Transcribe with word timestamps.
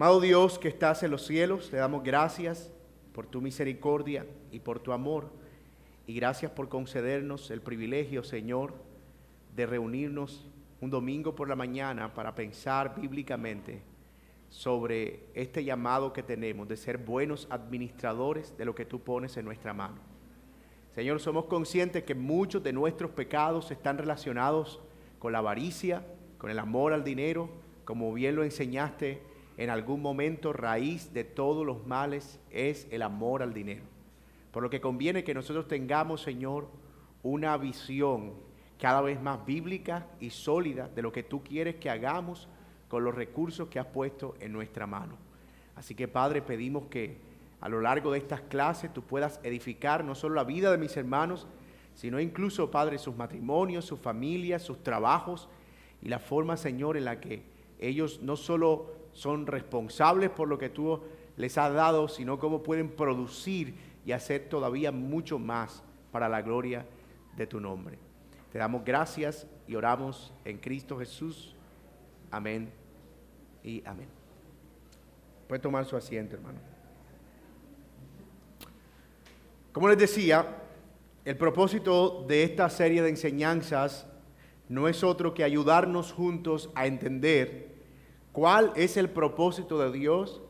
Amado 0.00 0.20
Dios 0.20 0.60
que 0.60 0.68
estás 0.68 1.02
en 1.02 1.10
los 1.10 1.26
cielos, 1.26 1.70
te 1.70 1.76
damos 1.76 2.04
gracias 2.04 2.72
por 3.12 3.26
tu 3.26 3.40
misericordia 3.40 4.24
y 4.52 4.60
por 4.60 4.78
tu 4.78 4.92
amor. 4.92 5.28
Y 6.06 6.14
gracias 6.14 6.52
por 6.52 6.68
concedernos 6.68 7.50
el 7.50 7.60
privilegio, 7.60 8.22
Señor, 8.22 8.74
de 9.56 9.66
reunirnos 9.66 10.46
un 10.80 10.90
domingo 10.90 11.34
por 11.34 11.48
la 11.48 11.56
mañana 11.56 12.14
para 12.14 12.36
pensar 12.36 12.94
bíblicamente 13.00 13.82
sobre 14.48 15.24
este 15.34 15.64
llamado 15.64 16.12
que 16.12 16.22
tenemos 16.22 16.68
de 16.68 16.76
ser 16.76 16.98
buenos 16.98 17.48
administradores 17.50 18.56
de 18.56 18.66
lo 18.66 18.76
que 18.76 18.84
tú 18.84 19.00
pones 19.00 19.36
en 19.36 19.46
nuestra 19.46 19.74
mano. 19.74 19.98
Señor, 20.94 21.18
somos 21.18 21.46
conscientes 21.46 22.04
que 22.04 22.14
muchos 22.14 22.62
de 22.62 22.72
nuestros 22.72 23.10
pecados 23.10 23.72
están 23.72 23.98
relacionados 23.98 24.78
con 25.18 25.32
la 25.32 25.38
avaricia, 25.38 26.06
con 26.38 26.50
el 26.50 26.60
amor 26.60 26.92
al 26.92 27.02
dinero, 27.02 27.50
como 27.84 28.14
bien 28.14 28.36
lo 28.36 28.44
enseñaste 28.44 29.36
en 29.58 29.70
algún 29.70 30.00
momento, 30.00 30.52
raíz 30.52 31.12
de 31.12 31.24
todos 31.24 31.66
los 31.66 31.84
males 31.84 32.38
es 32.52 32.86
el 32.92 33.02
amor 33.02 33.42
al 33.42 33.52
dinero. 33.52 33.82
Por 34.52 34.62
lo 34.62 34.70
que 34.70 34.80
conviene 34.80 35.24
que 35.24 35.34
nosotros 35.34 35.66
tengamos, 35.66 36.22
Señor, 36.22 36.68
una 37.24 37.56
visión 37.56 38.34
cada 38.78 39.00
vez 39.00 39.20
más 39.20 39.44
bíblica 39.44 40.06
y 40.20 40.30
sólida 40.30 40.88
de 40.88 41.02
lo 41.02 41.10
que 41.10 41.24
tú 41.24 41.42
quieres 41.42 41.74
que 41.74 41.90
hagamos 41.90 42.46
con 42.86 43.02
los 43.02 43.16
recursos 43.16 43.66
que 43.66 43.80
has 43.80 43.86
puesto 43.86 44.36
en 44.38 44.52
nuestra 44.52 44.86
mano. 44.86 45.16
Así 45.74 45.96
que, 45.96 46.06
Padre, 46.06 46.40
pedimos 46.40 46.84
que 46.84 47.16
a 47.60 47.68
lo 47.68 47.80
largo 47.80 48.12
de 48.12 48.18
estas 48.18 48.42
clases 48.42 48.94
tú 48.94 49.02
puedas 49.02 49.40
edificar 49.42 50.04
no 50.04 50.14
solo 50.14 50.36
la 50.36 50.44
vida 50.44 50.70
de 50.70 50.78
mis 50.78 50.96
hermanos, 50.96 51.48
sino 51.96 52.20
incluso, 52.20 52.70
Padre, 52.70 52.96
sus 52.98 53.16
matrimonios, 53.16 53.86
sus 53.86 53.98
familias, 53.98 54.62
sus 54.62 54.84
trabajos 54.84 55.48
y 56.00 56.08
la 56.08 56.20
forma, 56.20 56.56
Señor, 56.56 56.96
en 56.96 57.06
la 57.06 57.18
que 57.18 57.42
ellos 57.80 58.20
no 58.22 58.36
solo 58.36 58.97
son 59.18 59.48
responsables 59.48 60.30
por 60.30 60.46
lo 60.46 60.58
que 60.58 60.68
tú 60.68 61.00
les 61.36 61.58
has 61.58 61.74
dado, 61.74 62.06
sino 62.06 62.38
cómo 62.38 62.62
pueden 62.62 62.88
producir 62.88 63.74
y 64.06 64.12
hacer 64.12 64.48
todavía 64.48 64.92
mucho 64.92 65.40
más 65.40 65.82
para 66.12 66.28
la 66.28 66.40
gloria 66.40 66.86
de 67.36 67.46
tu 67.48 67.58
nombre. 67.58 67.98
Te 68.52 68.58
damos 68.58 68.84
gracias 68.84 69.48
y 69.66 69.74
oramos 69.74 70.32
en 70.44 70.58
Cristo 70.58 70.96
Jesús. 70.96 71.56
Amén 72.30 72.70
y 73.64 73.82
amén. 73.84 74.06
Puede 75.48 75.60
tomar 75.60 75.84
su 75.84 75.96
asiento, 75.96 76.36
hermano. 76.36 76.60
Como 79.72 79.88
les 79.88 79.98
decía, 79.98 80.62
el 81.24 81.36
propósito 81.36 82.24
de 82.28 82.44
esta 82.44 82.70
serie 82.70 83.02
de 83.02 83.08
enseñanzas 83.08 84.06
no 84.68 84.86
es 84.86 85.02
otro 85.02 85.34
que 85.34 85.42
ayudarnos 85.42 86.12
juntos 86.12 86.70
a 86.76 86.86
entender 86.86 87.67
cuál 88.38 88.72
es 88.76 88.96
el 88.96 89.10
propósito 89.10 89.80
de 89.80 89.90
Dios 89.90 90.40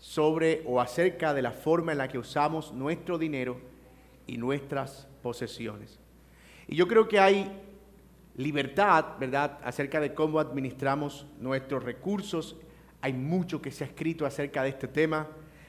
sobre 0.00 0.64
o 0.66 0.80
acerca 0.80 1.32
de 1.32 1.40
la 1.40 1.52
forma 1.52 1.92
en 1.92 1.98
la 1.98 2.08
que 2.08 2.18
usamos 2.18 2.72
nuestro 2.72 3.16
dinero 3.16 3.60
y 4.26 4.38
nuestras 4.38 5.06
posesiones. 5.22 6.00
Y 6.66 6.74
yo 6.74 6.88
creo 6.88 7.06
que 7.06 7.20
hay 7.20 7.48
libertad, 8.34 9.04
¿verdad?, 9.20 9.60
acerca 9.62 10.00
de 10.00 10.14
cómo 10.14 10.40
administramos 10.40 11.24
nuestros 11.38 11.84
recursos. 11.84 12.56
Hay 13.00 13.12
mucho 13.12 13.62
que 13.62 13.70
se 13.70 13.84
ha 13.84 13.86
escrito 13.86 14.26
acerca 14.26 14.64
de 14.64 14.70
este 14.70 14.88
tema, 14.88 15.28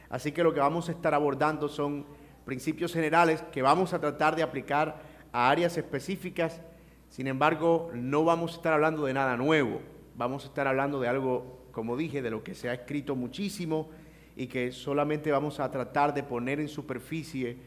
así 0.09 0.31
que 0.31 0.43
lo 0.43 0.55
que 0.55 0.59
vamos 0.59 0.89
a 0.89 0.93
estar 0.93 1.13
abordando 1.13 1.69
son 1.69 2.07
principios 2.45 2.93
generales 2.93 3.43
que 3.51 3.61
vamos 3.61 3.93
a 3.93 3.99
tratar 3.99 4.35
de 4.35 4.41
aplicar 4.41 5.03
a 5.31 5.51
áreas 5.51 5.77
específicas. 5.77 6.61
Sin 7.09 7.27
embargo, 7.27 7.91
no 7.93 8.23
vamos 8.23 8.53
a 8.53 8.55
estar 8.55 8.73
hablando 8.73 9.05
de 9.05 9.13
nada 9.13 9.37
nuevo. 9.37 9.92
Vamos 10.15 10.43
a 10.43 10.47
estar 10.47 10.67
hablando 10.67 10.99
de 10.99 11.07
algo, 11.07 11.65
como 11.71 11.97
dije, 11.97 12.21
de 12.21 12.29
lo 12.29 12.43
que 12.43 12.53
se 12.53 12.69
ha 12.69 12.73
escrito 12.73 13.15
muchísimo 13.15 13.89
y 14.35 14.47
que 14.47 14.71
solamente 14.71 15.31
vamos 15.31 15.59
a 15.59 15.71
tratar 15.71 16.13
de 16.13 16.23
poner 16.23 16.59
en 16.59 16.67
superficie 16.67 17.57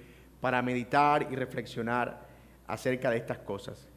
para 0.41 0.62
meditar 0.62 1.28
y 1.30 1.34
reflexionar 1.34 2.26
acerca 2.66 3.10
de 3.10 3.16
estas 3.16 3.38
cosas. 3.38 3.88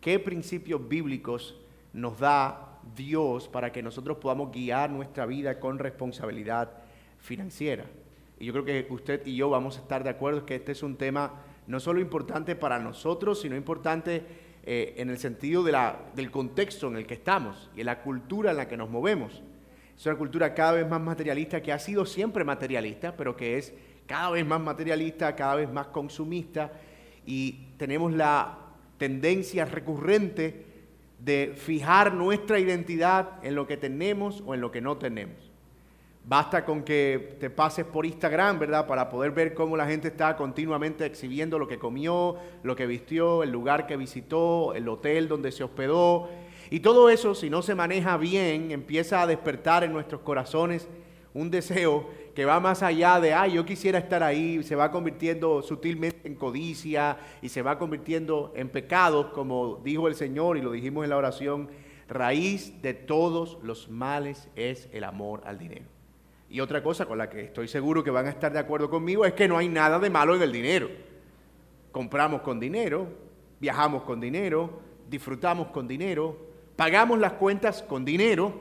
¿Qué 0.00 0.18
principios 0.18 0.86
bíblicos 0.86 1.56
nos 1.94 2.18
da 2.18 2.78
Dios 2.94 3.48
para 3.48 3.72
que 3.72 3.82
nosotros 3.82 4.18
podamos 4.18 4.52
guiar 4.52 4.90
nuestra 4.90 5.24
vida 5.24 5.58
con 5.58 5.78
responsabilidad 5.78 6.70
financiera? 7.18 7.86
Y 8.38 8.46
yo 8.46 8.52
creo 8.52 8.64
que 8.64 8.86
usted 8.90 9.26
y 9.26 9.36
yo 9.36 9.48
vamos 9.48 9.78
a 9.78 9.80
estar 9.80 10.04
de 10.04 10.10
acuerdo 10.10 10.44
que 10.44 10.56
este 10.56 10.72
es 10.72 10.82
un 10.82 10.96
tema 10.96 11.40
no 11.66 11.80
solo 11.80 12.00
importante 12.00 12.54
para 12.54 12.78
nosotros, 12.78 13.40
sino 13.40 13.56
importante 13.56 14.43
eh, 14.66 14.94
en 14.96 15.10
el 15.10 15.18
sentido 15.18 15.62
del 15.62 16.30
contexto 16.30 16.88
en 16.88 16.96
el 16.96 17.06
que 17.06 17.12
estamos 17.14 17.70
y 17.76 17.80
en 17.80 17.86
la 17.86 18.00
cultura 18.00 18.52
en 18.52 18.56
la 18.56 18.66
que 18.66 18.78
nos 18.78 18.88
movemos. 18.88 19.42
Es 19.94 20.06
una 20.06 20.16
cultura 20.16 20.54
cada 20.54 20.72
vez 20.72 20.88
más 20.88 21.02
materialista, 21.02 21.60
que 21.60 21.70
ha 21.70 21.78
sido 21.78 22.06
siempre 22.06 22.44
materialista, 22.44 23.14
pero 23.14 23.36
que 23.36 23.58
es 23.58 23.74
cada 24.06 24.30
vez 24.30 24.46
más 24.46 24.60
materialista, 24.60 25.36
cada 25.36 25.56
vez 25.56 25.70
más 25.70 25.88
consumista 25.88 26.72
y 27.26 27.66
tenemos 27.76 28.12
la 28.12 28.58
tendencia 28.96 29.66
recurrente 29.66 30.64
de 31.18 31.54
fijar 31.56 32.14
nuestra 32.14 32.58
identidad 32.58 33.44
en 33.44 33.54
lo 33.54 33.66
que 33.66 33.76
tenemos 33.76 34.42
o 34.46 34.54
en 34.54 34.60
lo 34.62 34.70
que 34.70 34.80
no 34.80 34.96
tenemos. 34.96 35.53
Basta 36.26 36.64
con 36.64 36.84
que 36.84 37.36
te 37.38 37.50
pases 37.50 37.84
por 37.84 38.06
Instagram, 38.06 38.58
¿verdad? 38.58 38.86
Para 38.86 39.10
poder 39.10 39.32
ver 39.32 39.52
cómo 39.52 39.76
la 39.76 39.86
gente 39.86 40.08
está 40.08 40.36
continuamente 40.36 41.04
exhibiendo 41.04 41.58
lo 41.58 41.68
que 41.68 41.78
comió, 41.78 42.36
lo 42.62 42.74
que 42.74 42.86
vistió, 42.86 43.42
el 43.42 43.50
lugar 43.50 43.86
que 43.86 43.98
visitó, 43.98 44.72
el 44.74 44.88
hotel 44.88 45.28
donde 45.28 45.52
se 45.52 45.64
hospedó. 45.64 46.30
Y 46.70 46.80
todo 46.80 47.10
eso, 47.10 47.34
si 47.34 47.50
no 47.50 47.60
se 47.60 47.74
maneja 47.74 48.16
bien, 48.16 48.70
empieza 48.70 49.20
a 49.20 49.26
despertar 49.26 49.84
en 49.84 49.92
nuestros 49.92 50.22
corazones 50.22 50.88
un 51.34 51.50
deseo 51.50 52.08
que 52.34 52.46
va 52.46 52.58
más 52.58 52.82
allá 52.82 53.20
de, 53.20 53.34
ay, 53.34 53.52
yo 53.52 53.66
quisiera 53.66 53.98
estar 53.98 54.22
ahí, 54.22 54.62
se 54.62 54.76
va 54.76 54.90
convirtiendo 54.90 55.60
sutilmente 55.60 56.26
en 56.26 56.36
codicia 56.36 57.18
y 57.42 57.50
se 57.50 57.60
va 57.60 57.78
convirtiendo 57.78 58.50
en 58.56 58.70
pecados, 58.70 59.26
como 59.26 59.76
dijo 59.84 60.08
el 60.08 60.14
Señor 60.14 60.56
y 60.56 60.62
lo 60.62 60.72
dijimos 60.72 61.04
en 61.04 61.10
la 61.10 61.18
oración, 61.18 61.68
raíz 62.08 62.80
de 62.80 62.94
todos 62.94 63.58
los 63.62 63.90
males 63.90 64.48
es 64.56 64.88
el 64.92 65.04
amor 65.04 65.42
al 65.44 65.58
dinero. 65.58 65.84
Y 66.54 66.60
otra 66.60 66.84
cosa 66.84 67.04
con 67.04 67.18
la 67.18 67.28
que 67.28 67.46
estoy 67.46 67.66
seguro 67.66 68.04
que 68.04 68.12
van 68.12 68.26
a 68.26 68.30
estar 68.30 68.52
de 68.52 68.60
acuerdo 68.60 68.88
conmigo 68.88 69.24
es 69.24 69.32
que 69.32 69.48
no 69.48 69.58
hay 69.58 69.68
nada 69.68 69.98
de 69.98 70.08
malo 70.08 70.36
en 70.36 70.42
el 70.42 70.52
dinero. 70.52 70.88
Compramos 71.90 72.42
con 72.42 72.60
dinero, 72.60 73.08
viajamos 73.58 74.04
con 74.04 74.20
dinero, 74.20 74.78
disfrutamos 75.10 75.66
con 75.72 75.88
dinero, 75.88 76.36
pagamos 76.76 77.18
las 77.18 77.32
cuentas 77.32 77.82
con 77.82 78.04
dinero, 78.04 78.52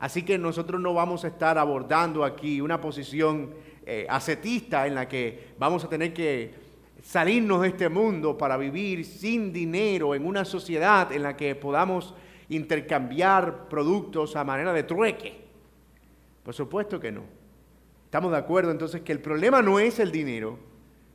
Así 0.00 0.24
que 0.24 0.36
nosotros 0.38 0.80
no 0.80 0.92
vamos 0.92 1.24
a 1.24 1.28
estar 1.28 1.56
abordando 1.56 2.24
aquí 2.24 2.60
una 2.60 2.80
posición 2.80 3.54
eh, 3.86 4.06
ascetista 4.10 4.88
en 4.88 4.96
la 4.96 5.06
que 5.06 5.50
vamos 5.56 5.84
a 5.84 5.88
tener 5.88 6.12
que 6.12 6.52
salirnos 7.00 7.62
de 7.62 7.68
este 7.68 7.88
mundo 7.88 8.36
para 8.36 8.56
vivir 8.56 9.04
sin 9.04 9.52
dinero 9.52 10.16
en 10.16 10.26
una 10.26 10.44
sociedad 10.44 11.12
en 11.12 11.22
la 11.22 11.36
que 11.36 11.54
podamos 11.54 12.12
intercambiar 12.48 13.68
productos 13.68 14.34
a 14.34 14.42
manera 14.42 14.72
de 14.72 14.82
trueque. 14.82 15.43
Por 16.44 16.54
supuesto 16.54 17.00
que 17.00 17.10
no. 17.10 17.22
Estamos 18.04 18.30
de 18.30 18.38
acuerdo 18.38 18.70
entonces 18.70 19.00
que 19.00 19.12
el 19.12 19.20
problema 19.20 19.60
no 19.60 19.80
es 19.80 19.98
el 19.98 20.12
dinero, 20.12 20.58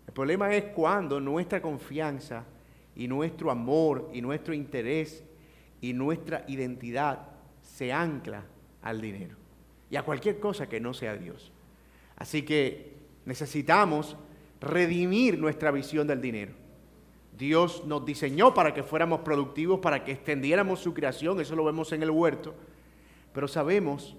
el 0.06 0.13
problema 0.13 0.53
es 0.53 0.66
cuando 0.75 1.22
nuestra 1.22 1.62
confianza 1.62 2.44
y 2.95 3.07
nuestro 3.07 3.51
amor 3.51 4.09
y 4.12 4.22
nuestro 4.22 4.53
interés 4.53 5.23
y 5.79 5.94
nuestra 5.94 6.44
identidad 6.47 7.28
se 7.62 7.94
ancla 7.94 8.44
al 8.81 9.00
dinero 9.00 9.38
y 9.90 9.95
a 9.95 10.03
cualquier 10.03 10.40
cosa 10.40 10.67
que 10.67 10.79
no 10.79 10.94
sea 10.94 11.16
Dios. 11.16 11.51
Así 12.17 12.41
que 12.41 12.94
necesitamos 13.25 14.17
redimir 14.59 15.40
nuestra 15.40 15.72
visión 15.72 16.07
del 16.07 16.22
dinero. 16.22 16.51
Dios 17.38 17.85
nos 17.85 18.06
diseñó 18.06 18.53
para 18.53 18.73
que 18.73 18.84
fuéramos 18.84 19.22
productivos, 19.22 19.79
para 19.79 20.03
que 20.03 20.11
extendiéramos 20.11 20.81
su 20.81 20.94
creación, 20.94 21.40
eso 21.40 21.56
lo 21.56 21.63
vemos 21.63 21.94
en 21.94 22.03
el 22.03 22.09
huerto, 22.09 22.53
pero 23.31 23.47
sabemos 23.47 24.17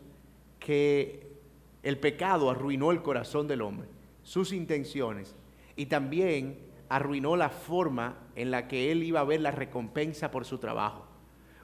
el 1.82 1.98
pecado 1.98 2.50
arruinó 2.50 2.90
el 2.92 3.02
corazón 3.02 3.48
del 3.48 3.62
hombre, 3.62 3.88
sus 4.22 4.52
intenciones, 4.52 5.34
y 5.76 5.86
también 5.86 6.58
arruinó 6.88 7.36
la 7.36 7.48
forma 7.48 8.18
en 8.34 8.50
la 8.50 8.68
que 8.68 8.92
él 8.92 9.02
iba 9.02 9.20
a 9.20 9.24
ver 9.24 9.40
la 9.40 9.50
recompensa 9.50 10.30
por 10.30 10.44
su 10.44 10.58
trabajo. 10.58 11.06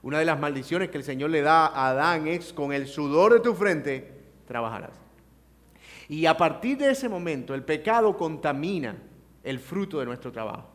Una 0.03 0.21
de 0.21 0.25
las 0.25 0.39
maldiciones 0.39 0.89
que 0.89 0.99
el 0.99 1.05
Señor 1.05 1.31
le 1.31 1.43
da 1.43 1.67
a 1.67 1.89
Adán 1.89 2.29
es, 2.29 2.53
con 2.53 2.73
el 2.73 2.87
sudor 2.87 3.35
de 3.35 3.41
tu 3.41 3.55
frente, 3.55 4.23
trabajarás. 4.47 5.01
Y 6.09 6.27
a 6.27 6.37
partir 6.37 6.79
de 6.79 6.91
ese 6.91 7.09
momento 7.09 7.55
el 7.55 7.65
pecado 7.65 8.17
contamina 8.17 8.97
el 9.43 9.59
fruto 9.59 9.99
de 9.99 10.07
nuestro 10.07 10.31
trabajo. 10.31 10.69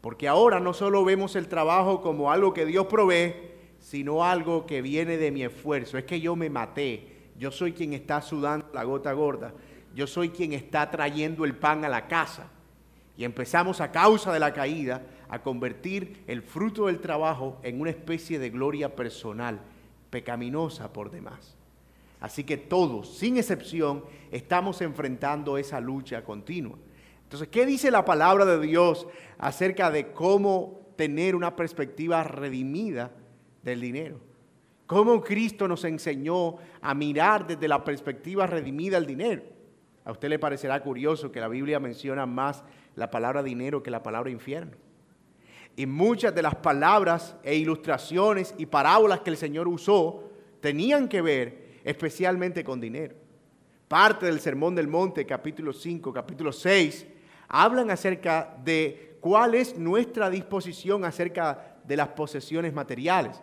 Porque 0.00 0.28
ahora 0.28 0.60
no 0.60 0.74
solo 0.74 1.04
vemos 1.04 1.34
el 1.36 1.48
trabajo 1.48 2.02
como 2.02 2.30
algo 2.30 2.52
que 2.52 2.66
Dios 2.66 2.86
provee, 2.86 3.34
sino 3.80 4.24
algo 4.24 4.66
que 4.66 4.82
viene 4.82 5.16
de 5.16 5.30
mi 5.30 5.42
esfuerzo. 5.42 5.96
Es 5.96 6.04
que 6.04 6.20
yo 6.20 6.36
me 6.36 6.50
maté. 6.50 7.15
Yo 7.38 7.50
soy 7.50 7.72
quien 7.72 7.92
está 7.92 8.22
sudando 8.22 8.66
la 8.72 8.84
gota 8.84 9.12
gorda. 9.12 9.52
Yo 9.94 10.06
soy 10.06 10.30
quien 10.30 10.52
está 10.52 10.90
trayendo 10.90 11.44
el 11.44 11.56
pan 11.56 11.84
a 11.84 11.88
la 11.88 12.06
casa. 12.06 12.50
Y 13.16 13.24
empezamos 13.24 13.80
a 13.80 13.92
causa 13.92 14.32
de 14.32 14.40
la 14.40 14.52
caída 14.52 15.02
a 15.28 15.42
convertir 15.42 16.22
el 16.26 16.42
fruto 16.42 16.86
del 16.86 17.00
trabajo 17.00 17.58
en 17.62 17.80
una 17.80 17.90
especie 17.90 18.38
de 18.38 18.50
gloria 18.50 18.94
personal, 18.94 19.60
pecaminosa 20.10 20.92
por 20.92 21.10
demás. 21.10 21.56
Así 22.20 22.44
que 22.44 22.56
todos, 22.56 23.16
sin 23.16 23.36
excepción, 23.36 24.04
estamos 24.30 24.80
enfrentando 24.82 25.58
esa 25.58 25.80
lucha 25.80 26.24
continua. 26.24 26.78
Entonces, 27.22 27.48
¿qué 27.48 27.66
dice 27.66 27.90
la 27.90 28.04
palabra 28.04 28.44
de 28.44 28.60
Dios 28.60 29.06
acerca 29.38 29.90
de 29.90 30.12
cómo 30.12 30.80
tener 30.96 31.34
una 31.34 31.56
perspectiva 31.56 32.22
redimida 32.22 33.10
del 33.62 33.80
dinero? 33.80 34.20
¿Cómo 34.86 35.20
Cristo 35.22 35.66
nos 35.66 35.84
enseñó 35.84 36.56
a 36.80 36.94
mirar 36.94 37.46
desde 37.46 37.66
la 37.66 37.82
perspectiva 37.82 38.46
redimida 38.46 38.98
del 38.98 39.06
dinero? 39.06 39.42
A 40.04 40.12
usted 40.12 40.28
le 40.28 40.38
parecerá 40.38 40.80
curioso 40.80 41.32
que 41.32 41.40
la 41.40 41.48
Biblia 41.48 41.80
menciona 41.80 42.26
más 42.26 42.62
la 42.94 43.10
palabra 43.10 43.42
dinero 43.42 43.82
que 43.82 43.90
la 43.90 44.02
palabra 44.02 44.30
infierno. 44.30 44.72
Y 45.74 45.86
muchas 45.86 46.34
de 46.34 46.42
las 46.42 46.54
palabras 46.54 47.36
e 47.42 47.56
ilustraciones 47.56 48.54
y 48.56 48.66
parábolas 48.66 49.20
que 49.20 49.30
el 49.30 49.36
Señor 49.36 49.66
usó 49.66 50.30
tenían 50.60 51.08
que 51.08 51.20
ver 51.20 51.80
especialmente 51.84 52.62
con 52.62 52.80
dinero. 52.80 53.14
Parte 53.88 54.26
del 54.26 54.40
Sermón 54.40 54.74
del 54.74 54.88
Monte, 54.88 55.26
capítulo 55.26 55.72
5, 55.72 56.12
capítulo 56.12 56.52
6, 56.52 57.06
hablan 57.48 57.90
acerca 57.90 58.56
de 58.64 59.18
cuál 59.20 59.54
es 59.54 59.76
nuestra 59.76 60.30
disposición 60.30 61.04
acerca 61.04 61.76
de 61.84 61.96
las 61.96 62.08
posesiones 62.08 62.72
materiales. 62.72 63.40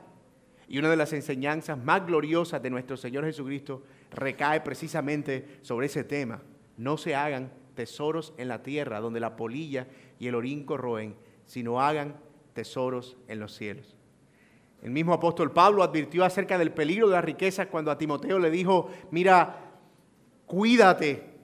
Y 0.74 0.80
una 0.80 0.90
de 0.90 0.98
las 0.98 1.14
enseñanzas 1.14 1.78
más 1.78 2.04
gloriosas 2.04 2.60
de 2.64 2.72
nuestro 2.72 2.98
Señor 2.98 3.26
Jesucristo 3.26 3.84
recae 4.10 4.60
precisamente 4.62 5.60
sobre 5.62 5.86
ese 5.86 6.04
tema. 6.04 6.42
No 6.78 6.98
se 6.98 7.14
hagan 7.14 7.52
tesoros 7.76 8.34
en 8.38 8.48
la 8.48 8.64
tierra 8.64 9.00
donde 9.00 9.20
la 9.20 9.36
polilla 9.36 9.86
y 10.18 10.26
el 10.26 10.34
orín 10.34 10.66
corroen, 10.66 11.14
sino 11.46 11.80
hagan 11.80 12.16
tesoros 12.54 13.18
en 13.28 13.40
los 13.40 13.54
cielos. 13.54 13.96
El 14.82 14.90
mismo 14.90 15.14
apóstol 15.14 15.52
Pablo 15.52 15.84
advirtió 15.84 16.26
acerca 16.26 16.58
del 16.58 16.72
peligro 16.72 17.08
de 17.08 17.14
la 17.14 17.22
riqueza 17.22 17.68
cuando 17.68 17.92
a 17.92 17.98
Timoteo 18.00 18.40
le 18.40 18.50
dijo, 18.50 18.90
mira, 19.12 19.76
cuídate 20.48 21.36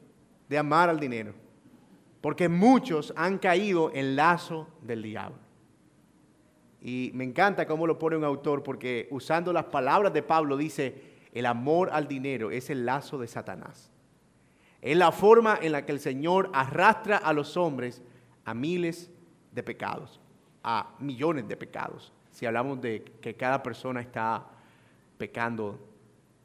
de 0.50 0.58
amar 0.58 0.90
al 0.90 1.00
dinero, 1.00 1.36
porque 2.20 2.50
muchos 2.50 3.14
han 3.16 3.38
caído 3.38 3.92
en 3.94 4.16
lazo 4.16 4.70
del 4.82 5.04
diablo. 5.04 5.49
Y 6.82 7.12
me 7.14 7.24
encanta 7.24 7.68
cómo 7.68 7.86
lo 7.86 8.00
pone 8.00 8.16
un 8.16 8.24
autor, 8.24 8.64
porque 8.64 9.08
usando 9.12 9.52
las 9.52 9.66
palabras 9.66 10.14
de 10.14 10.24
Pablo 10.24 10.56
dice, 10.56 11.02
el 11.34 11.46
amor 11.46 11.90
al 11.92 12.08
dinero 12.08 12.52
es 12.52 12.70
el 12.70 12.86
lazo 12.86 13.18
de 13.18 13.28
Satanás. 13.28 13.92
Es 14.82 14.98
la 14.98 15.12
forma 15.12 15.60
en 15.62 15.74
la 15.74 15.86
que 15.86 15.92
el 15.92 16.00
Señor 16.00 16.50
arrastra 16.54 17.18
a 17.18 17.34
los 17.34 17.58
hombres 17.58 18.02
a 18.46 18.54
miles 18.54 19.12
de 19.52 19.64
pecados, 19.64 20.22
a 20.64 20.96
millones 21.00 21.48
de 21.48 21.58
pecados, 21.58 22.14
si 22.32 22.46
hablamos 22.46 22.80
de 22.82 23.04
que 23.22 23.36
cada 23.36 23.62
persona 23.62 24.00
está 24.00 24.48
pecando 25.18 25.80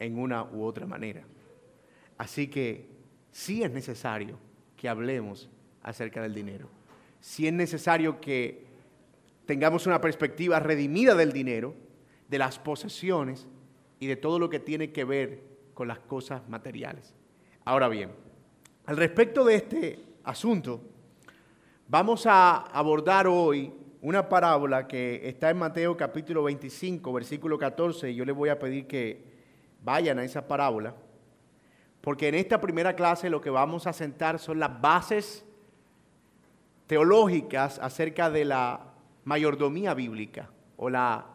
en 0.01 0.19
una 0.19 0.43
u 0.43 0.65
otra 0.65 0.87
manera. 0.87 1.23
Así 2.19 2.49
que 2.49 2.89
sí 3.31 3.63
es 3.63 3.71
necesario 3.71 4.37
que 4.77 4.89
hablemos 4.89 5.49
acerca 5.83 6.21
del 6.21 6.35
dinero. 6.35 6.69
Sí 7.21 7.47
es 7.47 7.53
necesario 7.53 8.21
que 8.21 8.74
tengamos 9.47 9.87
una 9.87 10.01
perspectiva 10.01 10.61
redimida 10.61 11.15
del 11.15 11.33
dinero, 11.33 11.75
de 12.29 12.39
las 12.39 12.59
posesiones 12.59 13.47
y 14.01 14.07
de 14.07 14.17
todo 14.17 14.39
lo 14.39 14.49
que 14.49 14.61
tiene 14.61 14.93
que 14.93 15.05
ver 15.05 15.43
con 15.75 15.89
las 15.89 15.99
cosas 15.99 16.49
materiales. 16.49 17.15
Ahora 17.65 17.89
bien, 17.89 18.11
al 18.87 18.97
respecto 18.97 19.45
de 19.45 19.55
este 19.57 19.99
asunto, 20.25 20.81
vamos 21.89 22.27
a 22.27 22.57
abordar 22.57 23.27
hoy 23.27 23.73
una 24.01 24.29
parábola 24.29 24.87
que 24.87 25.27
está 25.27 25.51
en 25.51 25.59
Mateo 25.59 25.97
capítulo 25.97 26.43
25, 26.43 27.13
versículo 27.13 27.59
14, 27.59 28.11
y 28.11 28.15
yo 28.15 28.25
les 28.25 28.35
voy 28.35 28.51
a 28.51 28.59
pedir 28.59 28.87
que 28.87 29.25
vayan 29.83 30.19
a 30.19 30.25
esa 30.25 30.47
parábola, 30.47 30.95
porque 32.01 32.29
en 32.29 32.35
esta 32.35 32.61
primera 32.61 32.95
clase 32.95 33.31
lo 33.31 33.41
que 33.41 33.51
vamos 33.51 33.87
a 33.87 33.95
sentar 33.95 34.39
son 34.39 34.59
las 34.61 34.81
bases 34.81 35.45
teológicas 36.87 37.79
acerca 37.79 38.29
de 38.29 38.45
la 38.45 38.94
mayordomía 39.25 39.95
bíblica 39.95 40.51
o 40.77 40.91
la 40.91 41.27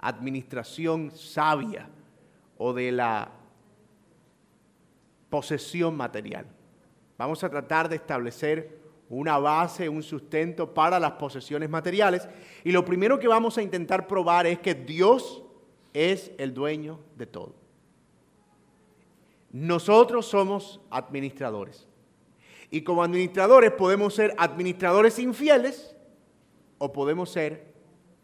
administración 0.00 1.10
sabia 1.10 1.88
o 2.58 2.72
de 2.72 2.92
la 2.92 3.30
posesión 5.30 5.96
material. 5.96 6.46
Vamos 7.18 7.42
a 7.44 7.50
tratar 7.50 7.88
de 7.88 7.96
establecer 7.96 8.78
una 9.08 9.38
base, 9.38 9.88
un 9.88 10.02
sustento 10.02 10.72
para 10.72 10.98
las 10.98 11.12
posesiones 11.12 11.68
materiales. 11.68 12.28
Y 12.64 12.72
lo 12.72 12.84
primero 12.84 13.18
que 13.18 13.28
vamos 13.28 13.58
a 13.58 13.62
intentar 13.62 14.06
probar 14.06 14.46
es 14.46 14.58
que 14.58 14.74
Dios 14.74 15.42
es 15.92 16.32
el 16.38 16.52
dueño 16.52 16.98
de 17.16 17.26
todo. 17.26 17.54
Nosotros 19.52 20.26
somos 20.26 20.80
administradores. 20.90 21.86
Y 22.70 22.82
como 22.82 23.04
administradores 23.04 23.70
podemos 23.70 24.14
ser 24.14 24.34
administradores 24.36 25.18
infieles 25.20 25.93
o 26.84 26.92
podemos 26.92 27.30
ser 27.30 27.64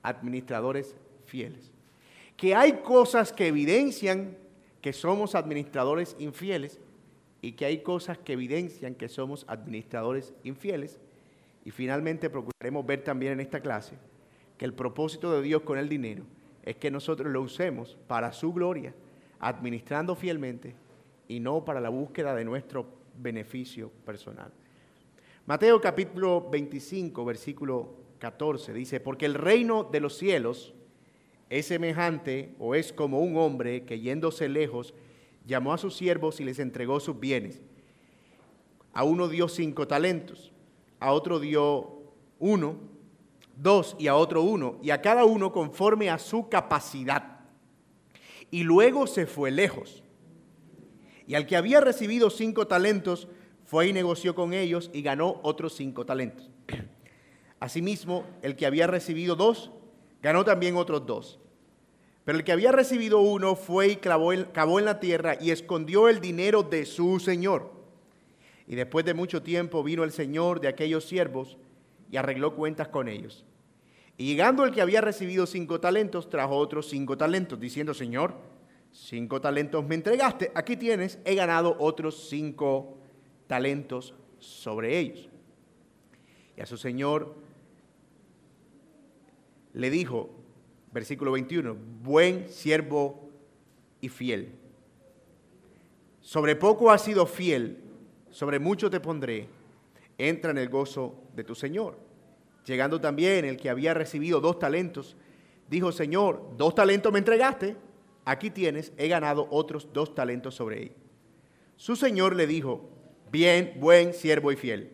administradores 0.03 0.95
fieles. 1.25 1.73
Que 2.37 2.55
hay 2.55 2.75
cosas 2.83 3.33
que 3.33 3.47
evidencian 3.47 4.37
que 4.83 4.93
somos 4.93 5.35
administradores 5.35 6.15
infieles 6.19 6.79
y 7.41 7.53
que 7.53 7.65
hay 7.65 7.79
cosas 7.83 8.19
que 8.19 8.35
evidencian 8.35 8.95
que 8.95 9.09
somos 9.09 9.47
administradores 9.49 10.35
infieles. 10.45 10.99
Y 11.65 11.71
finalmente 11.71 12.29
procuraremos 12.29 12.85
ver 12.85 13.03
también 13.03 13.33
en 13.33 13.41
esta 13.41 13.61
clase 13.61 13.95
que 14.59 14.67
el 14.67 14.75
propósito 14.75 15.33
de 15.33 15.41
Dios 15.41 15.63
con 15.63 15.79
el 15.79 15.89
dinero 15.89 16.25
es 16.63 16.77
que 16.77 16.91
nosotros 16.91 17.33
lo 17.33 17.41
usemos 17.41 17.97
para 18.07 18.31
su 18.35 18.53
gloria, 18.53 18.95
administrando 19.39 20.15
fielmente 20.15 20.75
y 21.29 21.41
no 21.41 21.65
para 21.65 21.81
la 21.81 21.89
búsqueda 21.89 22.35
de 22.35 22.45
nuestro 22.45 22.87
beneficio 23.17 23.91
personal. 24.05 24.53
Mateo 25.47 25.81
capítulo 25.81 26.47
25, 26.51 27.25
versículo 27.25 28.10
14 28.21 28.73
dice, 28.73 29.01
porque 29.01 29.27
el 29.27 29.35
reino 29.35 29.83
de 29.83 29.99
los 29.99 30.17
cielos 30.17 30.73
es 31.49 31.67
semejante 31.67 32.55
o 32.61 32.77
es 32.77 32.93
como 32.93 33.19
un 33.21 33.37
hombre 33.37 33.85
que 33.85 33.99
yéndose 33.99 34.49
lejos, 34.49 34.95
llamó 35.45 35.73
a 35.73 35.79
sus 35.79 35.97
siervos 35.97 36.39
y 36.39 36.45
les 36.45 36.61
entregó 36.61 37.01
sus 37.01 37.19
bienes. 37.19 37.61
A 38.93 39.03
uno 39.03 39.27
dio 39.27 39.49
cinco 39.49 39.89
talentos, 39.89 40.53
a 41.01 41.13
otro 41.13 41.41
dio 41.41 42.03
uno, 42.39 42.77
dos 43.57 43.97
y 43.99 44.07
a 44.07 44.15
otro 44.15 44.43
uno, 44.43 44.79
y 44.83 44.91
a 44.91 45.03
cada 45.03 45.25
uno 45.25 45.53
conforme 45.53 46.09
a 46.09 46.19
su 46.19 46.49
capacidad. 46.49 47.41
Y 48.51 48.63
luego 48.63 49.07
se 49.07 49.27
fue 49.27 49.51
lejos. 49.51 50.05
Y 51.27 51.35
al 51.35 51.47
que 51.47 51.57
había 51.57 51.81
recibido 51.81 52.31
cinco 52.31 52.67
talentos, 52.67 53.29
fue 53.65 53.87
y 53.87 53.93
negoció 53.93 54.35
con 54.35 54.53
ellos 54.53 54.91
y 54.93 55.03
ganó 55.03 55.39
otros 55.45 55.75
cinco 55.75 56.05
talentos. 56.05 56.51
Asimismo, 57.61 58.25
el 58.43 58.57
que 58.57 58.67
había 58.67 58.87
recibido 58.87 59.37
dos, 59.37 59.71
ganó 60.23 60.45
también 60.45 60.77
otros 60.77 61.07
dos. 61.07 61.39
Pero 62.25 62.39
el 62.39 62.45
que 62.45 62.53
había 62.53 62.73
recibido 62.73 63.21
uno 63.21 63.55
fue 63.55 63.89
y 63.89 63.97
cavó 63.97 64.33
en 64.33 64.85
la 64.85 65.01
tierra 65.01 65.37
y 65.41 65.51
escondió 65.51 66.09
el 66.09 66.21
dinero 66.21 66.63
de 66.63 66.87
su 66.87 67.21
señor. 67.21 67.71
Y 68.67 68.77
después 68.77 69.05
de 69.05 69.15
mucho 69.15 69.43
tiempo 69.43 69.83
vino 69.83 70.05
el 70.05 70.13
señor 70.13 70.61
de 70.61 70.69
aquellos 70.69 71.05
siervos 71.05 71.59
y 72.11 72.17
arregló 72.17 72.55
cuentas 72.55 72.89
con 72.89 73.09
ellos. 73.09 73.45
Y 74.17 74.27
llegando 74.27 74.65
el 74.65 74.71
que 74.71 74.83
había 74.83 75.01
recibido 75.01 75.47
cinco 75.47 75.81
talentos, 75.81 76.29
trajo 76.29 76.57
otros 76.57 76.89
cinco 76.89 77.17
talentos, 77.17 77.59
diciendo, 77.59 77.95
Señor, 77.95 78.35
cinco 78.93 79.41
talentos 79.41 79.85
me 79.87 79.95
entregaste, 79.95 80.53
aquí 80.55 80.77
tienes, 80.77 81.19
he 81.25 81.35
ganado 81.35 81.75
otros 81.79 82.29
cinco 82.29 82.99
talentos 83.47 84.15
sobre 84.39 84.99
ellos. 84.99 85.31
Y 86.57 86.61
a 86.61 86.67
su 86.67 86.77
señor 86.77 87.35
le 89.73 89.91
dijo, 89.91 90.31
versículo 90.93 91.33
21, 91.33 91.77
buen 92.03 92.49
siervo 92.49 93.31
y 94.01 94.09
fiel. 94.09 94.53
Sobre 96.21 96.57
poco 96.57 96.91
has 96.91 97.03
sido 97.03 97.27
fiel, 97.27 97.79
sobre 98.31 98.59
mucho 98.59 98.91
te 98.91 99.01
pondré, 99.01 99.49
entra 100.19 100.51
en 100.51 100.59
el 100.59 100.69
gozo 100.69 101.15
de 101.35 101.45
tu 101.45 101.55
Señor. 101.55 101.99
Llegando 102.67 103.01
también 103.01 103.45
el 103.45 103.57
que 103.57 103.71
había 103.71 103.95
recibido 103.95 104.41
dos 104.41 104.59
talentos, 104.59 105.17
dijo, 105.69 105.93
Señor, 105.93 106.51
dos 106.57 106.75
talentos 106.75 107.13
me 107.13 107.19
entregaste, 107.19 107.77
aquí 108.25 108.51
tienes, 108.51 108.93
he 108.97 109.09
ganado 109.09 109.49
otros 109.51 109.89
dos 109.93 110.15
talentos 110.15 110.55
sobre 110.55 110.83
él. 110.83 110.93
Su 111.77 111.97
Señor 111.97 112.37
le 112.37 112.47
dijo, 112.47 112.91
bien, 113.33 113.75
buen 113.81 114.13
siervo 114.13 114.53
y 114.53 114.57
fiel, 114.57 114.93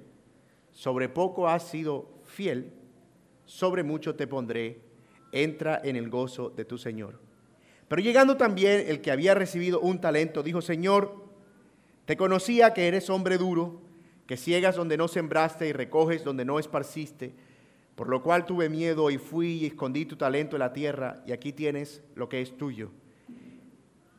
sobre 0.71 1.09
poco 1.09 1.49
has 1.49 1.69
sido 1.69 2.09
fiel, 2.25 2.73
sobre 3.47 3.83
mucho 3.83 4.15
te 4.15 4.27
pondré, 4.27 4.81
entra 5.33 5.81
en 5.83 5.97
el 5.97 6.11
gozo 6.11 6.51
de 6.51 6.65
tu 6.65 6.77
Señor. 6.77 7.19
Pero 7.89 8.03
llegando 8.03 8.37
también 8.37 8.85
el 8.89 9.01
que 9.01 9.13
había 9.13 9.35
recibido 9.35 9.81
un 9.81 10.01
talento, 10.01 10.43
dijo, 10.43 10.61
Señor, 10.61 11.25
te 12.05 12.17
conocía 12.17 12.75
que 12.75 12.89
eres 12.89 13.09
hombre 13.09 13.39
duro, 13.39 13.81
que 14.27 14.37
ciegas 14.37 14.77
donde 14.77 14.97
no 14.97 15.09
sembraste 15.09 15.69
y 15.69 15.73
recoges 15.73 16.25
donde 16.25 16.45
no 16.45 16.59
esparciste, 16.59 17.33
por 17.95 18.09
lo 18.09 18.23
cual 18.23 18.45
tuve 18.45 18.69
miedo 18.69 19.11
y 19.11 19.19
fui 19.19 19.53
y 19.53 19.67
escondí 19.67 20.05
tu 20.05 20.17
talento 20.17 20.57
en 20.57 20.61
la 20.61 20.73
tierra 20.73 21.23
y 21.27 21.33
aquí 21.33 21.53
tienes 21.53 22.03
lo 22.15 22.29
que 22.29 22.43
es 22.43 22.57
tuyo. 22.57 22.91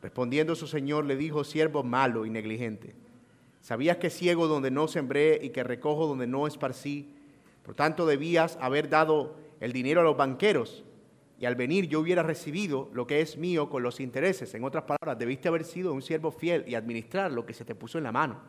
Respondiendo 0.00 0.54
su 0.54 0.66
señor 0.66 1.04
le 1.04 1.16
dijo, 1.16 1.44
siervo 1.44 1.82
malo 1.82 2.24
y 2.24 2.30
negligente, 2.30 2.94
¿sabías 3.60 3.98
que 3.98 4.10
ciego 4.10 4.48
donde 4.48 4.70
no 4.70 4.88
sembré 4.88 5.38
y 5.42 5.50
que 5.50 5.62
recojo 5.62 6.06
donde 6.06 6.26
no 6.26 6.46
esparcí? 6.46 7.14
Por 7.68 7.74
tanto 7.74 8.06
debías 8.06 8.56
haber 8.62 8.88
dado 8.88 9.36
el 9.60 9.74
dinero 9.74 10.00
a 10.00 10.04
los 10.04 10.16
banqueros 10.16 10.84
y 11.38 11.44
al 11.44 11.54
venir 11.54 11.86
yo 11.86 12.00
hubiera 12.00 12.22
recibido 12.22 12.88
lo 12.94 13.06
que 13.06 13.20
es 13.20 13.36
mío 13.36 13.68
con 13.68 13.82
los 13.82 14.00
intereses. 14.00 14.54
En 14.54 14.64
otras 14.64 14.84
palabras, 14.84 15.18
debiste 15.18 15.48
haber 15.48 15.64
sido 15.64 15.92
un 15.92 16.00
siervo 16.00 16.30
fiel 16.30 16.64
y 16.66 16.76
administrar 16.76 17.30
lo 17.30 17.44
que 17.44 17.52
se 17.52 17.66
te 17.66 17.74
puso 17.74 17.98
en 17.98 18.04
la 18.04 18.10
mano. 18.10 18.40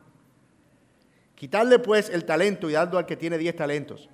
Quitarle 1.36 1.80
pues 1.80 2.08
el 2.10 2.24
talento 2.24 2.70
y 2.70 2.72
dando 2.72 2.98
al 2.98 3.06
que 3.06 3.18
tiene 3.18 3.38
diez 3.38 3.58
talentos, 3.58 4.08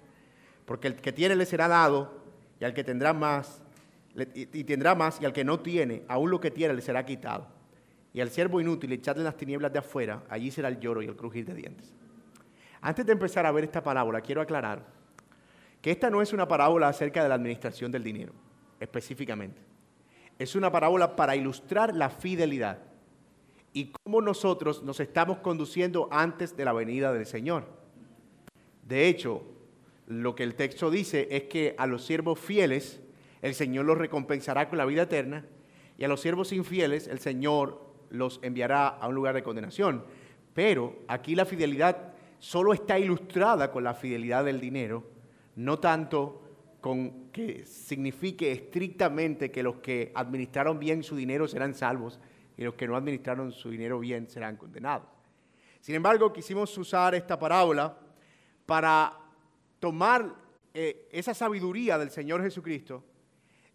porque 0.66 0.88
el 0.88 0.96
que 0.96 1.12
tiene 1.12 1.36
le 1.36 1.46
será 1.46 1.68
dado 1.68 2.12
y 2.60 2.66
al 2.66 2.74
que 2.74 2.84
tendrá 2.84 3.14
más 3.14 3.62
y 4.34 4.64
tendrá 4.64 4.96
más, 4.96 5.22
y 5.22 5.26
al 5.26 5.34
que 5.34 5.44
no 5.44 5.60
tiene, 5.60 6.02
aún 6.08 6.32
lo 6.32 6.40
que 6.40 6.50
tiene 6.50 6.74
le 6.74 6.82
será 6.82 7.06
quitado. 7.06 7.46
Y 8.12 8.22
al 8.22 8.32
siervo 8.32 8.60
inútil 8.60 8.92
echarle 8.92 9.22
en 9.22 9.26
las 9.26 9.38
tinieblas 9.38 9.72
de 9.72 9.78
afuera, 9.78 10.24
allí 10.30 10.50
será 10.50 10.68
el 10.68 10.80
lloro 10.80 11.04
y 11.04 11.06
el 11.06 11.16
crujir 11.16 11.46
de 11.46 11.54
dientes. 11.54 11.94
Antes 12.82 13.06
de 13.06 13.12
empezar 13.12 13.46
a 13.46 13.52
ver 13.52 13.66
esta 13.66 13.84
parábola, 13.84 14.22
quiero 14.22 14.42
aclarar 14.42 14.95
que 15.86 15.92
esta 15.92 16.10
no 16.10 16.20
es 16.20 16.34
una 16.34 16.48
parábola 16.48 16.88
acerca 16.88 17.22
de 17.22 17.30
la 17.30 17.36
administración 17.36 17.92
del 17.92 18.04
dinero, 18.04 18.34
específicamente. 18.80 19.62
Es 20.40 20.56
una 20.56 20.72
parábola 20.72 21.16
para 21.16 21.36
ilustrar 21.36 21.96
la 21.96 22.10
fidelidad 22.10 22.80
y 23.72 23.92
cómo 23.92 24.20
nosotros 24.20 24.82
nos 24.82 25.00
estamos 25.00 25.38
conduciendo 25.42 26.10
antes 26.12 26.58
de 26.58 26.66
la 26.66 26.74
venida 26.74 27.14
del 27.14 27.28
Señor. 27.28 27.68
De 28.82 29.08
hecho, 29.08 29.44
lo 30.08 30.34
que 30.34 30.42
el 30.42 30.56
texto 30.56 30.90
dice 30.90 31.28
es 31.30 31.44
que 31.44 31.76
a 31.78 31.86
los 31.86 32.04
siervos 32.04 32.40
fieles, 32.40 33.00
el 33.44 33.54
Señor 33.54 33.86
los 33.86 34.00
recompensará 34.00 34.68
con 34.70 34.80
la 34.80 34.86
vida 34.86 35.04
eterna, 35.04 35.46
y 36.00 36.04
a 36.04 36.08
los 36.08 36.20
siervos 36.20 36.52
infieles 36.52 37.08
el 37.08 37.20
Señor 37.20 37.80
los 38.10 38.40
enviará 38.42 38.88
a 38.88 39.08
un 39.08 39.14
lugar 39.14 39.36
de 39.36 39.44
condenación. 39.44 40.04
Pero 40.56 40.96
aquí 41.08 41.36
la 41.36 41.46
fidelidad 41.46 42.16
solo 42.40 42.74
está 42.74 42.98
ilustrada 42.98 43.72
con 43.72 43.84
la 43.84 43.94
fidelidad 43.94 44.46
del 44.46 44.60
dinero, 44.60 45.14
no 45.56 45.80
tanto 45.80 46.42
con 46.82 47.32
que 47.32 47.66
signifique 47.66 48.52
estrictamente 48.52 49.52
que 49.52 49.64
los 49.64 49.78
que 49.78 50.12
administraron 50.14 50.78
bien 50.78 51.04
su 51.04 51.16
dinero 51.16 51.48
serán 51.48 51.74
salvos 51.74 52.20
y 52.58 52.64
los 52.64 52.76
que 52.76 52.88
no 52.88 52.96
administraron 52.96 53.52
su 53.52 53.70
dinero 53.70 54.00
bien 54.00 54.30
serán 54.30 54.56
condenados. 54.56 55.08
Sin 55.82 55.96
embargo, 55.96 56.32
quisimos 56.32 56.78
usar 56.78 57.16
esta 57.16 57.38
parábola 57.38 57.98
para 58.66 59.18
tomar 59.80 60.34
eh, 60.74 61.08
esa 61.12 61.34
sabiduría 61.34 61.98
del 61.98 62.12
Señor 62.12 62.42
Jesucristo 62.42 63.04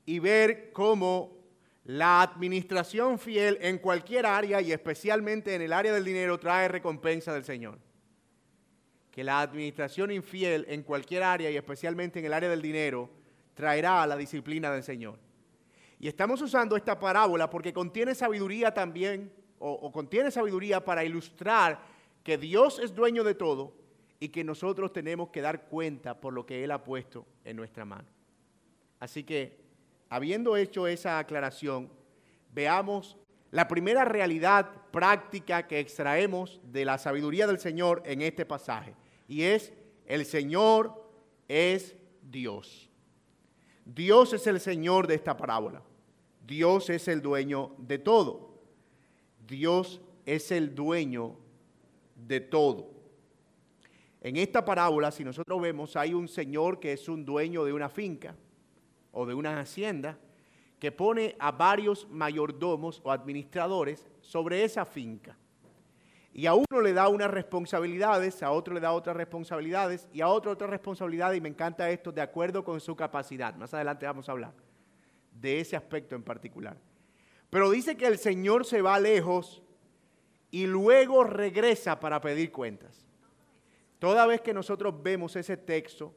y 0.07 0.19
ver 0.19 0.73
cómo 0.73 1.39
la 1.85 2.23
administración 2.23 3.19
fiel 3.19 3.59
en 3.61 3.79
cualquier 3.79 4.27
área 4.27 4.61
y 4.61 4.73
especialmente 4.73 5.55
en 5.55 5.63
el 5.63 5.73
área 5.73 5.93
del 5.93 6.05
dinero 6.05 6.39
trae 6.39 6.69
recompensa 6.69 7.33
del 7.33 7.45
Señor. 7.45 7.79
Que 9.21 9.25
la 9.25 9.43
administración 9.43 10.11
infiel 10.11 10.65
en 10.67 10.83
cualquier 10.83 11.23
área 11.23 11.51
y 11.51 11.57
especialmente 11.59 12.19
en 12.21 12.25
el 12.25 12.33
área 12.33 12.49
del 12.49 12.63
dinero 12.63 13.11
traerá 13.53 14.07
la 14.07 14.17
disciplina 14.17 14.73
del 14.73 14.83
Señor. 14.83 15.19
Y 15.99 16.09
estamos 16.09 16.41
usando 16.41 16.75
esta 16.75 16.99
parábola 16.99 17.51
porque 17.51 17.75
contiene 17.75 18.15
sabiduría 18.15 18.73
también, 18.73 19.31
o, 19.59 19.73
o 19.73 19.93
contiene 19.93 20.31
sabiduría 20.31 20.83
para 20.83 21.05
ilustrar 21.05 21.83
que 22.25 22.39
Dios 22.39 22.79
es 22.79 22.95
dueño 22.95 23.23
de 23.23 23.35
todo 23.35 23.75
y 24.19 24.31
que 24.31 24.43
nosotros 24.43 24.91
tenemos 24.91 25.29
que 25.29 25.43
dar 25.43 25.67
cuenta 25.67 26.19
por 26.19 26.33
lo 26.33 26.47
que 26.47 26.65
Él 26.65 26.71
ha 26.71 26.83
puesto 26.83 27.27
en 27.45 27.59
nuestra 27.59 27.85
mano. 27.85 28.09
Así 29.01 29.23
que 29.23 29.61
habiendo 30.09 30.57
hecho 30.57 30.87
esa 30.87 31.19
aclaración, 31.19 31.91
veamos 32.55 33.19
la 33.51 33.69
primera 33.69 34.07
realidad 34.07 34.71
práctica 34.91 35.67
que 35.67 35.79
extraemos 35.79 36.59
de 36.65 36.87
la 36.87 36.97
sabiduría 36.97 37.47
del 37.47 37.59
Señor 37.59 38.03
en 38.07 38.23
este 38.23 38.47
pasaje. 38.47 38.95
Y 39.31 39.45
es, 39.45 39.73
el 40.07 40.27
Señor 40.27 41.01
es 41.47 41.95
Dios. 42.21 42.91
Dios 43.85 44.33
es 44.33 44.45
el 44.49 44.59
Señor 44.59 45.07
de 45.07 45.15
esta 45.15 45.37
parábola. 45.37 45.85
Dios 46.45 46.91
es 46.91 47.07
el 47.07 47.23
dueño 47.23 47.77
de 47.79 47.99
todo. 47.99 48.59
Dios 49.47 50.01
es 50.27 50.51
el 50.51 50.75
dueño 50.75 51.37
de 52.17 52.41
todo. 52.41 52.91
En 54.21 54.37
esta 54.37 54.65
parábola, 54.65 55.13
si 55.13 55.23
nosotros 55.23 55.63
vemos, 55.63 55.95
hay 55.95 56.13
un 56.13 56.27
señor 56.27 56.81
que 56.81 56.93
es 56.93 57.09
un 57.09 57.25
dueño 57.25 57.65
de 57.65 57.73
una 57.73 57.89
finca 57.89 58.35
o 59.13 59.25
de 59.27 59.35
una 59.35 59.61
hacienda 59.61 60.19
que 60.81 60.91
pone 60.91 61.37
a 61.39 61.53
varios 61.53 62.09
mayordomos 62.11 63.01
o 63.05 63.13
administradores 63.13 64.09
sobre 64.23 64.65
esa 64.65 64.85
finca. 64.85 65.39
Y 66.33 66.47
a 66.47 66.55
uno 66.55 66.81
le 66.83 66.93
da 66.93 67.09
unas 67.09 67.31
responsabilidades, 67.31 68.43
a 68.43 68.53
otro 68.53 68.75
le 68.75 68.81
da 68.81 68.93
otras 68.93 69.17
responsabilidades 69.17 70.09
y 70.13 70.21
a 70.21 70.29
otro 70.29 70.53
otras 70.53 70.71
responsabilidades 70.71 71.39
y 71.39 71.41
me 71.41 71.49
encanta 71.49 71.91
esto 71.91 72.13
de 72.13 72.21
acuerdo 72.21 72.65
con 72.65 72.81
su 72.81 72.95
capacidad. 72.95 73.55
Más 73.57 73.75
adelante 73.75 74.07
vamos 74.07 74.29
a 74.29 74.33
hablar 74.33 74.53
de 75.33 75.61
ese 75.61 75.77
aspecto 75.77 76.15
en 76.15 76.23
particular. 76.23 76.77
Pero 77.49 77.71
dice 77.71 77.97
que 77.97 78.07
el 78.07 78.19
Señor 78.19 78.65
se 78.65 78.81
va 78.81 79.01
lejos 79.01 79.63
y 80.53 80.67
luego 80.67 81.25
regresa 81.25 81.99
para 81.99 82.21
pedir 82.21 82.53
cuentas. 82.53 83.07
Toda 83.99 84.27
vez 84.27 84.41
que 84.41 84.55
nosotros 84.55 85.03
vemos 85.03 85.37
ese 85.37 85.57
texto, 85.57 86.15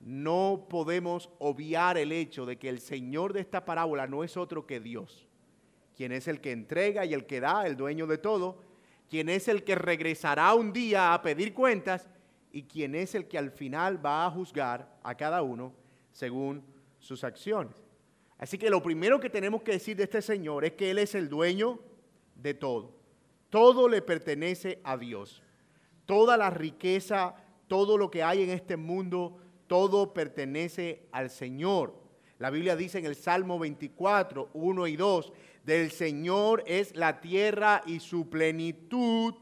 no 0.00 0.66
podemos 0.68 1.30
obviar 1.38 1.96
el 1.96 2.12
hecho 2.12 2.44
de 2.44 2.58
que 2.58 2.68
el 2.68 2.80
Señor 2.80 3.32
de 3.32 3.40
esta 3.40 3.64
parábola 3.64 4.06
no 4.06 4.24
es 4.24 4.36
otro 4.36 4.66
que 4.66 4.80
Dios, 4.80 5.28
quien 5.96 6.12
es 6.12 6.28
el 6.28 6.40
que 6.40 6.52
entrega 6.52 7.04
y 7.04 7.14
el 7.14 7.26
que 7.26 7.40
da, 7.40 7.66
el 7.66 7.76
dueño 7.76 8.06
de 8.06 8.18
todo, 8.18 8.60
quien 9.12 9.28
es 9.28 9.46
el 9.46 9.62
que 9.62 9.74
regresará 9.74 10.54
un 10.54 10.72
día 10.72 11.12
a 11.12 11.20
pedir 11.20 11.52
cuentas 11.52 12.08
y 12.50 12.62
quien 12.62 12.94
es 12.94 13.14
el 13.14 13.28
que 13.28 13.36
al 13.36 13.50
final 13.50 14.02
va 14.02 14.24
a 14.24 14.30
juzgar 14.30 14.98
a 15.02 15.14
cada 15.14 15.42
uno 15.42 15.74
según 16.12 16.64
sus 16.98 17.22
acciones. 17.22 17.76
Así 18.38 18.56
que 18.56 18.70
lo 18.70 18.82
primero 18.82 19.20
que 19.20 19.28
tenemos 19.28 19.62
que 19.62 19.72
decir 19.72 19.98
de 19.98 20.04
este 20.04 20.22
Señor 20.22 20.64
es 20.64 20.72
que 20.72 20.90
Él 20.90 20.98
es 20.98 21.14
el 21.14 21.28
dueño 21.28 21.78
de 22.36 22.54
todo. 22.54 22.94
Todo 23.50 23.86
le 23.86 24.00
pertenece 24.00 24.80
a 24.82 24.96
Dios. 24.96 25.42
Toda 26.06 26.38
la 26.38 26.48
riqueza, 26.48 27.34
todo 27.68 27.98
lo 27.98 28.10
que 28.10 28.22
hay 28.22 28.44
en 28.44 28.48
este 28.48 28.78
mundo 28.78 29.36
todo 29.66 30.14
pertenece 30.14 31.06
al 31.12 31.28
Señor. 31.28 32.01
La 32.42 32.50
Biblia 32.50 32.74
dice 32.74 32.98
en 32.98 33.06
el 33.06 33.14
Salmo 33.14 33.56
24, 33.56 34.50
1 34.52 34.86
y 34.88 34.96
2, 34.96 35.32
del 35.62 35.92
Señor 35.92 36.64
es 36.66 36.96
la 36.96 37.20
tierra 37.20 37.82
y 37.86 38.00
su 38.00 38.28
plenitud, 38.28 39.34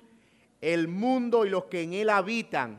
el 0.60 0.86
mundo 0.86 1.46
y 1.46 1.48
los 1.48 1.64
que 1.64 1.80
en 1.80 1.94
él 1.94 2.10
habitan. 2.10 2.78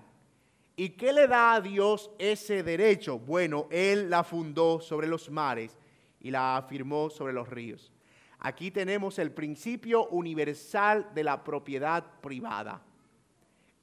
¿Y 0.75 0.89
qué 0.89 1.11
le 1.11 1.25
da 1.25 1.55
a 1.55 1.61
Dios 1.61 2.11
ese 2.19 2.61
derecho? 2.61 3.17
Bueno, 3.17 3.67
Él 3.71 4.11
la 4.11 4.23
fundó 4.23 4.79
sobre 4.79 5.07
los 5.07 5.31
mares 5.31 5.75
y 6.19 6.29
la 6.29 6.55
afirmó 6.55 7.09
sobre 7.09 7.33
los 7.33 7.49
ríos. 7.49 7.91
Aquí 8.37 8.69
tenemos 8.69 9.17
el 9.17 9.31
principio 9.31 10.07
universal 10.09 11.09
de 11.15 11.23
la 11.23 11.43
propiedad 11.43 12.05
privada. 12.21 12.83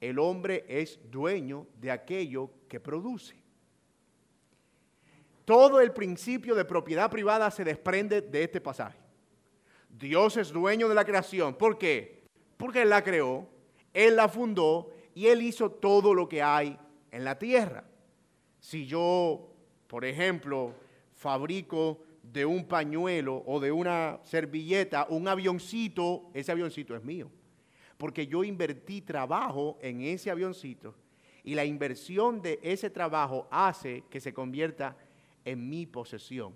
El 0.00 0.20
hombre 0.20 0.64
es 0.68 1.00
dueño 1.10 1.66
de 1.80 1.90
aquello 1.90 2.48
que 2.68 2.78
produce. 2.78 3.47
Todo 5.48 5.80
el 5.80 5.92
principio 5.92 6.54
de 6.54 6.66
propiedad 6.66 7.10
privada 7.10 7.50
se 7.50 7.64
desprende 7.64 8.20
de 8.20 8.44
este 8.44 8.60
pasaje. 8.60 8.98
Dios 9.88 10.36
es 10.36 10.52
dueño 10.52 10.90
de 10.90 10.94
la 10.94 11.06
creación. 11.06 11.54
¿Por 11.54 11.78
qué? 11.78 12.22
Porque 12.58 12.82
Él 12.82 12.90
la 12.90 13.02
creó, 13.02 13.48
Él 13.94 14.16
la 14.16 14.28
fundó 14.28 14.90
y 15.14 15.26
Él 15.28 15.40
hizo 15.40 15.70
todo 15.70 16.12
lo 16.12 16.28
que 16.28 16.42
hay 16.42 16.78
en 17.10 17.24
la 17.24 17.38
tierra. 17.38 17.84
Si 18.60 18.84
yo, 18.84 19.48
por 19.86 20.04
ejemplo, 20.04 20.74
fabrico 21.14 22.04
de 22.22 22.44
un 22.44 22.68
pañuelo 22.68 23.42
o 23.46 23.58
de 23.58 23.72
una 23.72 24.20
servilleta 24.24 25.06
un 25.08 25.28
avioncito, 25.28 26.28
ese 26.34 26.52
avioncito 26.52 26.94
es 26.94 27.02
mío. 27.02 27.30
Porque 27.96 28.26
yo 28.26 28.44
invertí 28.44 29.00
trabajo 29.00 29.78
en 29.80 30.02
ese 30.02 30.30
avioncito 30.30 30.94
y 31.42 31.54
la 31.54 31.64
inversión 31.64 32.42
de 32.42 32.60
ese 32.62 32.90
trabajo 32.90 33.48
hace 33.50 34.04
que 34.10 34.20
se 34.20 34.34
convierta 34.34 34.94
en 35.50 35.68
mi 35.68 35.86
posesión. 35.86 36.52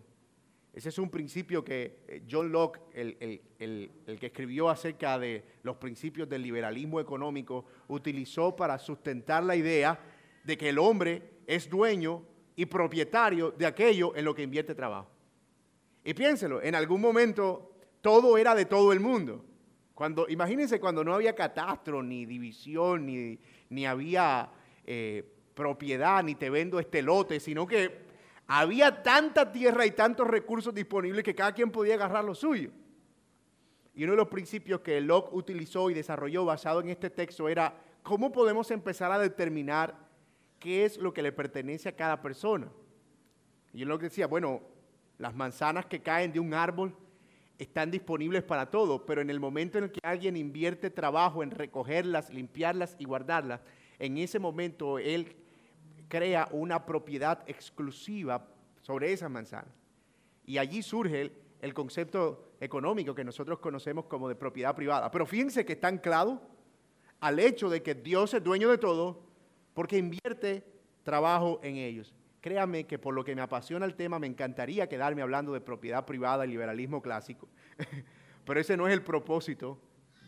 Ese 0.72 0.90
es 0.90 0.98
un 0.98 1.10
principio 1.10 1.64
que 1.64 2.04
eh, 2.08 2.22
John 2.30 2.52
Locke, 2.52 2.80
el, 2.94 4.18
que 4.18 4.26
escribió 4.26 4.68
acerca 4.68 5.18
de 5.18 5.44
los 5.62 5.76
principios 5.76 6.28
del 6.28 6.42
liberalismo 6.42 7.00
económico, 7.00 7.64
utilizó 7.88 8.54
para 8.54 8.78
sustentar 8.78 9.44
la 9.44 9.56
idea 9.56 9.98
de 10.44 10.56
que 10.56 10.68
el 10.68 10.78
hombre 10.78 11.22
es 11.46 11.68
dueño 11.68 12.22
y 12.54 12.66
propietario 12.66 13.50
de 13.50 13.66
aquello 13.66 14.14
en 14.14 14.24
lo 14.24 14.34
que 14.34 14.42
invierte 14.42 14.74
trabajo. 14.74 15.10
Y 16.04 16.14
piénselo, 16.14 16.62
en 16.62 16.74
algún 16.74 17.00
momento 17.00 17.72
todo 18.00 18.36
era 18.36 18.54
de 18.54 18.66
todo 18.66 18.92
el 18.92 19.00
mundo. 19.00 19.44
Cuando, 19.94 20.26
imagínense 20.28 20.80
cuando 20.80 21.04
no 21.04 21.14
había 21.14 21.34
catastro, 21.34 22.02
ni 22.02 22.26
división, 22.26 23.06
ni, 23.06 23.38
ni 23.70 23.86
había 23.86 24.50
eh, 24.84 25.22
propiedad, 25.54 26.22
ni 26.24 26.34
te 26.34 26.50
vendo 26.50 26.78
este 26.80 27.02
lote, 27.02 27.40
sino 27.40 27.66
que 27.66 28.11
había 28.60 29.02
tanta 29.02 29.50
tierra 29.50 29.86
y 29.86 29.92
tantos 29.92 30.26
recursos 30.26 30.74
disponibles 30.74 31.24
que 31.24 31.34
cada 31.34 31.54
quien 31.54 31.70
podía 31.70 31.94
agarrar 31.94 32.22
lo 32.22 32.34
suyo. 32.34 32.70
Y 33.94 34.04
uno 34.04 34.12
de 34.12 34.18
los 34.18 34.28
principios 34.28 34.82
que 34.82 35.00
Locke 35.00 35.32
utilizó 35.32 35.88
y 35.88 35.94
desarrolló 35.94 36.44
basado 36.44 36.82
en 36.82 36.90
este 36.90 37.08
texto 37.08 37.48
era 37.48 37.74
cómo 38.02 38.30
podemos 38.30 38.70
empezar 38.70 39.10
a 39.10 39.18
determinar 39.18 39.96
qué 40.58 40.84
es 40.84 40.98
lo 40.98 41.14
que 41.14 41.22
le 41.22 41.32
pertenece 41.32 41.88
a 41.88 41.96
cada 41.96 42.20
persona. 42.20 42.68
Y 43.72 43.86
Locke 43.86 44.02
decía, 44.02 44.26
bueno, 44.26 44.60
las 45.16 45.34
manzanas 45.34 45.86
que 45.86 46.02
caen 46.02 46.30
de 46.30 46.40
un 46.40 46.52
árbol 46.52 46.94
están 47.56 47.90
disponibles 47.90 48.42
para 48.42 48.70
todo, 48.70 49.06
pero 49.06 49.22
en 49.22 49.30
el 49.30 49.40
momento 49.40 49.78
en 49.78 49.84
el 49.84 49.92
que 49.92 50.00
alguien 50.02 50.36
invierte 50.36 50.90
trabajo 50.90 51.42
en 51.42 51.52
recogerlas, 51.52 52.28
limpiarlas 52.28 52.96
y 52.98 53.06
guardarlas, 53.06 53.62
en 53.98 54.18
ese 54.18 54.38
momento 54.38 54.98
él 54.98 55.36
crea 56.12 56.46
una 56.50 56.84
propiedad 56.84 57.42
exclusiva 57.46 58.46
sobre 58.82 59.14
esas 59.14 59.30
manzanas. 59.30 59.72
Y 60.44 60.58
allí 60.58 60.82
surge 60.82 61.32
el, 61.62 61.72
concepto 61.72 62.50
económico 62.60 63.14
que 63.14 63.24
nosotros 63.24 63.58
conocemos 63.60 64.04
como 64.04 64.28
de 64.28 64.34
propiedad 64.34 64.76
privada. 64.76 65.10
Pero 65.10 65.24
fíjense 65.24 65.64
que 65.64 65.72
está 65.72 65.88
anclado 65.88 66.42
al 67.18 67.38
hecho 67.38 67.70
de 67.70 67.82
que 67.82 67.94
Dios 67.94 68.34
es 68.34 68.44
dueño 68.44 68.68
de 68.68 68.76
todo 68.76 69.22
porque 69.72 69.96
invierte 69.96 70.62
trabajo 71.02 71.60
en 71.62 71.76
ellos. 71.76 72.12
Créame 72.42 72.84
que 72.84 72.98
por 72.98 73.14
lo 73.14 73.24
que 73.24 73.34
me 73.34 73.40
apasiona 73.40 73.86
el 73.86 73.94
tema, 73.94 74.18
me 74.18 74.26
encantaría 74.26 74.90
quedarme 74.90 75.22
hablando 75.22 75.54
de 75.54 75.62
propiedad 75.62 76.04
privada 76.04 76.44
y 76.44 76.48
liberalismo 76.48 77.00
clásico. 77.00 77.48
Pero 78.44 78.60
ese 78.60 78.76
no 78.76 78.86
es 78.86 78.92
el 78.92 79.02
propósito 79.02 79.78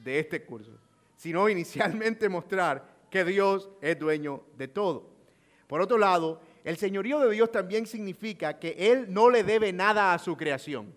de 0.03 0.19
este 0.19 0.47
curso, 0.47 0.79
sino 1.15 1.47
inicialmente 1.47 2.31
mostrar 2.31 2.89
que 3.11 3.23
Dios 3.23 3.69
es 3.83 3.99
dueño 3.99 4.45
de 4.57 4.69
todo. 4.69 5.14
Por 5.67 5.81
otro 5.81 5.99
lado, 5.99 6.41
el 6.65 6.77
señorío 6.77 7.21
de 7.21 7.31
Dios 7.31 7.51
también 7.51 7.87
significa 7.87 8.59
que 8.59 8.75
Él 8.79 9.07
no 9.09 9.31
le 9.31 9.45
debe 9.45 9.73
nada 9.73 10.15
a 10.15 10.19
su 10.19 10.37
creación. 10.37 10.93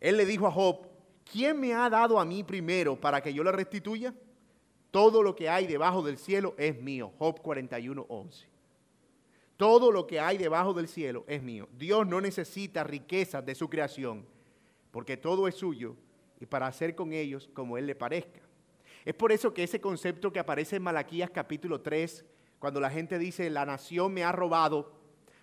Él 0.00 0.16
le 0.16 0.26
dijo 0.26 0.46
a 0.46 0.50
Job, 0.50 0.88
¿quién 1.30 1.60
me 1.60 1.74
ha 1.74 1.88
dado 1.88 2.18
a 2.18 2.24
mí 2.24 2.42
primero 2.42 3.00
para 3.00 3.20
que 3.20 3.32
yo 3.32 3.44
le 3.44 3.52
restituya? 3.52 4.14
Todo 4.90 5.22
lo 5.22 5.34
que 5.34 5.48
hay 5.48 5.66
debajo 5.66 6.02
del 6.02 6.18
cielo 6.18 6.54
es 6.58 6.80
mío. 6.80 7.12
Job 7.18 7.40
41, 7.40 8.04
11. 8.08 8.46
Todo 9.56 9.92
lo 9.92 10.06
que 10.06 10.18
hay 10.18 10.38
debajo 10.38 10.74
del 10.74 10.88
cielo 10.88 11.24
es 11.28 11.42
mío. 11.42 11.68
Dios 11.78 12.06
no 12.06 12.20
necesita 12.20 12.82
riquezas 12.82 13.46
de 13.46 13.54
su 13.54 13.70
creación, 13.70 14.26
porque 14.90 15.16
todo 15.16 15.46
es 15.46 15.54
suyo 15.54 15.96
y 16.40 16.46
para 16.46 16.66
hacer 16.66 16.94
con 16.94 17.12
ellos 17.12 17.48
como 17.54 17.78
Él 17.78 17.86
le 17.86 17.94
parezca. 17.94 18.40
Es 19.04 19.14
por 19.14 19.30
eso 19.30 19.54
que 19.54 19.62
ese 19.62 19.80
concepto 19.80 20.32
que 20.32 20.40
aparece 20.40 20.76
en 20.76 20.82
Malaquías 20.82 21.30
capítulo 21.30 21.80
3, 21.80 22.24
cuando 22.62 22.78
la 22.78 22.90
gente 22.90 23.18
dice, 23.18 23.50
la 23.50 23.66
nación 23.66 24.14
me 24.14 24.22
ha 24.22 24.30
robado 24.30 24.92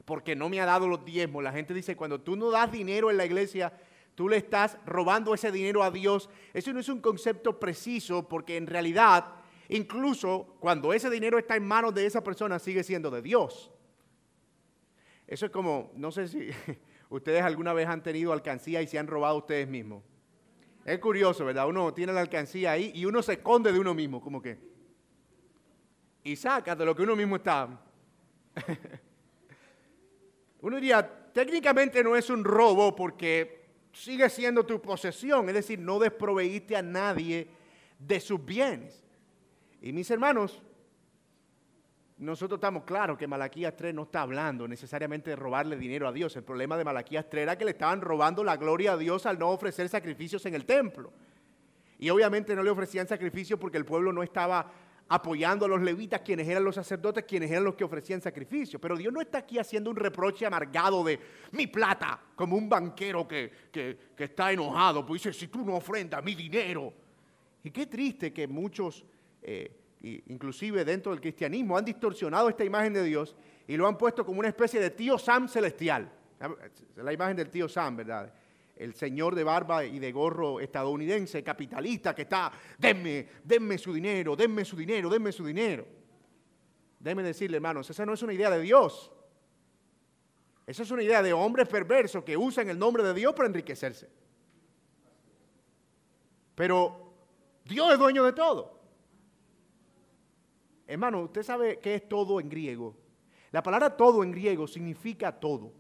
porque 0.06 0.38
no 0.38 0.48
me 0.48 0.62
ha 0.62 0.66
dado 0.66 0.88
los 0.88 1.04
diezmos, 1.04 1.44
la 1.44 1.52
gente 1.52 1.74
dice, 1.74 1.98
cuando 1.98 2.22
tú 2.22 2.38
no 2.38 2.50
das 2.50 2.72
dinero 2.72 3.12
en 3.12 3.18
la 3.18 3.26
iglesia, 3.26 3.74
tú 4.16 4.30
le 4.30 4.38
estás 4.38 4.78
robando 4.86 5.34
ese 5.34 5.52
dinero 5.52 5.84
a 5.84 5.92
Dios. 5.92 6.30
Eso 6.54 6.72
no 6.72 6.80
es 6.80 6.88
un 6.88 7.02
concepto 7.02 7.60
preciso 7.60 8.26
porque 8.30 8.56
en 8.56 8.68
realidad, 8.68 9.34
incluso 9.68 10.56
cuando 10.62 10.94
ese 10.94 11.10
dinero 11.10 11.38
está 11.38 11.58
en 11.58 11.68
manos 11.68 11.94
de 11.94 12.06
esa 12.06 12.24
persona, 12.24 12.58
sigue 12.58 12.86
siendo 12.86 13.12
de 13.12 13.22
Dios. 13.22 13.70
Eso 15.28 15.46
es 15.46 15.52
como, 15.52 15.92
no 15.96 16.14
sé 16.14 16.30
si 16.30 16.52
ustedes 17.10 17.42
alguna 17.42 17.74
vez 17.74 17.90
han 17.90 18.02
tenido 18.02 18.32
alcancía 18.32 18.82
y 18.82 18.88
se 18.88 18.98
han 18.98 19.08
robado 19.08 19.40
ustedes 19.40 19.68
mismos. 19.68 20.06
Es 20.86 21.00
curioso, 21.00 21.44
¿verdad? 21.44 21.68
Uno 21.68 21.94
tiene 21.94 22.14
la 22.14 22.22
alcancía 22.22 22.72
ahí 22.72 22.94
y 22.96 23.04
uno 23.04 23.22
se 23.22 23.34
esconde 23.34 23.74
de 23.74 23.80
uno 23.80 23.94
mismo, 23.94 24.22
como 24.22 24.42
que. 24.42 24.70
Y 26.24 26.36
saca 26.36 26.76
de 26.76 26.86
lo 26.86 26.96
que 26.96 27.04
uno 27.04 27.16
mismo 27.16 27.38
está. 27.38 27.68
uno 30.62 30.76
diría, 30.76 31.08
técnicamente 31.34 32.04
no 32.04 32.16
es 32.16 32.30
un 32.30 32.44
robo 32.44 32.96
porque 32.96 33.60
sigue 33.94 34.30
siendo 34.30 34.66
tu 34.66 34.82
posesión, 34.82 35.48
es 35.50 35.56
decir, 35.56 35.80
no 35.80 36.00
desproveíste 36.00 36.76
a 36.76 36.82
nadie 36.82 37.48
de 37.98 38.20
sus 38.20 38.44
bienes. 38.44 39.04
Y 39.82 39.94
mis 39.94 40.12
hermanos, 40.12 40.62
nosotros 42.18 42.58
estamos 42.58 42.84
claros 42.84 43.18
que 43.18 43.28
Malaquías 43.28 43.78
3 43.78 43.96
no 43.96 44.04
está 44.04 44.24
hablando 44.24 44.68
necesariamente 44.68 45.30
de 45.30 45.38
robarle 45.38 45.78
dinero 45.78 46.06
a 46.06 46.12
Dios. 46.12 46.36
El 46.36 46.44
problema 46.44 46.78
de 46.78 46.84
Malaquías 46.84 47.30
3 47.30 47.44
era 47.44 47.58
que 47.58 47.64
le 47.64 47.72
estaban 47.72 48.02
robando 48.02 48.44
la 48.44 48.58
gloria 48.58 48.94
a 48.94 48.98
Dios 48.98 49.26
al 49.26 49.40
no 49.40 49.50
ofrecer 49.50 49.88
sacrificios 49.88 50.46
en 50.46 50.54
el 50.54 50.66
templo. 50.66 51.14
Y 51.98 52.10
obviamente 52.10 52.56
no 52.56 52.64
le 52.64 52.70
ofrecían 52.70 53.08
sacrificios 53.08 53.58
porque 53.58 53.78
el 53.78 53.86
pueblo 53.86 54.12
no 54.12 54.22
estaba 54.22 54.70
apoyando 55.10 55.66
a 55.66 55.68
los 55.68 55.82
levitas, 55.82 56.22
quienes 56.22 56.48
eran 56.48 56.64
los 56.64 56.76
sacerdotes, 56.76 57.26
quienes 57.26 57.50
eran 57.50 57.64
los 57.64 57.76
que 57.76 57.84
ofrecían 57.84 58.22
sacrificios. 58.22 58.82
Pero 58.82 58.96
Dios 58.96 59.12
no 59.12 59.22
está 59.22 59.40
aquí 59.40 59.58
haciendo 59.58 59.90
un 59.90 59.96
reproche 59.96 60.46
amargado 60.46 61.04
de 61.04 61.20
mi 61.52 61.68
plata, 61.68 62.20
como 62.36 62.56
un 62.56 62.70
banquero 62.70 63.28
que, 63.28 63.52
está 64.18 64.52
enojado, 64.52 65.06
pues 65.06 65.24
dice, 65.24 65.38
si 65.38 65.48
tú 65.48 65.66
no 65.66 65.76
ofrendas 65.76 66.24
mi 66.24 66.36
dinero. 66.36 66.94
Y 67.64 67.72
qué 67.72 67.88
triste 67.88 68.32
que 68.32 68.48
muchos... 68.48 69.06
Eh, 69.42 69.76
inclusive 70.02 70.86
dentro 70.86 71.12
del 71.12 71.20
cristianismo, 71.20 71.78
han 71.78 71.84
distorsionado 71.84 72.48
esta 72.48 72.64
imagen 72.64 72.94
de 72.94 73.04
Dios 73.04 73.36
y 73.68 73.76
lo 73.76 73.86
han 73.86 73.98
puesto 73.98 74.26
como 74.26 74.40
una 74.40 74.48
especie 74.48 74.80
de 74.80 74.92
tío 74.92 75.18
Sam 75.18 75.50
celestial. 75.50 76.10
La 76.96 77.12
imagen 77.12 77.36
del 77.36 77.50
tío 77.50 77.68
Sam, 77.68 77.98
¿verdad? 77.98 78.34
El 78.80 78.96
señor 78.96 79.36
de 79.36 79.44
barba 79.44 79.84
y 79.84 80.00
de 80.00 80.10
gorro 80.14 80.62
estadounidense, 80.62 81.44
capitalista, 81.44 82.16
que 82.16 82.22
está, 82.22 82.50
denme, 82.78 83.28
denme 83.44 83.78
su 83.78 83.92
dinero, 83.92 84.38
denme 84.38 84.64
su 84.64 84.78
dinero, 84.78 85.10
denme 85.10 85.34
su 85.34 85.46
dinero. 85.46 85.86
Déjenme 86.98 87.24
decirle, 87.24 87.58
hermanos, 87.58 87.90
esa 87.90 88.06
no 88.06 88.14
es 88.14 88.24
una 88.24 88.32
idea 88.32 88.50
de 88.50 88.62
Dios. 88.62 89.12
Esa 90.66 90.84
es 90.84 90.92
una 90.92 91.04
idea 91.04 91.22
de 91.22 91.34
hombres 91.34 91.68
perversos 91.68 92.24
que 92.24 92.38
usan 92.38 92.70
el 92.70 92.80
nombre 92.80 93.04
de 93.04 93.14
Dios 93.14 93.34
para 93.34 93.48
enriquecerse. 93.48 94.10
Pero 96.56 97.14
Dios 97.66 97.92
es 97.92 98.00
dueño 98.00 98.24
de 98.24 98.32
todo. 98.32 98.80
Hermano, 100.88 101.24
usted 101.24 101.44
sabe 101.44 101.80
qué 101.80 101.96
es 101.96 102.08
todo 102.08 102.40
en 102.40 102.48
griego. 102.48 102.96
La 103.52 103.62
palabra 103.62 103.98
todo 103.98 104.24
en 104.24 104.32
griego 104.32 104.68
significa 104.68 105.38
todo. 105.38 105.74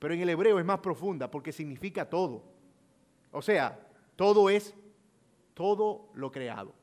Pero 0.00 0.14
en 0.14 0.20
el 0.20 0.30
hebreo 0.30 0.58
es 0.58 0.64
más 0.64 0.80
profunda 0.80 1.30
porque 1.30 1.52
significa 1.52 2.08
todo. 2.08 2.42
O 3.30 3.42
sea, 3.42 3.78
todo 4.16 4.50
es 4.50 4.74
todo 5.54 6.08
lo 6.14 6.32
creado. 6.32 6.74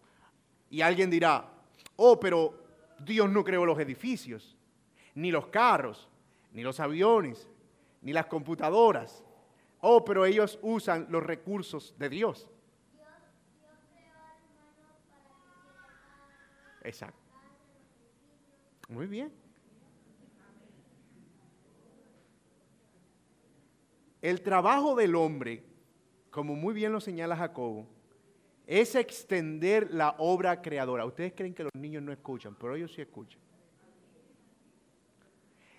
Y 0.69 0.81
alguien 0.81 1.09
dirá, 1.09 1.51
oh, 1.95 2.19
pero 2.19 2.63
Dios 2.99 3.29
no 3.29 3.43
creó 3.43 3.65
los 3.65 3.79
edificios, 3.79 4.55
ni 5.15 5.31
los 5.31 5.47
carros, 5.47 6.07
ni 6.53 6.61
los 6.61 6.79
aviones, 6.79 7.47
ni 8.01 8.13
las 8.13 8.27
computadoras. 8.27 9.23
Oh, 9.81 10.05
pero 10.05 10.23
ellos 10.25 10.59
usan 10.61 11.07
los 11.09 11.23
recursos 11.23 11.95
de 11.97 12.09
Dios. 12.09 12.47
Exacto. 16.83 17.19
Muy 18.89 19.07
bien. 19.07 19.46
El 24.21 24.41
trabajo 24.41 24.95
del 24.95 25.15
hombre, 25.15 25.63
como 26.31 26.55
muy 26.55 26.73
bien 26.73 26.91
lo 26.91 26.99
señala 26.99 27.35
Jacobo, 27.35 27.87
es 28.65 28.95
extender 28.95 29.89
la 29.91 30.15
obra 30.17 30.61
creadora. 30.61 31.05
Ustedes 31.05 31.33
creen 31.35 31.53
que 31.53 31.63
los 31.63 31.71
niños 31.75 32.03
no 32.03 32.11
escuchan, 32.11 32.55
pero 32.59 32.75
ellos 32.75 32.91
sí 32.93 33.01
escuchan. 33.01 33.39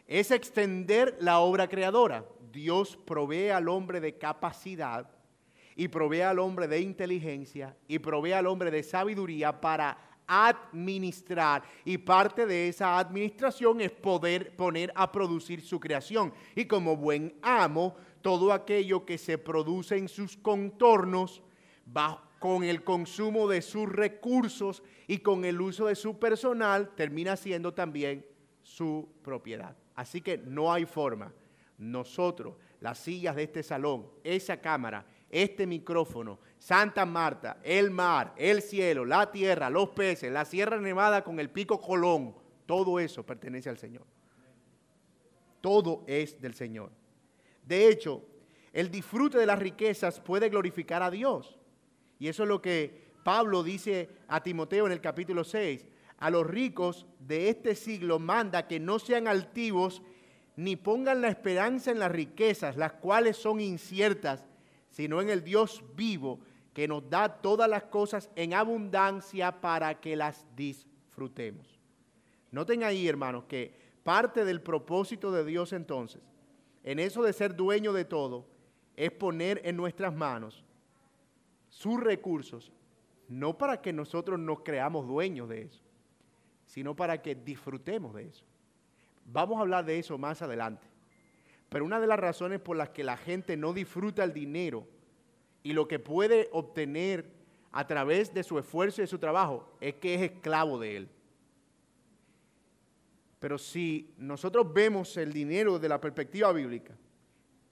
Es 0.07 0.31
extender 0.31 1.17
la 1.21 1.41
obra 1.41 1.69
creadora. 1.69 2.25
Dios 2.51 2.97
provee 2.97 3.51
al 3.51 3.69
hombre 3.69 4.01
de 4.01 4.17
capacidad 4.17 5.11
y 5.77 5.89
provee 5.89 6.23
al 6.23 6.39
hombre 6.39 6.67
de 6.67 6.81
inteligencia 6.81 7.77
y 7.87 7.99
provee 7.99 8.33
al 8.33 8.47
hombre 8.47 8.71
de 8.71 8.83
sabiduría 8.83 9.61
para 9.61 9.99
administrar. 10.27 11.63
Y 11.85 11.99
parte 11.99 12.47
de 12.47 12.69
esa 12.69 12.99
administración 12.99 13.81
es 13.81 13.91
poder 13.91 14.57
poner 14.57 14.93
a 14.95 15.11
producir 15.11 15.61
su 15.61 15.79
creación. 15.79 16.33
Y 16.55 16.67
como 16.67 16.97
buen 16.97 17.35
amo, 17.43 17.97
todo 18.23 18.53
aquello 18.53 19.05
que 19.05 19.19
se 19.19 19.39
produce 19.39 19.97
en 19.97 20.09
sus 20.09 20.37
contornos 20.37 21.43
va 21.97 22.25
con 22.39 22.63
el 22.63 22.85
consumo 22.85 23.49
de 23.49 23.63
sus 23.63 23.89
recursos 23.89 24.83
y 25.07 25.19
con 25.19 25.45
el 25.45 25.61
uso 25.61 25.87
de 25.87 25.97
su 25.97 26.19
personal, 26.19 26.95
termina 26.95 27.37
siendo 27.37 27.75
también 27.75 28.25
su 28.63 29.09
propiedad. 29.23 29.77
Así 29.95 30.21
que 30.21 30.39
no 30.39 30.73
hay 30.73 30.85
forma. 30.85 31.33
Nosotros, 31.79 32.57
las 32.81 32.99
sillas 32.99 33.37
de 33.37 33.45
este 33.45 33.63
salón, 33.63 34.09
esa 34.23 34.61
cámara, 34.61 35.07
este 35.31 35.67
micrófono, 35.67 36.39
Santa 36.59 37.05
Marta, 37.05 37.59
el 37.63 37.91
mar, 37.91 38.35
el 38.37 38.63
cielo, 38.63 39.05
la 39.05 39.31
tierra, 39.31 39.71
los 39.71 39.91
peces, 39.91 40.33
la 40.33 40.45
Sierra 40.45 40.81
Nevada 40.81 41.23
con 41.23 41.39
el 41.41 41.51
pico 41.51 41.81
Colón, 41.81 42.35
todo 42.67 42.99
eso 43.01 43.25
pertenece 43.25 43.69
al 43.69 43.79
Señor. 43.79 44.05
Todo 45.61 46.05
es 46.07 46.41
del 46.41 46.55
Señor. 46.55 46.91
De 47.69 47.89
hecho, 47.89 48.25
el 48.73 48.91
disfrute 48.91 49.37
de 49.37 49.47
las 49.47 49.59
riquezas 49.59 50.21
puede 50.21 50.49
glorificar 50.49 51.03
a 51.03 51.11
Dios. 51.11 51.59
Y 52.19 52.29
eso 52.29 52.45
es 52.45 52.49
lo 52.49 52.63
que 52.63 53.09
Pablo 53.23 53.63
dice 53.63 54.09
a 54.27 54.43
Timoteo 54.43 54.87
en 54.87 54.93
el 54.93 55.01
capítulo 55.01 55.45
6. 55.45 55.87
A 56.19 56.31
los 56.31 56.47
ricos 56.47 57.07
de 57.21 57.51
este 57.51 57.75
siglo 57.75 58.19
manda 58.19 58.67
que 58.67 58.81
no 58.81 58.99
sean 58.99 59.29
altivos 59.29 60.03
ni 60.57 60.75
pongan 60.75 61.21
la 61.21 61.29
esperanza 61.29 61.91
en 61.91 61.99
las 61.99 62.11
riquezas, 62.11 62.77
las 62.77 62.95
cuales 62.95 63.37
son 63.37 63.61
inciertas 63.61 64.49
sino 64.91 65.21
en 65.21 65.29
el 65.31 65.45
Dios 65.45 65.85
vivo 65.95 66.41
que 66.73 66.89
nos 66.89 67.09
da 67.09 67.29
todas 67.29 67.69
las 67.69 67.85
cosas 67.85 68.31
en 68.37 68.55
abundancia 68.55 69.61
para 69.61 70.01
que 70.01 70.17
las 70.17 70.47
disfrutemos. 70.57 71.79
Noten 72.51 72.83
ahí, 72.83 73.07
hermanos, 73.07 73.45
que 73.45 73.75
parte 74.03 74.45
del 74.45 74.61
propósito 74.63 75.31
de 75.31 75.45
Dios 75.45 75.73
entonces, 75.73 76.23
en 76.89 76.99
eso 76.99 77.23
de 77.23 77.35
ser 77.35 77.55
dueño 77.55 77.93
de 77.93 78.07
todo, 78.07 78.47
es 78.97 79.11
poner 79.13 79.61
en 79.63 79.77
nuestras 79.77 80.15
manos 80.15 80.65
sus 81.69 82.03
recursos, 82.03 82.73
no 83.29 83.59
para 83.59 83.83
que 83.83 83.93
nosotros 83.93 84.39
nos 84.39 84.61
creamos 84.61 85.07
dueños 85.07 85.51
de 85.51 85.65
eso, 85.65 85.83
sino 86.65 86.97
para 86.97 87.21
que 87.21 87.35
disfrutemos 87.35 88.15
de 88.15 88.29
eso. 88.29 88.43
Vamos 89.27 89.59
a 89.59 89.61
hablar 89.61 89.85
de 89.85 89.99
eso 89.99 90.17
más 90.17 90.41
adelante. 90.41 90.87
Pero 91.69 91.85
una 91.85 92.01
de 92.01 92.07
las 92.07 92.19
razones 92.19 92.59
por 92.59 92.79
las 92.79 92.89
que 92.89 93.05
la 93.05 93.19
gente 93.19 93.59
no 93.59 93.75
disfruta 93.75 94.25
el 94.25 94.33
dinero 94.33 94.87
y 95.63 95.75
lo 95.75 95.89
que 95.89 95.99
puede 95.99 96.49
obtener 96.53 97.31
a 97.71 97.87
través 97.87 98.33
de 98.33 98.43
su 98.43 98.59
esfuerzo 98.59 99.03
y 99.03 99.05
de 99.05 99.09
su 99.09 99.19
trabajo 99.19 99.77
es 99.83 99.97
que 99.97 100.15
es 100.15 100.23
esclavo 100.23 100.79
de 100.79 100.97
él. 100.97 101.09
Pero 103.39 103.59
si 103.59 104.15
nosotros 104.19 104.73
vemos 104.73 105.17
el 105.17 105.33
dinero 105.33 105.75
desde 105.75 105.89
la 105.89 106.01
perspectiva 106.01 106.53
bíblica, 106.53 106.97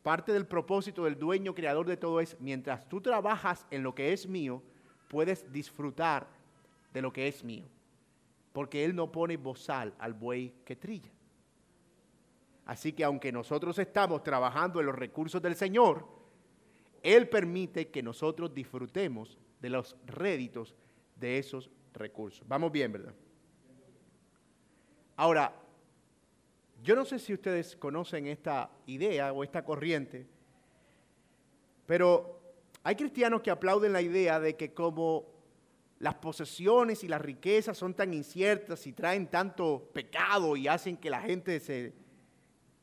parte 0.03 0.33
del 0.33 0.47
propósito 0.47 1.05
del 1.05 1.19
dueño 1.19 1.55
creador 1.55 1.87
de 1.87 1.97
todo 1.97 2.21
es, 2.21 2.37
mientras 2.41 2.89
tú 2.89 3.01
trabajas 3.01 3.67
en 3.71 3.83
lo 3.83 3.95
que 3.95 4.13
es 4.13 4.29
mío, 4.29 4.63
puedes 5.09 5.51
disfrutar 5.53 6.29
de 6.93 7.03
lo 7.03 7.13
que 7.13 7.27
es 7.27 7.43
mío. 7.43 7.65
Porque 8.53 8.85
Él 8.85 8.95
no 8.95 9.11
pone 9.11 9.37
bozal 9.37 9.93
al 9.99 10.15
buey 10.15 10.55
que 10.65 10.77
trilla. 10.77 11.11
Así 12.65 12.93
que 12.93 13.05
aunque 13.05 13.33
nosotros 13.33 13.79
estamos 13.79 14.23
trabajando 14.23 14.81
en 14.81 14.87
los 14.87 14.95
recursos 14.95 15.43
del 15.43 15.57
Señor, 15.57 16.07
Él 17.03 17.29
permite 17.29 17.89
que 17.89 18.03
nosotros 18.03 18.55
disfrutemos 18.55 19.39
de 19.61 19.71
los 19.71 19.97
réditos 20.07 20.75
de 21.17 21.39
esos 21.39 21.71
recursos. 21.93 22.47
Vamos 22.47 22.71
bien, 22.73 22.93
¿verdad? 22.93 23.15
Ahora, 25.17 25.53
yo 26.83 26.95
no 26.95 27.05
sé 27.05 27.19
si 27.19 27.33
ustedes 27.33 27.77
conocen 27.77 28.27
esta 28.27 28.71
idea 28.87 29.33
o 29.33 29.43
esta 29.43 29.65
corriente, 29.65 30.27
pero 31.87 32.41
hay 32.83 32.95
cristianos 32.95 33.43
que 33.43 33.51
aplauden 33.51 33.93
la 33.93 34.03
idea 34.03 34.39
de 34.39 34.57
que 34.57 34.73
como 34.73 35.27
las 35.99 36.15
posesiones 36.17 37.03
y 37.05 37.09
las 37.09 37.23
riquezas 37.23 37.79
son 37.79 37.95
tan 37.95 38.13
inciertas 38.13 38.87
y 38.87 38.93
traen 38.93 39.29
tanto 39.29 39.91
pecado 39.93 40.57
y 40.57 40.69
hacen 40.69 40.97
que 40.97 41.09
la 41.09 41.23
gente 41.23 41.59
se 41.59 41.95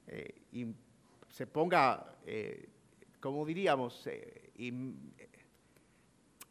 eh, 0.07 0.43
se 1.29 1.47
ponga, 1.47 2.17
eh, 2.25 2.69
como 3.19 3.45
diríamos, 3.45 4.05
eh, 4.07 4.51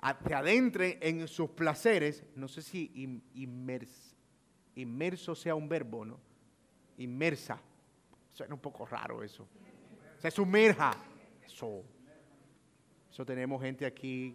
adentre 0.01 0.99
en 1.01 1.29
sus 1.29 1.51
placeres, 1.51 2.25
no 2.35 2.49
sé 2.49 2.63
si 2.63 3.21
inmerso 4.77 5.35
sea 5.35 5.55
un 5.55 5.69
verbo, 5.69 6.05
¿no? 6.05 6.19
Inmersa. 6.99 7.61
Suena 8.33 8.55
un 8.55 8.61
poco 8.61 8.87
raro 8.87 9.23
eso. 9.23 9.47
Se 10.19 10.31
sumerja. 10.31 10.93
Eso. 11.45 11.85
Eso 13.11 13.27
tenemos 13.27 13.61
gente 13.61 13.85
aquí 13.85 14.35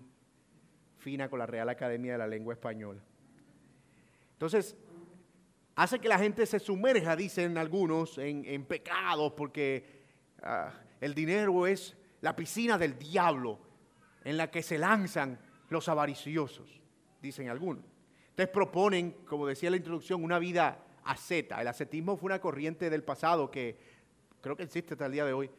fina 1.00 1.30
con 1.30 1.40
la 1.40 1.46
Real 1.46 1.70
Academia 1.70 2.14
de 2.14 2.18
la 2.18 2.28
Lengua 2.28 2.54
Española. 2.54 3.02
Entonces, 4.34 4.78
hace 5.76 6.00
que 6.00 6.08
la 6.08 6.20
gente 6.20 6.46
se 6.46 6.60
sumerja, 6.60 7.16
dicen 7.16 7.58
algunos, 7.58 8.18
en, 8.18 8.66
pecados, 8.66 9.34
porque 9.34 10.04
ah, 10.44 10.72
el 11.02 11.16
dinero 11.16 11.66
es 11.66 11.98
la 12.22 12.36
piscina 12.36 12.78
del 12.78 13.00
diablo 13.00 13.60
en 14.24 14.38
la 14.38 14.52
que 14.52 14.62
se 14.62 14.78
lanzan 14.78 15.40
los 15.70 15.88
avariciosos, 15.90 16.82
dicen 17.22 17.50
algunos. 17.50 17.84
Entonces 18.38 18.54
proponen, 18.54 19.16
como 19.26 19.48
decía 19.48 19.72
la 19.72 19.78
introducción, 19.78 20.24
una 20.24 20.38
vida 20.38 20.78
asceta. 21.04 21.60
El 21.60 21.70
ascetismo 21.70 22.18
fue 22.18 22.28
una 22.28 22.40
corriente 22.40 22.88
del 22.92 23.04
pasado 23.04 23.50
que 23.50 23.80
creo 24.42 24.56
que 24.56 24.62
existe 24.62 24.94
hasta 24.94 25.08
el 25.08 25.14
día 25.14 25.26
de 25.26 25.34
hoy, 25.34 25.50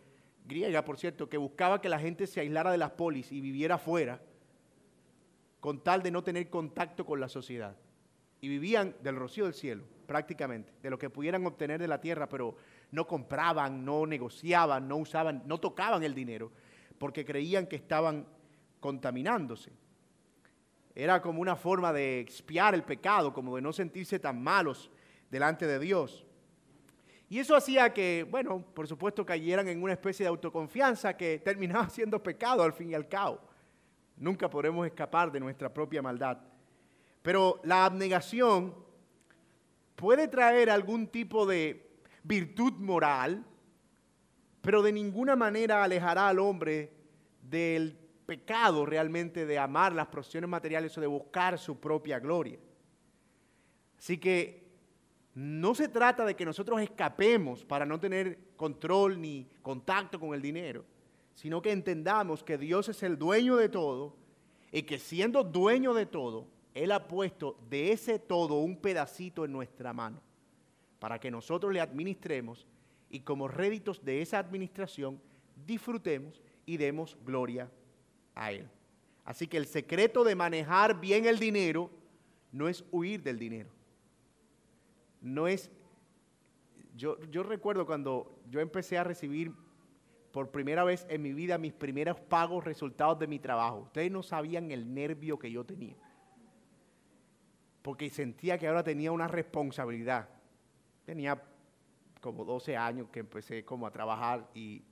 griega, 0.46 0.84
por 0.84 0.96
cierto, 0.96 1.28
que 1.28 1.38
buscaba 1.38 1.80
que 1.80 1.88
la 1.88 1.98
gente 1.98 2.28
se 2.28 2.38
aislara 2.38 2.70
de 2.70 2.78
las 2.78 2.92
polis 2.92 3.32
y 3.32 3.40
viviera 3.40 3.74
afuera 3.74 4.22
con 5.58 5.82
tal 5.82 6.04
de 6.04 6.12
no 6.12 6.22
tener 6.22 6.48
contacto 6.50 7.04
con 7.04 7.18
la 7.18 7.28
sociedad. 7.28 7.76
Y 8.40 8.46
vivían 8.46 8.94
del 9.02 9.16
rocío 9.16 9.46
del 9.46 9.54
cielo 9.54 9.82
prácticamente, 10.06 10.72
de 10.80 10.88
lo 10.88 11.00
que 11.00 11.10
pudieran 11.10 11.44
obtener 11.46 11.80
de 11.80 11.88
la 11.88 12.00
tierra, 12.00 12.28
pero 12.28 12.54
no 12.92 13.08
compraban, 13.08 13.84
no 13.84 14.06
negociaban, 14.06 14.86
no 14.86 14.98
usaban, 14.98 15.42
no 15.46 15.58
tocaban 15.58 16.04
el 16.04 16.14
dinero, 16.14 16.52
porque 16.96 17.24
creían 17.24 17.66
que 17.66 17.74
estaban 17.74 18.24
contaminándose. 18.78 19.72
Era 20.98 21.22
como 21.22 21.40
una 21.40 21.54
forma 21.54 21.92
de 21.92 22.18
expiar 22.18 22.74
el 22.74 22.82
pecado, 22.82 23.32
como 23.32 23.54
de 23.54 23.62
no 23.62 23.72
sentirse 23.72 24.18
tan 24.18 24.42
malos 24.42 24.90
delante 25.30 25.64
de 25.64 25.78
Dios. 25.78 26.26
Y 27.28 27.38
eso 27.38 27.54
hacía 27.54 27.94
que, 27.94 28.26
bueno, 28.28 28.64
por 28.74 28.88
supuesto 28.88 29.24
cayeran 29.24 29.68
en 29.68 29.80
una 29.80 29.92
especie 29.92 30.24
de 30.24 30.28
autoconfianza 30.28 31.16
que 31.16 31.38
terminaba 31.44 31.88
siendo 31.88 32.20
pecado 32.20 32.64
al 32.64 32.72
fin 32.72 32.90
y 32.90 32.94
al 32.94 33.06
cabo. 33.06 33.38
Nunca 34.16 34.50
podremos 34.50 34.84
escapar 34.88 35.30
de 35.30 35.38
nuestra 35.38 35.72
propia 35.72 36.02
maldad. 36.02 36.38
Pero 37.22 37.60
la 37.62 37.84
abnegación 37.84 38.74
puede 39.94 40.26
traer 40.26 40.68
algún 40.68 41.06
tipo 41.06 41.46
de 41.46 41.92
virtud 42.24 42.72
moral, 42.72 43.44
pero 44.60 44.82
de 44.82 44.90
ninguna 44.90 45.36
manera 45.36 45.84
alejará 45.84 46.26
al 46.26 46.40
hombre 46.40 46.92
del 47.40 47.97
pecado 48.28 48.84
realmente 48.84 49.46
de 49.46 49.58
amar 49.58 49.94
las 49.94 50.08
profesiones 50.08 50.50
materiales 50.50 50.96
o 50.98 51.00
de 51.00 51.06
buscar 51.06 51.58
su 51.58 51.80
propia 51.80 52.18
gloria. 52.18 52.58
Así 53.98 54.18
que 54.18 54.68
no 55.34 55.74
se 55.74 55.88
trata 55.88 56.26
de 56.26 56.36
que 56.36 56.44
nosotros 56.44 56.78
escapemos 56.82 57.64
para 57.64 57.86
no 57.86 57.98
tener 57.98 58.38
control 58.54 59.18
ni 59.18 59.48
contacto 59.62 60.20
con 60.20 60.34
el 60.34 60.42
dinero, 60.42 60.84
sino 61.34 61.62
que 61.62 61.72
entendamos 61.72 62.44
que 62.44 62.58
Dios 62.58 62.90
es 62.90 63.02
el 63.02 63.18
dueño 63.18 63.56
de 63.56 63.70
todo 63.70 64.14
y 64.72 64.82
que 64.82 64.98
siendo 64.98 65.42
dueño 65.42 65.94
de 65.94 66.04
todo, 66.04 66.48
él 66.74 66.92
ha 66.92 67.08
puesto 67.08 67.58
de 67.70 67.92
ese 67.92 68.18
todo 68.18 68.56
un 68.56 68.76
pedacito 68.76 69.46
en 69.46 69.52
nuestra 69.52 69.94
mano 69.94 70.20
para 70.98 71.18
que 71.18 71.30
nosotros 71.30 71.72
le 71.72 71.80
administremos 71.80 72.66
y 73.08 73.20
como 73.20 73.48
réditos 73.48 74.04
de 74.04 74.20
esa 74.20 74.38
administración 74.38 75.18
disfrutemos 75.64 76.42
y 76.66 76.76
demos 76.76 77.16
gloria 77.24 77.70
a 78.38 78.52
Él. 78.52 78.68
Así 79.24 79.46
que 79.46 79.56
el 79.56 79.66
secreto 79.66 80.24
de 80.24 80.34
manejar 80.34 81.00
bien 81.00 81.26
el 81.26 81.38
dinero 81.38 81.90
no 82.52 82.68
es 82.68 82.84
huir 82.90 83.22
del 83.22 83.38
dinero. 83.38 83.70
No 85.20 85.46
es... 85.46 85.70
Yo, 86.96 87.20
yo 87.30 87.42
recuerdo 87.42 87.86
cuando 87.86 88.40
yo 88.50 88.60
empecé 88.60 88.98
a 88.98 89.04
recibir 89.04 89.52
por 90.32 90.50
primera 90.50 90.84
vez 90.84 91.06
en 91.10 91.22
mi 91.22 91.32
vida 91.32 91.58
mis 91.58 91.72
primeros 91.72 92.18
pagos 92.20 92.64
resultados 92.64 93.18
de 93.18 93.26
mi 93.26 93.38
trabajo. 93.38 93.80
Ustedes 93.80 94.10
no 94.10 94.22
sabían 94.22 94.70
el 94.70 94.92
nervio 94.92 95.38
que 95.38 95.50
yo 95.50 95.64
tenía 95.64 95.96
porque 97.88 98.10
sentía 98.10 98.58
que 98.58 98.68
ahora 98.68 98.82
tenía 98.82 99.12
una 99.12 99.28
responsabilidad. 99.28 100.28
Tenía 101.06 101.42
como 102.20 102.44
12 102.44 102.76
años 102.76 103.08
que 103.08 103.20
empecé 103.20 103.64
como 103.64 103.86
a 103.86 103.90
trabajar 103.90 104.46
y 104.52 104.82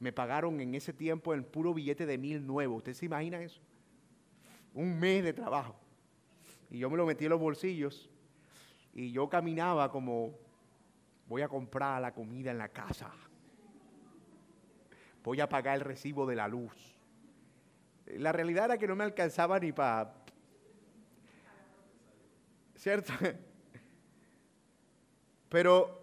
me 0.00 0.12
pagaron 0.12 0.60
en 0.60 0.74
ese 0.74 0.92
tiempo 0.92 1.34
el 1.34 1.44
puro 1.44 1.72
billete 1.74 2.06
de 2.06 2.18
mil 2.18 2.44
nuevo. 2.44 2.76
¿Usted 2.76 2.94
se 2.94 3.06
imagina 3.06 3.40
eso? 3.40 3.60
Un 4.74 4.98
mes 4.98 5.22
de 5.22 5.34
trabajo. 5.34 5.76
Y 6.70 6.78
yo 6.78 6.90
me 6.90 6.96
lo 6.96 7.06
metí 7.06 7.26
en 7.26 7.30
los 7.30 7.40
bolsillos 7.40 8.10
y 8.94 9.12
yo 9.12 9.28
caminaba 9.28 9.90
como 9.90 10.34
voy 11.28 11.42
a 11.42 11.48
comprar 11.48 12.00
la 12.00 12.14
comida 12.14 12.50
en 12.50 12.58
la 12.58 12.70
casa. 12.70 13.12
Voy 15.22 15.38
a 15.40 15.48
pagar 15.48 15.76
el 15.76 15.82
recibo 15.82 16.26
de 16.26 16.34
la 16.34 16.48
luz. 16.48 16.96
La 18.06 18.32
realidad 18.32 18.64
era 18.64 18.78
que 18.78 18.88
no 18.88 18.96
me 18.96 19.04
alcanzaba 19.04 19.60
ni 19.60 19.70
para 19.70 20.14
¿cierto? 22.74 23.12
Pero 25.50 25.99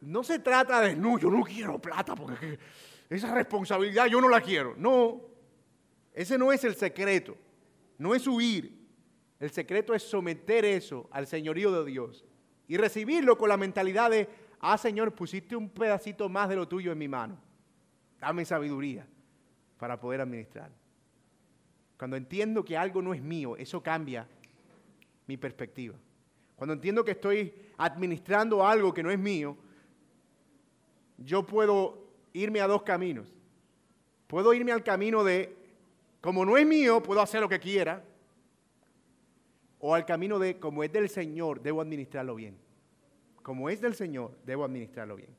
no 0.00 0.22
se 0.22 0.38
trata 0.38 0.80
de, 0.80 0.96
no, 0.96 1.18
yo 1.18 1.30
no 1.30 1.42
quiero 1.42 1.80
plata 1.80 2.14
porque 2.14 2.58
esa 3.08 3.34
responsabilidad 3.34 4.06
yo 4.06 4.20
no 4.20 4.28
la 4.28 4.40
quiero. 4.40 4.74
No, 4.76 5.22
ese 6.14 6.38
no 6.38 6.52
es 6.52 6.64
el 6.64 6.74
secreto, 6.74 7.36
no 7.98 8.14
es 8.14 8.26
huir. 8.26 8.78
El 9.40 9.50
secreto 9.50 9.94
es 9.94 10.02
someter 10.02 10.64
eso 10.64 11.08
al 11.12 11.26
señorío 11.26 11.70
de 11.72 11.90
Dios 11.90 12.24
y 12.66 12.76
recibirlo 12.76 13.38
con 13.38 13.48
la 13.48 13.56
mentalidad 13.56 14.10
de, 14.10 14.28
ah 14.60 14.76
Señor, 14.76 15.14
pusiste 15.14 15.54
un 15.54 15.70
pedacito 15.70 16.28
más 16.28 16.48
de 16.48 16.56
lo 16.56 16.66
tuyo 16.66 16.92
en 16.92 16.98
mi 16.98 17.08
mano. 17.08 17.38
Dame 18.20 18.44
sabiduría 18.44 19.06
para 19.78 19.98
poder 19.98 20.20
administrar. 20.20 20.70
Cuando 21.96 22.16
entiendo 22.16 22.64
que 22.64 22.76
algo 22.76 23.00
no 23.00 23.14
es 23.14 23.22
mío, 23.22 23.56
eso 23.56 23.82
cambia 23.82 24.28
mi 25.26 25.36
perspectiva. 25.36 25.96
Cuando 26.56 26.74
entiendo 26.74 27.04
que 27.04 27.12
estoy 27.12 27.54
administrando 27.76 28.66
algo 28.66 28.92
que 28.92 29.02
no 29.02 29.10
es 29.10 29.18
mío, 29.18 29.56
yo 31.18 31.44
puedo 31.44 32.08
irme 32.32 32.60
a 32.60 32.66
dos 32.66 32.82
caminos. 32.82 33.34
Puedo 34.26 34.52
irme 34.54 34.72
al 34.72 34.84
camino 34.84 35.24
de, 35.24 35.56
como 36.20 36.44
no 36.44 36.56
es 36.56 36.66
mío, 36.66 37.02
puedo 37.02 37.20
hacer 37.20 37.40
lo 37.40 37.48
que 37.48 37.58
quiera. 37.58 38.04
O 39.80 39.94
al 39.94 40.04
camino 40.06 40.38
de, 40.38 40.58
como 40.58 40.82
es 40.82 40.92
del 40.92 41.08
Señor, 41.08 41.60
debo 41.60 41.80
administrarlo 41.80 42.34
bien. 42.34 42.56
Como 43.42 43.70
es 43.70 43.80
del 43.80 43.94
Señor, 43.94 44.36
debo 44.44 44.64
administrarlo 44.64 45.16
bien. 45.16 45.30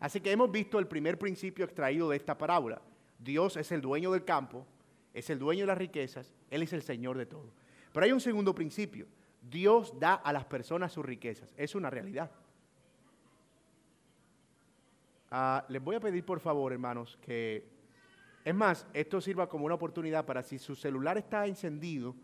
Así 0.00 0.20
que 0.20 0.32
hemos 0.32 0.50
visto 0.50 0.78
el 0.78 0.86
primer 0.86 1.18
principio 1.18 1.64
extraído 1.64 2.08
de 2.10 2.16
esta 2.16 2.36
parábola. 2.36 2.80
Dios 3.18 3.56
es 3.56 3.70
el 3.70 3.80
dueño 3.80 4.10
del 4.12 4.24
campo, 4.24 4.66
es 5.12 5.28
el 5.30 5.38
dueño 5.38 5.62
de 5.62 5.66
las 5.68 5.78
riquezas, 5.78 6.32
Él 6.50 6.62
es 6.62 6.72
el 6.72 6.82
Señor 6.82 7.18
de 7.18 7.26
todo. 7.26 7.52
Pero 7.92 8.04
hay 8.04 8.12
un 8.12 8.20
segundo 8.20 8.54
principio. 8.54 9.06
Dios 9.42 9.98
da 9.98 10.14
a 10.14 10.32
las 10.32 10.44
personas 10.44 10.92
sus 10.92 11.04
riquezas. 11.04 11.52
Es 11.56 11.74
una 11.74 11.90
realidad. 11.90 12.30
Ah, 15.30 15.64
les 15.68 15.82
voy 15.82 15.96
a 15.96 16.00
pedir 16.00 16.24
por 16.24 16.40
favor, 16.40 16.72
hermanos, 16.72 17.18
que... 17.22 17.64
Es 18.44 18.54
más, 18.54 18.86
esto 18.94 19.20
sirva 19.20 19.48
como 19.48 19.66
una 19.66 19.74
oportunidad 19.74 20.24
para 20.24 20.42
si 20.42 20.58
su 20.58 20.74
celular 20.74 21.18
está 21.18 21.46
encendido, 21.46 22.16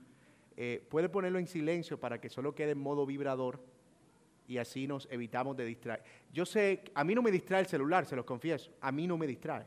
eh, 0.56 0.82
puede 0.88 1.10
ponerlo 1.10 1.38
en 1.38 1.46
silencio 1.46 2.00
para 2.00 2.18
que 2.18 2.30
solo 2.30 2.54
quede 2.54 2.70
en 2.70 2.78
modo 2.78 3.04
vibrador 3.04 3.60
y 4.48 4.56
así 4.56 4.86
nos 4.86 5.06
evitamos 5.10 5.56
de 5.56 5.66
distraer. 5.66 6.02
Yo 6.32 6.46
sé, 6.46 6.84
a 6.94 7.04
mí 7.04 7.14
no 7.14 7.20
me 7.20 7.30
distrae 7.30 7.60
el 7.60 7.66
celular, 7.66 8.06
se 8.06 8.16
los 8.16 8.24
confieso, 8.24 8.72
a 8.80 8.90
mí 8.90 9.06
no 9.06 9.18
me 9.18 9.26
distrae. 9.26 9.66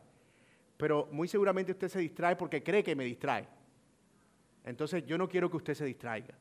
Pero 0.76 1.08
muy 1.12 1.28
seguramente 1.28 1.72
usted 1.72 1.90
se 1.90 2.00
distrae 2.00 2.36
porque 2.36 2.64
cree 2.64 2.84
que 2.84 2.96
me 2.96 3.04
distrae. 3.04 3.48
Entonces 4.66 5.06
yo 5.06 5.20
no 5.20 5.30
quiero 5.30 5.52
que 5.52 5.58
usted 5.58 5.76
se 5.76 5.86
distraiga. 5.86 6.34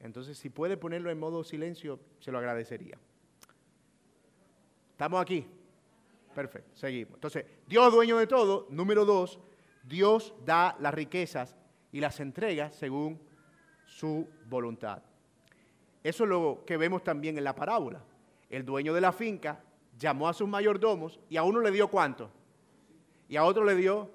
Entonces 0.00 0.36
si 0.36 0.50
puede 0.50 0.76
ponerlo 0.76 1.10
en 1.10 1.18
modo 1.18 1.42
silencio, 1.42 1.98
se 2.18 2.30
lo 2.30 2.38
agradecería. 2.38 2.98
¿Estamos 4.90 5.22
aquí? 5.22 5.46
Perfecto, 6.34 6.74
seguimos. 6.74 7.14
Entonces, 7.14 7.44
Dios 7.66 7.92
dueño 7.92 8.16
de 8.18 8.26
todo. 8.26 8.66
Número 8.70 9.04
dos, 9.04 9.38
Dios 9.84 10.34
da 10.44 10.76
las 10.80 10.94
riquezas 10.94 11.56
y 11.90 12.00
las 12.00 12.18
entrega 12.20 12.70
según 12.72 13.20
su 13.84 14.28
voluntad. 14.48 15.02
Eso 16.02 16.24
es 16.24 16.30
lo 16.30 16.64
que 16.66 16.76
vemos 16.76 17.04
también 17.04 17.38
en 17.38 17.44
la 17.44 17.54
parábola. 17.54 18.02
El 18.48 18.64
dueño 18.64 18.92
de 18.94 19.00
la 19.00 19.12
finca 19.12 19.62
llamó 19.98 20.28
a 20.28 20.34
sus 20.34 20.48
mayordomos 20.48 21.20
y 21.28 21.36
a 21.36 21.42
uno 21.42 21.60
le 21.60 21.70
dio 21.70 21.88
cuánto. 21.88 22.30
Y 23.28 23.36
a 23.36 23.44
otro 23.44 23.64
le 23.64 23.74
dio, 23.74 24.10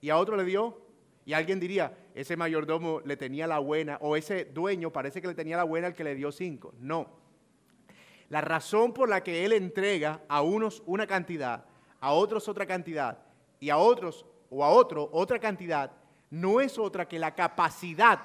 y 0.00 0.10
a 0.10 0.18
otro 0.18 0.36
le 0.36 0.44
dio. 0.44 0.80
Y 1.24 1.34
alguien 1.34 1.60
diría, 1.60 1.96
ese 2.14 2.36
mayordomo 2.36 3.00
le 3.04 3.16
tenía 3.16 3.46
la 3.46 3.60
buena, 3.60 3.98
o 4.00 4.16
ese 4.16 4.44
dueño 4.46 4.90
parece 4.90 5.22
que 5.22 5.28
le 5.28 5.34
tenía 5.34 5.56
la 5.56 5.64
buena 5.64 5.86
al 5.86 5.94
que 5.94 6.02
le 6.02 6.16
dio 6.16 6.32
cinco. 6.32 6.74
No, 6.80 7.21
la 8.32 8.40
razón 8.40 8.94
por 8.94 9.10
la 9.10 9.22
que 9.22 9.44
Él 9.44 9.52
entrega 9.52 10.22
a 10.26 10.40
unos 10.40 10.82
una 10.86 11.06
cantidad, 11.06 11.66
a 12.00 12.12
otros 12.12 12.48
otra 12.48 12.64
cantidad 12.64 13.18
y 13.60 13.68
a 13.68 13.76
otros 13.76 14.24
o 14.48 14.64
a 14.64 14.70
otro 14.70 15.10
otra 15.12 15.38
cantidad, 15.38 15.92
no 16.30 16.62
es 16.62 16.78
otra 16.78 17.06
que 17.06 17.18
la 17.18 17.34
capacidad 17.34 18.20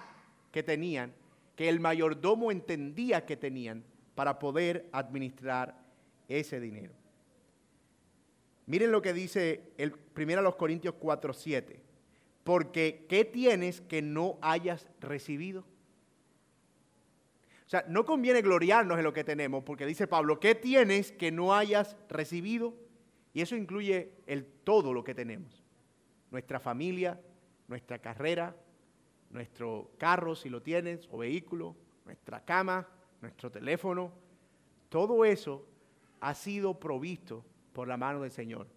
que 0.49 0.63
tenían, 0.63 1.13
que 1.57 1.67
el 1.67 1.81
mayordomo 1.81 2.53
entendía 2.53 3.25
que 3.25 3.35
tenían 3.35 3.83
para 4.15 4.39
poder 4.39 4.87
administrar 4.93 5.77
ese 6.29 6.61
dinero. 6.61 6.93
Miren 8.65 8.93
lo 8.93 9.01
que 9.01 9.11
dice 9.11 9.73
el 9.77 9.93
1 10.15 10.55
Corintios 10.55 10.95
4, 10.97 11.33
7. 11.33 11.81
Porque 12.45 13.05
¿qué 13.09 13.25
tienes 13.25 13.81
que 13.81 14.01
no 14.01 14.37
hayas 14.39 14.87
recibido? 15.01 15.65
O 17.67 17.69
sea, 17.69 17.83
no 17.89 18.05
conviene 18.05 18.41
gloriarnos 18.41 18.97
en 18.97 19.03
lo 19.03 19.11
que 19.11 19.25
tenemos, 19.25 19.61
porque 19.61 19.85
dice 19.85 20.07
Pablo, 20.07 20.39
¿qué 20.39 20.55
tienes 20.55 21.11
que 21.11 21.33
no 21.33 21.53
hayas 21.53 21.97
recibido? 22.07 22.73
Y 23.33 23.41
eso 23.41 23.57
incluye 23.57 24.13
el 24.25 24.45
todo 24.45 24.93
lo 24.93 25.03
que 25.03 25.13
tenemos. 25.13 25.65
Nuestra 26.31 26.61
familia, 26.61 27.19
nuestra 27.67 27.99
carrera, 27.99 28.55
nuestro 29.31 29.91
carro, 29.97 30.33
si 30.33 30.49
lo 30.49 30.61
tienes, 30.61 31.09
o 31.11 31.17
vehículo, 31.17 31.75
nuestra 32.05 32.39
cama, 32.45 32.87
nuestro 33.21 33.51
teléfono. 33.51 34.13
Todo 34.87 35.25
eso 35.25 35.67
ha 36.21 36.33
sido 36.33 36.79
provisto 36.79 37.43
por 37.73 37.89
la 37.89 37.97
mano 37.97 38.21
del 38.21 38.31
Señor. 38.31 38.67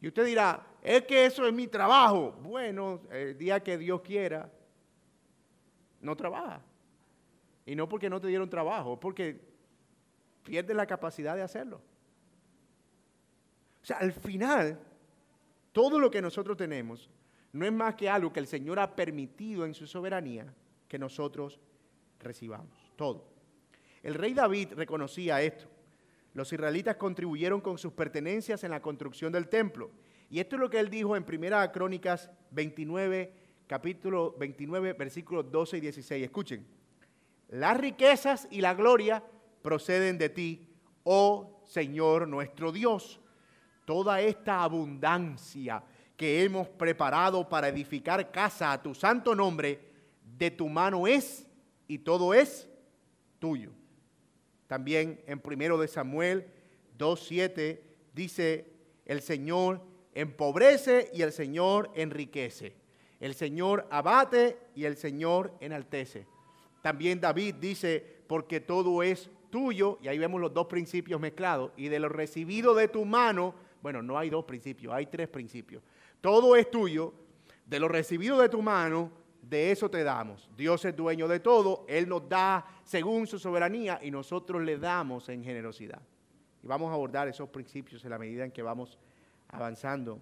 Y 0.00 0.08
usted 0.08 0.24
dirá, 0.24 0.66
es 0.80 1.02
que 1.02 1.26
eso 1.26 1.46
es 1.46 1.52
mi 1.52 1.66
trabajo. 1.66 2.32
Bueno, 2.40 3.02
el 3.10 3.36
día 3.36 3.62
que 3.62 3.76
Dios 3.76 4.00
quiera, 4.00 4.50
no 6.00 6.16
trabaja. 6.16 6.62
Y 7.66 7.74
no 7.74 7.88
porque 7.88 8.08
no 8.08 8.20
te 8.20 8.28
dieron 8.28 8.48
trabajo, 8.48 8.98
porque 8.98 9.40
pierdes 10.44 10.76
la 10.76 10.86
capacidad 10.86 11.34
de 11.34 11.42
hacerlo. 11.42 11.82
O 13.82 13.86
sea, 13.86 13.98
al 13.98 14.12
final, 14.12 14.80
todo 15.72 15.98
lo 15.98 16.10
que 16.10 16.22
nosotros 16.22 16.56
tenemos 16.56 17.10
no 17.52 17.66
es 17.66 17.72
más 17.72 17.96
que 17.96 18.08
algo 18.08 18.32
que 18.32 18.40
el 18.40 18.46
Señor 18.46 18.78
ha 18.78 18.94
permitido 18.94 19.64
en 19.64 19.74
su 19.74 19.86
soberanía 19.86 20.54
que 20.88 20.98
nosotros 20.98 21.58
recibamos. 22.20 22.92
Todo. 22.96 23.28
El 24.02 24.14
rey 24.14 24.34
David 24.34 24.74
reconocía 24.74 25.42
esto. 25.42 25.66
Los 26.34 26.52
israelitas 26.52 26.96
contribuyeron 26.96 27.60
con 27.60 27.78
sus 27.78 27.92
pertenencias 27.92 28.62
en 28.62 28.70
la 28.70 28.82
construcción 28.82 29.32
del 29.32 29.48
templo. 29.48 29.90
Y 30.28 30.38
esto 30.38 30.56
es 30.56 30.60
lo 30.60 30.70
que 30.70 30.78
él 30.78 30.90
dijo 30.90 31.16
en 31.16 31.24
Primera 31.24 31.72
Crónicas 31.72 32.30
29, 32.50 33.32
capítulo 33.66 34.36
29, 34.38 34.92
versículos 34.92 35.50
12 35.50 35.78
y 35.78 35.80
16. 35.80 36.24
Escuchen. 36.24 36.75
Las 37.48 37.76
riquezas 37.76 38.48
y 38.50 38.60
la 38.60 38.74
gloria 38.74 39.22
proceden 39.62 40.18
de 40.18 40.28
ti, 40.28 40.68
oh 41.04 41.62
Señor 41.64 42.26
nuestro 42.28 42.72
Dios. 42.72 43.20
Toda 43.84 44.20
esta 44.20 44.62
abundancia 44.62 45.82
que 46.16 46.42
hemos 46.42 46.68
preparado 46.68 47.48
para 47.48 47.68
edificar 47.68 48.30
casa 48.30 48.72
a 48.72 48.82
tu 48.82 48.94
santo 48.94 49.34
nombre, 49.34 49.80
de 50.36 50.50
tu 50.50 50.68
mano 50.68 51.06
es 51.06 51.46
y 51.86 51.98
todo 51.98 52.34
es 52.34 52.68
tuyo. 53.38 53.70
También 54.66 55.22
en 55.26 55.40
primero 55.40 55.78
de 55.78 55.88
Samuel 55.88 56.46
2.7 56.98 57.80
dice, 58.12 58.72
el 59.04 59.20
Señor 59.20 59.82
empobrece 60.14 61.10
y 61.12 61.22
el 61.22 61.32
Señor 61.32 61.90
enriquece. 61.94 62.74
El 63.20 63.34
Señor 63.34 63.86
abate 63.90 64.58
y 64.74 64.84
el 64.84 64.96
Señor 64.96 65.54
enaltece. 65.60 66.26
También 66.86 67.20
David 67.20 67.56
dice, 67.56 67.98
porque 68.28 68.60
todo 68.60 69.02
es 69.02 69.28
tuyo, 69.50 69.98
y 70.00 70.06
ahí 70.06 70.18
vemos 70.20 70.40
los 70.40 70.54
dos 70.54 70.68
principios 70.68 71.20
mezclados, 71.20 71.72
y 71.76 71.88
de 71.88 71.98
lo 71.98 72.08
recibido 72.08 72.76
de 72.76 72.86
tu 72.86 73.04
mano, 73.04 73.56
bueno, 73.82 74.02
no 74.02 74.16
hay 74.16 74.30
dos 74.30 74.44
principios, 74.44 74.94
hay 74.94 75.06
tres 75.06 75.26
principios. 75.26 75.82
Todo 76.20 76.54
es 76.54 76.70
tuyo, 76.70 77.12
de 77.66 77.80
lo 77.80 77.88
recibido 77.88 78.38
de 78.38 78.48
tu 78.48 78.62
mano, 78.62 79.10
de 79.42 79.72
eso 79.72 79.90
te 79.90 80.04
damos. 80.04 80.48
Dios 80.56 80.84
es 80.84 80.94
dueño 80.94 81.26
de 81.26 81.40
todo, 81.40 81.84
Él 81.88 82.08
nos 82.08 82.28
da 82.28 82.64
según 82.84 83.26
su 83.26 83.40
soberanía 83.40 83.98
y 84.00 84.12
nosotros 84.12 84.62
le 84.62 84.78
damos 84.78 85.28
en 85.28 85.42
generosidad. 85.42 86.02
Y 86.62 86.68
vamos 86.68 86.92
a 86.92 86.94
abordar 86.94 87.26
esos 87.26 87.48
principios 87.48 88.04
en 88.04 88.10
la 88.10 88.18
medida 88.18 88.44
en 88.44 88.52
que 88.52 88.62
vamos 88.62 88.96
avanzando 89.48 90.20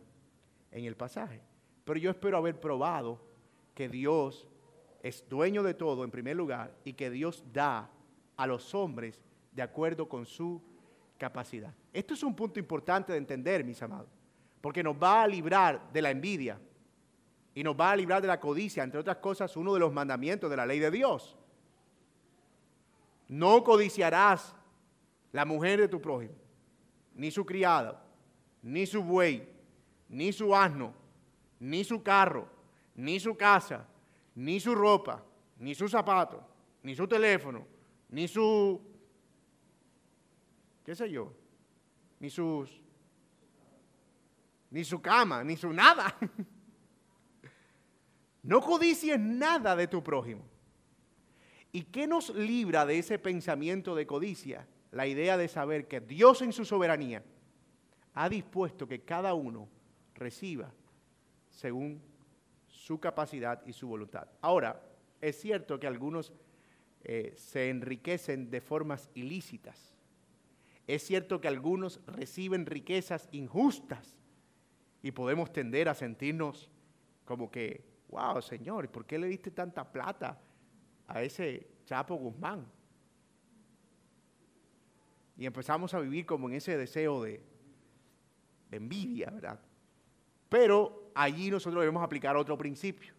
en 0.70 0.86
el 0.86 0.96
pasaje. 0.96 1.42
Pero 1.84 2.00
yo 2.00 2.08
espero 2.08 2.38
haber 2.38 2.58
probado 2.58 3.20
que 3.74 3.86
Dios 3.86 4.48
es 5.04 5.28
dueño 5.28 5.62
de 5.62 5.74
todo 5.74 6.02
en 6.02 6.10
primer 6.10 6.34
lugar 6.34 6.74
y 6.82 6.94
que 6.94 7.10
Dios 7.10 7.44
da 7.52 7.90
a 8.38 8.46
los 8.46 8.74
hombres 8.74 9.20
de 9.52 9.60
acuerdo 9.60 10.08
con 10.08 10.24
su 10.24 10.62
capacidad. 11.18 11.74
Esto 11.92 12.14
es 12.14 12.22
un 12.22 12.34
punto 12.34 12.58
importante 12.58 13.12
de 13.12 13.18
entender, 13.18 13.62
mis 13.64 13.82
amados, 13.82 14.08
porque 14.62 14.82
nos 14.82 14.96
va 14.96 15.22
a 15.22 15.28
librar 15.28 15.92
de 15.92 16.00
la 16.00 16.10
envidia 16.10 16.58
y 17.54 17.62
nos 17.62 17.78
va 17.78 17.90
a 17.90 17.96
librar 17.96 18.22
de 18.22 18.28
la 18.28 18.40
codicia, 18.40 18.82
entre 18.82 18.98
otras 18.98 19.18
cosas, 19.18 19.54
uno 19.58 19.74
de 19.74 19.80
los 19.80 19.92
mandamientos 19.92 20.48
de 20.48 20.56
la 20.56 20.64
ley 20.64 20.78
de 20.78 20.90
Dios. 20.90 21.36
No 23.28 23.62
codiciarás 23.62 24.56
la 25.32 25.44
mujer 25.44 25.80
de 25.80 25.88
tu 25.88 26.00
prójimo, 26.00 26.34
ni 27.14 27.30
su 27.30 27.44
criada, 27.44 28.02
ni 28.62 28.86
su 28.86 29.02
buey, 29.02 29.46
ni 30.08 30.32
su 30.32 30.56
asno, 30.56 30.94
ni 31.60 31.84
su 31.84 32.02
carro, 32.02 32.48
ni 32.94 33.20
su 33.20 33.36
casa, 33.36 33.86
ni 34.34 34.60
su 34.60 34.74
ropa, 34.74 35.24
ni 35.58 35.74
su 35.74 35.88
zapato, 35.88 36.42
ni 36.82 36.94
su 36.94 37.06
teléfono, 37.06 37.66
ni 38.10 38.28
su, 38.28 38.80
qué 40.84 40.94
sé 40.94 41.10
yo, 41.10 41.32
ni 42.20 42.30
sus, 42.30 42.80
ni 44.70 44.84
su 44.84 45.00
cama, 45.00 45.42
ni 45.44 45.56
su 45.56 45.72
nada. 45.72 46.16
No 48.44 48.60
codicies 48.60 49.18
nada 49.18 49.74
de 49.74 49.86
tu 49.86 50.04
prójimo. 50.04 50.44
¿Y 51.72 51.84
qué 51.84 52.06
nos 52.06 52.28
libra 52.28 52.84
de 52.84 52.98
ese 52.98 53.18
pensamiento 53.18 53.94
de 53.94 54.06
codicia? 54.06 54.68
La 54.92 55.06
idea 55.06 55.38
de 55.38 55.48
saber 55.48 55.88
que 55.88 56.00
Dios 56.00 56.42
en 56.42 56.52
su 56.52 56.66
soberanía 56.66 57.24
ha 58.12 58.28
dispuesto 58.28 58.86
que 58.86 59.00
cada 59.00 59.32
uno 59.32 59.66
reciba 60.14 60.72
según 61.48 62.02
su 62.84 63.00
capacidad 63.00 63.64
y 63.66 63.72
su 63.72 63.88
voluntad. 63.88 64.28
Ahora, 64.42 64.78
es 65.22 65.40
cierto 65.40 65.80
que 65.80 65.86
algunos 65.86 66.34
eh, 67.02 67.32
se 67.34 67.70
enriquecen 67.70 68.50
de 68.50 68.60
formas 68.60 69.10
ilícitas. 69.14 69.94
Es 70.86 71.02
cierto 71.02 71.40
que 71.40 71.48
algunos 71.48 72.02
reciben 72.06 72.66
riquezas 72.66 73.26
injustas. 73.32 74.18
Y 75.02 75.12
podemos 75.12 75.50
tender 75.50 75.88
a 75.88 75.94
sentirnos 75.94 76.70
como 77.24 77.50
que, 77.50 77.86
wow, 78.08 78.42
Señor, 78.42 78.90
¿por 78.90 79.06
qué 79.06 79.18
le 79.18 79.28
diste 79.28 79.50
tanta 79.50 79.90
plata 79.90 80.38
a 81.06 81.22
ese 81.22 81.66
Chapo 81.86 82.16
Guzmán? 82.16 82.66
Y 85.38 85.46
empezamos 85.46 85.94
a 85.94 86.00
vivir 86.00 86.26
como 86.26 86.50
en 86.50 86.56
ese 86.56 86.76
deseo 86.76 87.22
de, 87.22 87.42
envidia, 88.70 89.30
¿verdad? 89.30 89.58
Pero 90.50 91.03
allí 91.14 91.50
nosotros 91.50 91.80
debemos 91.80 92.02
aplicar 92.02 92.36
otro 92.36 92.56
principio. 92.58 93.12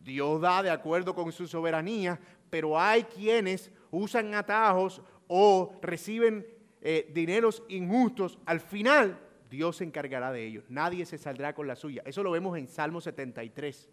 Dios 0.00 0.40
da 0.40 0.62
de 0.62 0.70
acuerdo 0.70 1.14
con 1.14 1.30
su 1.32 1.46
soberanía, 1.46 2.18
pero 2.50 2.78
hay 2.78 3.04
quienes 3.04 3.70
usan 3.90 4.34
atajos 4.34 5.00
o 5.28 5.78
reciben 5.80 6.46
eh, 6.80 7.10
dineros 7.14 7.62
injustos. 7.68 8.38
Al 8.44 8.60
final, 8.60 9.18
Dios 9.48 9.76
se 9.76 9.84
encargará 9.84 10.32
de 10.32 10.44
ellos. 10.44 10.64
Nadie 10.68 11.06
se 11.06 11.18
saldrá 11.18 11.54
con 11.54 11.66
la 11.66 11.76
suya. 11.76 12.02
Eso 12.04 12.22
lo 12.22 12.30
vemos 12.30 12.58
en 12.58 12.66
Salmo 12.66 13.00
73. 13.00 13.88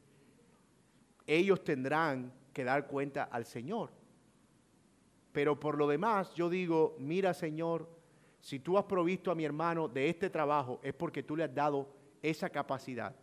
Ellos 1.27 1.63
tendrán 1.63 2.33
que 2.53 2.63
dar 2.63 2.87
cuenta 2.87 3.23
al 3.23 3.45
Señor. 3.45 3.91
Pero 5.31 5.59
por 5.59 5.77
lo 5.77 5.87
demás, 5.87 6.33
yo 6.33 6.49
digo, 6.49 6.95
mira 6.97 7.33
Señor, 7.33 7.87
si 8.39 8.59
tú 8.59 8.77
has 8.77 8.85
provisto 8.85 9.31
a 9.31 9.35
mi 9.35 9.45
hermano 9.45 9.87
de 9.87 10.09
este 10.09 10.29
trabajo, 10.29 10.79
es 10.81 10.93
porque 10.93 11.23
tú 11.23 11.35
le 11.35 11.43
has 11.43 11.53
dado 11.53 11.87
esa 12.21 12.49
capacidad. 12.49 13.15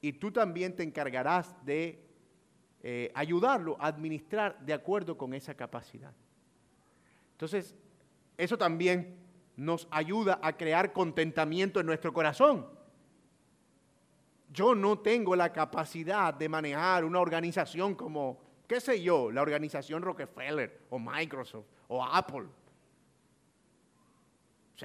Y 0.00 0.14
tú 0.14 0.32
también 0.32 0.74
te 0.74 0.82
encargarás 0.82 1.54
de 1.64 2.02
eh, 2.82 3.12
ayudarlo 3.14 3.76
a 3.80 3.86
administrar 3.86 4.58
de 4.60 4.72
acuerdo 4.72 5.16
con 5.16 5.34
esa 5.34 5.54
capacidad. 5.54 6.12
Entonces, 7.32 7.74
eso 8.36 8.56
también 8.56 9.18
nos 9.56 9.86
ayuda 9.90 10.38
a 10.42 10.56
crear 10.56 10.92
contentamiento 10.92 11.80
en 11.80 11.86
nuestro 11.86 12.12
corazón. 12.12 12.66
Yo 14.52 14.74
no 14.74 14.98
tengo 14.98 15.36
la 15.36 15.52
capacidad 15.52 16.32
de 16.34 16.48
manejar 16.48 17.04
una 17.04 17.20
organización 17.20 17.94
como, 17.94 18.40
qué 18.66 18.80
sé 18.80 19.02
yo, 19.02 19.30
la 19.30 19.42
organización 19.42 20.02
Rockefeller 20.02 20.80
o 20.90 20.98
Microsoft 20.98 21.66
o 21.88 22.02
Apple 22.02 22.48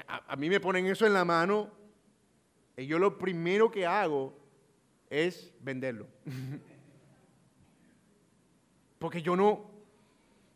a, 0.07 0.35
mí 0.35 0.49
me 0.49 0.59
ponen 0.59 0.85
eso 0.87 1.05
en 1.05 1.13
la 1.13 1.25
mano 1.25 1.69
y 2.77 2.85
yo 2.85 2.99
lo 2.99 3.17
primero 3.17 3.71
que 3.71 3.85
hago 3.85 4.33
es 5.09 5.53
venderlo. 5.61 6.07
Porque 8.99 9.21
yo 9.21 9.35
no, 9.35 9.69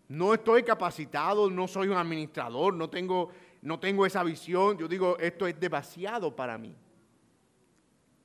no 0.07 0.33
estoy 0.33 0.63
capacitado, 0.63 1.49
no 1.49 1.67
soy 1.67 1.87
un 1.89 1.97
administrador, 1.97 2.73
no 2.73 2.89
tengo, 2.89 3.29
no 3.61 3.79
tengo 3.79 4.05
esa 4.05 4.23
visión. 4.23 4.77
Yo 4.77 4.87
digo, 4.87 5.17
esto 5.19 5.45
es 5.47 5.59
demasiado 5.59 6.35
para 6.35 6.57
mí. 6.57 6.75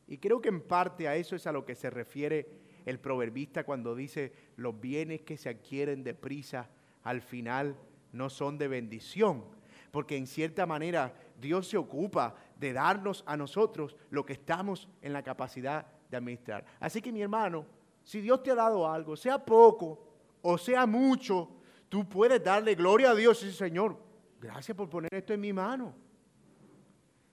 Y 0.06 0.18
creo 0.18 0.40
que 0.40 0.48
en 0.48 0.60
parte 0.60 1.08
a 1.08 1.16
eso 1.16 1.36
es 1.36 1.46
a 1.46 1.52
lo 1.52 1.64
que 1.64 1.74
se 1.74 1.90
refiere 1.90 2.48
el 2.84 2.98
proverbista 2.98 3.64
cuando 3.64 3.94
dice, 3.94 4.32
los 4.56 4.78
bienes 4.78 5.22
que 5.22 5.36
se 5.36 5.48
adquieren 5.48 6.04
deprisa 6.04 6.68
al 7.02 7.22
final 7.22 7.76
no 8.12 8.30
son 8.30 8.58
de 8.58 8.68
bendición, 8.68 9.44
porque 9.90 10.16
en 10.16 10.26
cierta 10.26 10.66
manera 10.66 11.14
Dios 11.40 11.68
se 11.68 11.76
ocupa 11.76 12.34
de 12.58 12.72
darnos 12.72 13.24
a 13.26 13.36
nosotros 13.36 13.96
lo 14.10 14.24
que 14.24 14.34
estamos 14.34 14.88
en 15.02 15.12
la 15.12 15.22
capacidad 15.22 15.86
administrar. 16.16 16.64
Así 16.80 17.00
que 17.00 17.12
mi 17.12 17.22
hermano, 17.22 17.66
si 18.02 18.20
Dios 18.20 18.42
te 18.42 18.50
ha 18.50 18.54
dado 18.54 18.90
algo, 18.90 19.16
sea 19.16 19.44
poco 19.44 20.00
o 20.42 20.58
sea 20.58 20.86
mucho, 20.86 21.48
tú 21.88 22.08
puedes 22.08 22.42
darle 22.42 22.74
gloria 22.74 23.10
a 23.10 23.14
Dios 23.14 23.42
y 23.42 23.46
decir, 23.46 23.58
Señor, 23.58 23.96
gracias 24.40 24.76
por 24.76 24.90
poner 24.90 25.14
esto 25.14 25.32
en 25.32 25.40
mi 25.40 25.52
mano. 25.52 25.94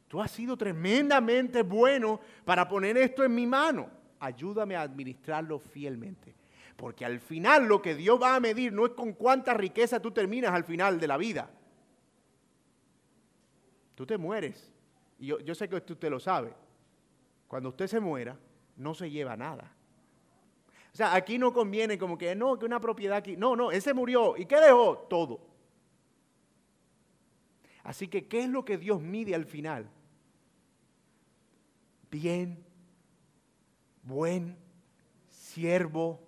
Tú 0.07 0.21
has 0.21 0.31
sido 0.31 0.57
tremendamente 0.57 1.63
bueno 1.63 2.19
para 2.45 2.67
poner 2.67 2.97
esto 2.97 3.23
en 3.23 3.33
mi 3.35 3.47
mano. 3.47 3.89
Ayúdame 4.19 4.75
a 4.75 4.81
administrarlo 4.81 5.59
fielmente. 5.59 6.35
Porque 6.77 7.05
al 7.05 7.19
final 7.19 7.65
lo 7.65 7.81
que 7.81 7.95
Dios 7.95 8.21
va 8.21 8.35
a 8.35 8.39
medir 8.39 8.73
no 8.73 8.85
es 8.85 8.91
con 8.93 9.13
cuánta 9.13 9.53
riqueza 9.53 10.01
tú 10.01 10.11
terminas 10.11 10.53
al 10.53 10.63
final 10.63 10.99
de 10.99 11.07
la 11.07 11.17
vida 11.17 11.49
tú 14.01 14.07
te 14.07 14.17
mueres. 14.17 14.73
Y 15.19 15.27
yo, 15.27 15.53
sé 15.53 15.69
que 15.69 15.75
usted 15.75 16.09
lo 16.09 16.19
sabe. 16.19 16.55
Cuando 17.47 17.69
usted 17.69 17.85
se 17.85 17.99
muera, 17.99 18.35
no 18.77 18.93
se 18.93 19.09
lleva 19.09 19.37
nada. 19.37 19.71
O 20.93 20.95
sea, 20.95 21.15
aquí 21.15 21.37
no 21.37 21.53
conviene 21.53 21.97
como 21.97 22.17
que 22.17 22.35
no, 22.35 22.59
que 22.59 22.65
una 22.65 22.81
propiedad 22.81 23.17
aquí. 23.17 23.37
No, 23.37 23.55
no, 23.55 23.71
ese 23.71 23.93
murió. 23.93 24.35
¿Y 24.35 24.45
qué 24.45 24.59
dejó? 24.59 24.97
Todo. 25.09 25.39
Así 27.83 28.07
que, 28.07 28.27
¿qué 28.27 28.43
es 28.43 28.49
lo 28.49 28.65
que 28.65 28.77
Dios 28.77 29.01
mide 29.01 29.33
al 29.33 29.45
final? 29.45 29.89
Bien, 32.11 32.63
buen, 34.03 34.57
siervo 35.29 36.19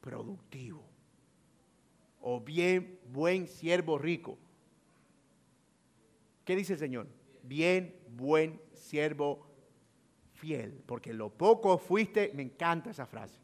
productivo. 0.00 0.82
O 2.22 2.40
bien, 2.40 2.98
buen 3.12 3.46
siervo 3.46 3.98
rico. 3.98 4.38
¿Qué 6.44 6.56
dice 6.56 6.72
el 6.72 6.78
Señor? 6.78 7.06
Bien, 7.42 7.94
buen 8.08 8.60
siervo 8.72 9.46
fiel, 10.40 10.82
porque 10.86 11.10
en 11.10 11.18
lo 11.18 11.28
poco 11.28 11.76
fuiste, 11.78 12.32
me 12.34 12.42
encanta 12.42 12.90
esa 12.90 13.06
frase, 13.06 13.38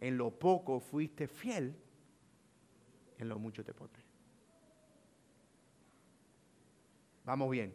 en 0.00 0.18
lo 0.18 0.30
poco 0.30 0.80
fuiste 0.80 1.28
fiel, 1.28 1.74
en 3.18 3.28
lo 3.28 3.38
mucho 3.38 3.64
te 3.64 3.72
pondré. 3.72 4.02
Vamos 7.24 7.50
bien. 7.50 7.72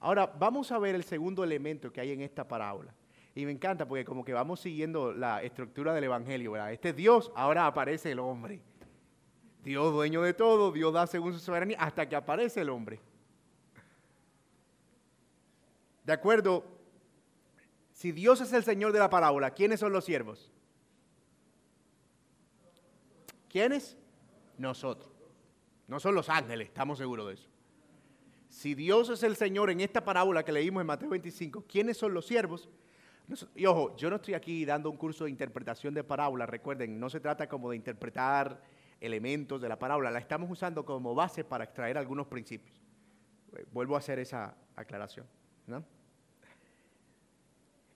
Ahora 0.00 0.26
vamos 0.26 0.72
a 0.72 0.78
ver 0.78 0.94
el 0.94 1.04
segundo 1.04 1.44
elemento 1.44 1.92
que 1.92 2.00
hay 2.00 2.12
en 2.12 2.22
esta 2.22 2.48
parábola. 2.48 2.94
Y 3.34 3.44
me 3.44 3.52
encanta 3.52 3.86
porque 3.86 4.04
como 4.04 4.24
que 4.24 4.32
vamos 4.32 4.60
siguiendo 4.60 5.12
la 5.12 5.42
estructura 5.42 5.92
del 5.92 6.04
Evangelio, 6.04 6.52
¿verdad? 6.52 6.72
Este 6.72 6.92
Dios, 6.92 7.32
ahora 7.34 7.66
aparece 7.66 8.12
el 8.12 8.20
hombre. 8.20 8.60
Dios 9.62 9.92
dueño 9.92 10.22
de 10.22 10.34
todo, 10.34 10.72
Dios 10.72 10.92
da 10.92 11.06
según 11.06 11.32
su 11.32 11.40
soberanía, 11.40 11.78
hasta 11.80 12.08
que 12.08 12.16
aparece 12.16 12.60
el 12.60 12.70
hombre. 12.70 13.00
De 16.04 16.12
acuerdo, 16.12 16.64
si 17.92 18.12
Dios 18.12 18.40
es 18.40 18.52
el 18.52 18.62
Señor 18.64 18.92
de 18.92 18.98
la 18.98 19.10
parábola, 19.10 19.52
¿quiénes 19.52 19.80
son 19.80 19.92
los 19.92 20.04
siervos? 20.04 20.52
¿Quiénes? 23.48 23.96
Nosotros. 24.58 25.10
No 25.86 26.00
son 26.00 26.14
los 26.14 26.28
ángeles, 26.28 26.68
estamos 26.68 26.98
seguros 26.98 27.28
de 27.28 27.34
eso. 27.34 27.48
Si 28.48 28.74
Dios 28.74 29.08
es 29.08 29.22
el 29.22 29.36
Señor 29.36 29.70
en 29.70 29.80
esta 29.80 30.04
parábola 30.04 30.44
que 30.44 30.52
leímos 30.52 30.80
en 30.80 30.86
Mateo 30.86 31.08
25, 31.08 31.64
¿quiénes 31.66 31.96
son 31.96 32.14
los 32.14 32.26
siervos? 32.26 32.68
Y 33.54 33.64
ojo, 33.66 33.96
yo 33.96 34.10
no 34.10 34.16
estoy 34.16 34.34
aquí 34.34 34.64
dando 34.64 34.90
un 34.90 34.96
curso 34.96 35.24
de 35.24 35.30
interpretación 35.30 35.94
de 35.94 36.04
parábola, 36.04 36.46
recuerden, 36.46 37.00
no 37.00 37.08
se 37.08 37.20
trata 37.20 37.48
como 37.48 37.70
de 37.70 37.76
interpretar 37.76 38.60
elementos 39.00 39.60
de 39.60 39.68
la 39.68 39.78
parábola, 39.78 40.10
la 40.10 40.18
estamos 40.18 40.50
usando 40.50 40.84
como 40.84 41.14
base 41.14 41.42
para 41.44 41.64
extraer 41.64 41.96
algunos 41.96 42.26
principios. 42.26 42.80
Eh, 43.56 43.64
vuelvo 43.72 43.94
a 43.96 43.98
hacer 43.98 44.18
esa 44.18 44.54
aclaración. 44.76 45.26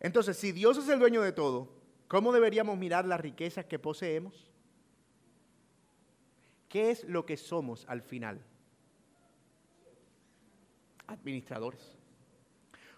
Entonces, 0.01 0.37
si 0.37 0.53
Dios 0.53 0.79
es 0.79 0.89
el 0.89 0.99
dueño 0.99 1.23
de 1.23 1.33
todo, 1.33 1.69
¿cómo 2.07 2.33
deberíamos 2.33 2.79
mirar 2.79 3.05
las 3.05 3.21
riquezas 3.21 3.67
que 3.67 3.79
poseemos? 3.79 4.49
¿Qué 6.69 6.91
es 6.91 7.05
lo 7.05 7.27
que 7.27 7.37
somos 7.37 7.85
al 7.89 8.03
final? 8.03 8.41
Administradores. 11.07 11.97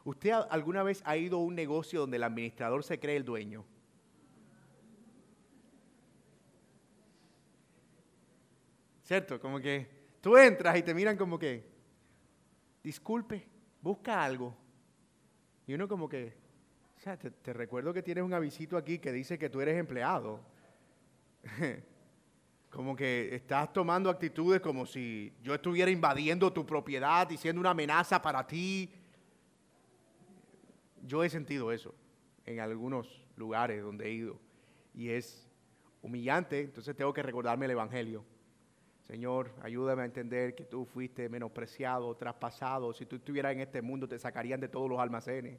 ¿Usted 0.04 0.32
alguna 0.50 0.82
vez 0.82 1.02
ha 1.04 1.16
ido 1.16 1.38
a 1.38 1.42
un 1.42 1.54
negocio 1.54 2.00
donde 2.00 2.16
el 2.16 2.24
administrador 2.24 2.82
se 2.82 2.98
cree 2.98 3.16
el 3.16 3.24
dueño? 3.24 3.64
¿Cierto? 9.04 9.40
Como 9.40 9.60
que 9.60 9.88
tú 10.20 10.36
entras 10.36 10.76
y 10.76 10.82
te 10.82 10.94
miran 10.94 11.16
como 11.16 11.38
que, 11.38 11.64
disculpe, 12.82 13.46
busca 13.82 14.24
algo. 14.24 14.56
Y 15.66 15.74
uno 15.74 15.88
como 15.88 16.08
que, 16.08 16.34
o 16.96 17.00
sea, 17.00 17.16
te, 17.16 17.52
recuerdo 17.52 17.92
que 17.92 18.02
tienes 18.02 18.24
un 18.24 18.34
avisito 18.34 18.76
aquí 18.76 18.98
que 18.98 19.12
dice 19.12 19.38
que 19.38 19.50
tú 19.50 19.60
eres 19.60 19.78
empleado. 19.78 20.40
como 22.70 22.94
que 22.94 23.34
estás 23.34 23.72
tomando 23.72 24.10
actitudes 24.10 24.60
como 24.60 24.86
si 24.86 25.32
yo 25.42 25.54
estuviera 25.54 25.90
invadiendo 25.90 26.52
tu 26.52 26.64
propiedad 26.64 27.28
y 27.30 27.36
siendo 27.36 27.60
una 27.60 27.70
amenaza 27.70 28.20
para 28.22 28.46
ti. 28.46 28.90
Yo 31.02 31.24
he 31.24 31.30
sentido 31.30 31.72
eso 31.72 31.94
en 32.44 32.60
algunos 32.60 33.26
lugares 33.36 33.82
donde 33.82 34.06
he 34.06 34.12
ido 34.12 34.38
y 34.94 35.10
es 35.10 35.48
humillante, 36.02 36.60
entonces 36.60 36.96
tengo 36.96 37.12
que 37.12 37.22
recordarme 37.22 37.66
el 37.66 37.72
Evangelio. 37.72 38.24
Señor, 39.10 39.50
ayúdame 39.60 40.02
a 40.02 40.04
entender 40.04 40.54
que 40.54 40.64
tú 40.64 40.84
fuiste 40.84 41.28
menospreciado, 41.28 42.14
traspasado. 42.14 42.92
Si 42.92 43.06
tú 43.06 43.16
estuvieras 43.16 43.52
en 43.52 43.58
este 43.58 43.82
mundo, 43.82 44.06
te 44.06 44.16
sacarían 44.16 44.60
de 44.60 44.68
todos 44.68 44.88
los 44.88 45.00
almacenes. 45.00 45.58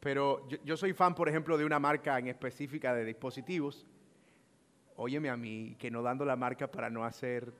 Pero 0.00 0.46
yo, 0.64 0.76
soy 0.76 0.92
fan, 0.92 1.14
por 1.14 1.30
ejemplo, 1.30 1.56
de 1.56 1.64
una 1.64 1.78
marca 1.78 2.18
en 2.18 2.26
específica 2.26 2.94
de 2.94 3.06
dispositivos. 3.06 3.86
Óyeme 4.96 5.30
a 5.30 5.36
mí, 5.38 5.74
que 5.78 5.90
no 5.90 6.02
dando 6.02 6.26
la 6.26 6.36
marca 6.36 6.70
para 6.70 6.90
no 6.90 7.06
hacer 7.06 7.54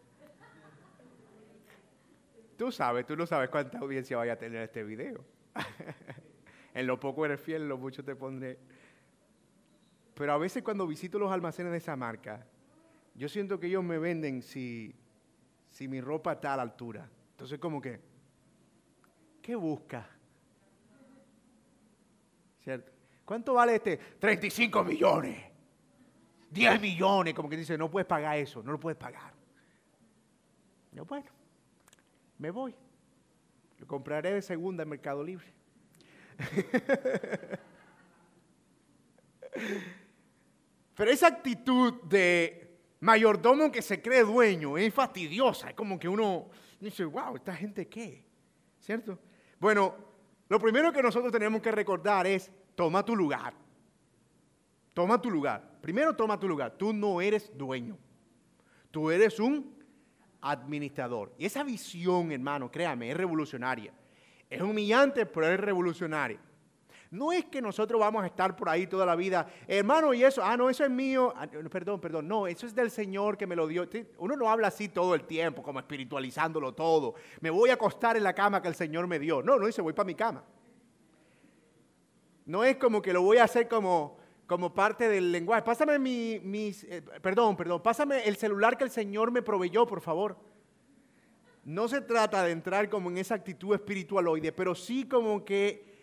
Tú 2.59 2.70
sabes, 2.70 3.07
tú 3.07 3.16
no 3.16 3.27
sabes 3.27 3.49
cuánta 3.49 3.79
audiencia 3.79 4.18
vaya 4.18 4.35
a 4.35 4.39
tener 4.39 4.61
este 4.62 4.85
video. 4.85 5.24
en 6.74 6.87
lo 6.87 7.01
poco 7.01 7.24
eres 7.24 7.41
fiel, 7.41 7.62
en 7.62 7.68
lo 7.70 7.79
mucho 7.79 8.05
te 8.05 8.14
pondré. 8.14 8.59
Pero 10.17 10.33
a 10.33 10.39
veces 10.39 10.62
cuando 10.62 10.87
visito 10.87 11.19
los 11.19 11.31
almacenes 11.31 11.73
de 11.73 11.79
esa 11.79 11.95
marca, 11.95 12.47
yo 13.14 13.29
siento 13.29 13.61
que 13.61 13.67
ellos 13.67 13.85
me 13.85 13.99
venden 13.99 14.41
si, 14.41 14.95
si 15.69 15.89
mi 15.89 16.01
ropa 16.01 16.33
está 16.33 16.55
a 16.55 16.57
la 16.57 16.62
altura. 16.62 17.07
Entonces 17.33 17.59
como 17.59 17.83
que, 17.83 18.01
¿qué 19.43 19.55
busca? 19.55 20.09
¿Cierto? 22.64 22.91
¿Cuánto 23.27 23.53
vale 23.53 23.75
este? 23.75 23.99
35 24.19 24.85
millones. 24.85 25.45
10 26.51 26.81
millones. 26.81 27.35
Como 27.35 27.51
que 27.51 27.59
dice, 27.59 27.77
no 27.77 27.91
puedes 27.91 28.07
pagar 28.07 28.39
eso, 28.39 28.62
no 28.62 28.73
lo 28.73 28.81
puedes 28.81 28.99
pagar. 28.99 29.35
Yo, 30.93 31.05
bueno, 31.05 31.31
me 32.39 32.51
voy. 32.51 32.75
Lo 33.79 33.87
compraré 33.87 34.33
de 34.33 34.41
segunda 34.41 34.83
en 34.83 34.89
Mercado 34.89 35.23
Libre. 35.23 35.53
Pero 40.97 41.11
esa 41.11 41.28
actitud 41.28 42.03
de 42.05 42.78
mayordomo 43.01 43.70
que 43.70 43.82
se 43.82 44.01
cree 44.01 44.24
dueño 44.24 44.78
es 44.78 44.92
fastidiosa. 44.92 45.68
Es 45.68 45.74
como 45.74 45.99
que 45.99 46.09
uno 46.09 46.49
dice, 46.80 47.05
wow, 47.05 47.36
¿esta 47.36 47.55
gente 47.55 47.86
qué? 47.86 48.24
¿Cierto? 48.80 49.18
Bueno, 49.61 49.94
lo 50.49 50.59
primero 50.59 50.92
que 50.92 51.03
nosotros 51.03 51.30
tenemos 51.30 51.61
que 51.61 51.70
recordar 51.70 52.26
es, 52.26 52.51
toma 52.74 53.05
tu 53.05 53.14
lugar. 53.14 53.53
Toma 54.94 55.20
tu 55.20 55.30
lugar. 55.30 55.78
Primero 55.82 56.16
toma 56.16 56.40
tu 56.40 56.49
lugar. 56.49 56.72
Tú 56.78 56.94
no 56.94 57.20
eres 57.20 57.51
dueño. 57.57 57.99
Tú 58.90 59.11
eres 59.11 59.38
un 59.38 59.76
administrador. 60.40 61.34
Y 61.36 61.44
esa 61.44 61.62
visión, 61.62 62.32
hermano, 62.32 62.70
créame, 62.70 63.11
es 63.11 63.16
revolucionaria. 63.16 63.92
Es 64.49 64.62
humillante, 64.62 65.26
pero 65.26 65.49
es 65.49 65.61
revolucionaria. 65.61 66.40
No 67.11 67.33
es 67.33 67.45
que 67.45 67.63
nosotros 67.63 68.01
vamos 68.01 68.23
a 68.25 68.27
estar 68.27 68.57
por 68.57 68.69
ahí 68.69 68.87
toda 68.87 69.07
la 69.07 69.15
vida, 69.15 69.47
hermano, 69.69 70.13
y 70.13 70.25
eso, 70.25 70.43
ah, 70.43 70.57
no, 70.57 70.69
eso 70.69 70.85
es 70.85 70.91
mío, 70.91 71.33
ah, 71.37 71.47
perdón, 71.71 72.01
perdón, 72.01 72.27
no, 72.27 72.47
eso 72.47 72.67
es 72.67 72.75
del 72.75 72.91
Señor 72.91 73.37
que 73.37 73.47
me 73.47 73.55
lo 73.55 73.67
dio. 73.67 73.89
Uno 74.19 74.37
no 74.37 74.51
habla 74.51 74.69
así 74.69 74.89
todo 74.89 75.15
el 75.15 75.25
tiempo, 75.25 75.63
como 75.63 75.79
espiritualizándolo 75.79 76.75
todo. 76.75 77.15
Me 77.41 77.51
voy 77.51 77.71
a 77.71 77.75
acostar 77.75 78.17
en 78.17 78.25
la 78.25 78.35
cama 78.35 78.61
que 78.61 78.69
el 78.69 78.75
Señor 78.75 79.07
me 79.07 79.19
dio. 79.19 79.43
No, 79.43 79.59
no 79.59 79.67
dice, 79.67 79.83
voy 79.83 79.93
para 79.93 80.07
mi 80.07 80.15
cama. 80.15 80.45
No 82.45 82.65
es 82.65 82.77
como 82.77 83.03
que 83.03 83.13
lo 83.13 83.23
voy 83.23 83.39
a 83.39 83.45
hacer 83.45 83.69
como, 83.69 84.19
como 84.47 84.73
parte 84.75 85.09
del 85.09 85.31
lenguaje. 85.31 85.63
Pásame 85.63 85.99
mi, 85.99 86.41
mis, 86.43 86.85
eh, 86.85 87.03
perdón, 87.21 87.57
perdón, 87.57 87.83
pásame 87.83 88.27
el 88.27 88.37
celular 88.37 88.77
que 88.77 88.85
el 88.85 88.91
Señor 88.91 89.31
me 89.31 89.43
proveyó, 89.43 89.87
por 89.87 90.01
favor. 90.01 90.37
No 91.65 91.89
se 91.89 92.01
trata 92.01 92.45
de 92.45 92.53
entrar 92.53 92.89
como 92.89 93.11
en 93.11 93.19
esa 93.19 93.35
actitud 93.35 93.75
espiritualoide, 93.75 94.53
pero 94.53 94.75
sí 94.77 95.09
como 95.09 95.45
que 95.45 95.95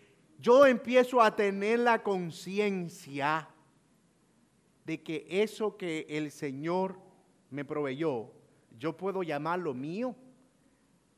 yo 0.44 0.66
empiezo 0.66 1.22
a 1.22 1.34
tener 1.34 1.78
la 1.78 2.02
conciencia 2.02 3.48
de 4.84 5.02
que 5.02 5.26
eso 5.26 5.78
que 5.78 6.04
el 6.06 6.30
Señor 6.30 6.98
me 7.48 7.64
proveyó, 7.64 8.30
yo 8.78 8.94
puedo 8.94 9.22
llamarlo 9.22 9.72
mío, 9.72 10.14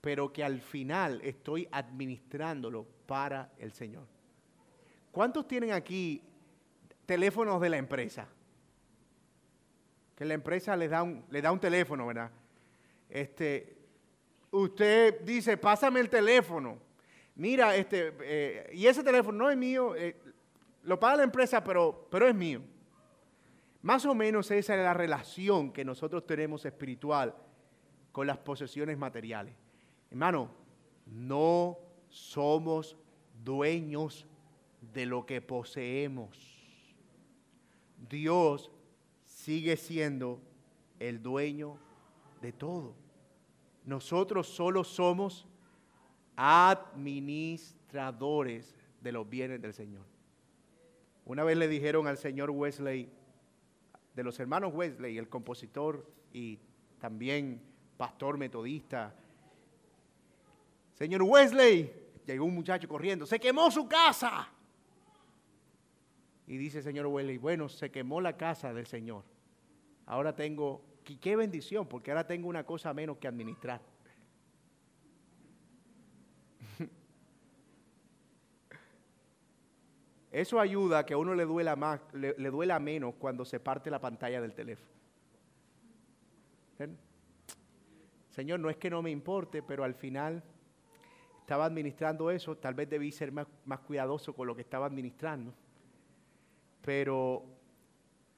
pero 0.00 0.32
que 0.32 0.44
al 0.44 0.60
final 0.60 1.20
estoy 1.24 1.66
administrándolo 1.72 2.86
para 3.06 3.50
el 3.58 3.72
Señor. 3.72 4.06
¿Cuántos 5.10 5.48
tienen 5.48 5.72
aquí 5.72 6.22
teléfonos 7.04 7.60
de 7.60 7.70
la 7.70 7.78
empresa? 7.78 8.28
Que 10.14 10.24
la 10.24 10.34
empresa 10.34 10.76
les 10.76 10.90
da 10.90 11.02
un, 11.02 11.24
da 11.28 11.50
un 11.50 11.58
teléfono, 11.58 12.06
¿verdad? 12.06 12.30
Este, 13.08 13.76
usted 14.52 15.20
dice, 15.22 15.56
pásame 15.56 15.98
el 15.98 16.08
teléfono 16.08 16.85
mira, 17.36 17.76
este, 17.76 18.12
eh, 18.20 18.70
y 18.72 18.86
ese 18.86 19.02
teléfono 19.02 19.38
no 19.38 19.50
es 19.50 19.56
mío, 19.56 19.94
eh, 19.94 20.16
lo 20.82 20.98
paga 20.98 21.18
la 21.18 21.22
empresa, 21.24 21.62
pero, 21.62 22.08
pero 22.10 22.26
es 22.26 22.34
mío. 22.34 22.60
Más 23.82 24.04
o 24.04 24.14
menos 24.14 24.50
esa 24.50 24.74
es 24.74 24.80
la 24.82 24.94
relación 24.94 25.72
que 25.72 25.84
nosotros 25.84 26.26
tenemos 26.26 26.64
espiritual 26.64 27.34
con 28.10 28.26
las 28.26 28.38
posesiones 28.38 28.98
materiales. 28.98 29.54
Hermano, 30.10 30.50
no 31.06 31.78
somos 32.08 32.96
dueños 33.44 34.26
de 34.94 35.06
lo 35.06 35.26
que 35.26 35.40
poseemos. 35.40 36.56
Dios 38.08 38.70
sigue 39.24 39.76
siendo 39.76 40.40
el 40.98 41.22
dueño 41.22 41.78
de 42.40 42.52
todo. 42.52 42.94
Nosotros 43.84 44.48
solo 44.48 44.82
somos 44.82 45.46
administradores 46.36 48.76
de 49.00 49.12
los 49.12 49.28
bienes 49.28 49.60
del 49.60 49.72
Señor. 49.72 50.04
Una 51.24 51.42
vez 51.42 51.56
le 51.56 51.66
dijeron 51.66 52.06
al 52.06 52.18
señor 52.18 52.50
Wesley, 52.50 53.10
de 54.14 54.22
los 54.22 54.38
hermanos 54.38 54.72
Wesley, 54.72 55.18
el 55.18 55.28
compositor 55.28 56.08
y 56.32 56.60
también 57.00 57.60
pastor 57.96 58.38
metodista, 58.38 59.12
señor 60.94 61.22
Wesley, 61.22 61.92
llegó 62.26 62.44
un 62.44 62.54
muchacho 62.54 62.88
corriendo, 62.88 63.26
se 63.26 63.40
quemó 63.40 63.70
su 63.70 63.88
casa. 63.88 64.48
Y 66.46 66.56
dice 66.56 66.78
el 66.78 66.84
señor 66.84 67.06
Wesley, 67.06 67.38
bueno, 67.38 67.68
se 67.68 67.90
quemó 67.90 68.20
la 68.20 68.36
casa 68.36 68.72
del 68.72 68.86
Señor. 68.86 69.24
Ahora 70.06 70.36
tengo, 70.36 70.84
qué 71.20 71.34
bendición, 71.34 71.88
porque 71.88 72.12
ahora 72.12 72.26
tengo 72.26 72.48
una 72.48 72.64
cosa 72.64 72.94
menos 72.94 73.18
que 73.18 73.26
administrar. 73.26 73.80
Eso 80.36 80.60
ayuda 80.60 80.98
a 80.98 81.06
que 81.06 81.14
a 81.14 81.16
uno 81.16 81.34
le 81.34 81.46
duela, 81.46 81.76
más, 81.76 81.98
le, 82.12 82.34
duela 82.34 82.78
menos 82.78 83.14
cuando 83.14 83.46
se 83.46 83.58
parte 83.58 83.90
la 83.90 83.98
pantalla 83.98 84.38
del 84.38 84.52
teléfono. 84.52 84.90
Señor, 88.28 88.60
no 88.60 88.68
es 88.68 88.76
que 88.76 88.90
no 88.90 89.00
me 89.00 89.10
importe, 89.10 89.62
pero 89.62 89.82
al 89.82 89.94
final 89.94 90.42
estaba 91.40 91.64
administrando 91.64 92.30
eso, 92.30 92.54
tal 92.54 92.74
vez 92.74 92.90
debí 92.90 93.12
ser 93.12 93.32
más, 93.32 93.46
más 93.64 93.80
cuidadoso 93.80 94.34
con 94.34 94.46
lo 94.46 94.54
que 94.54 94.60
estaba 94.60 94.84
administrando, 94.84 95.54
pero 96.82 97.42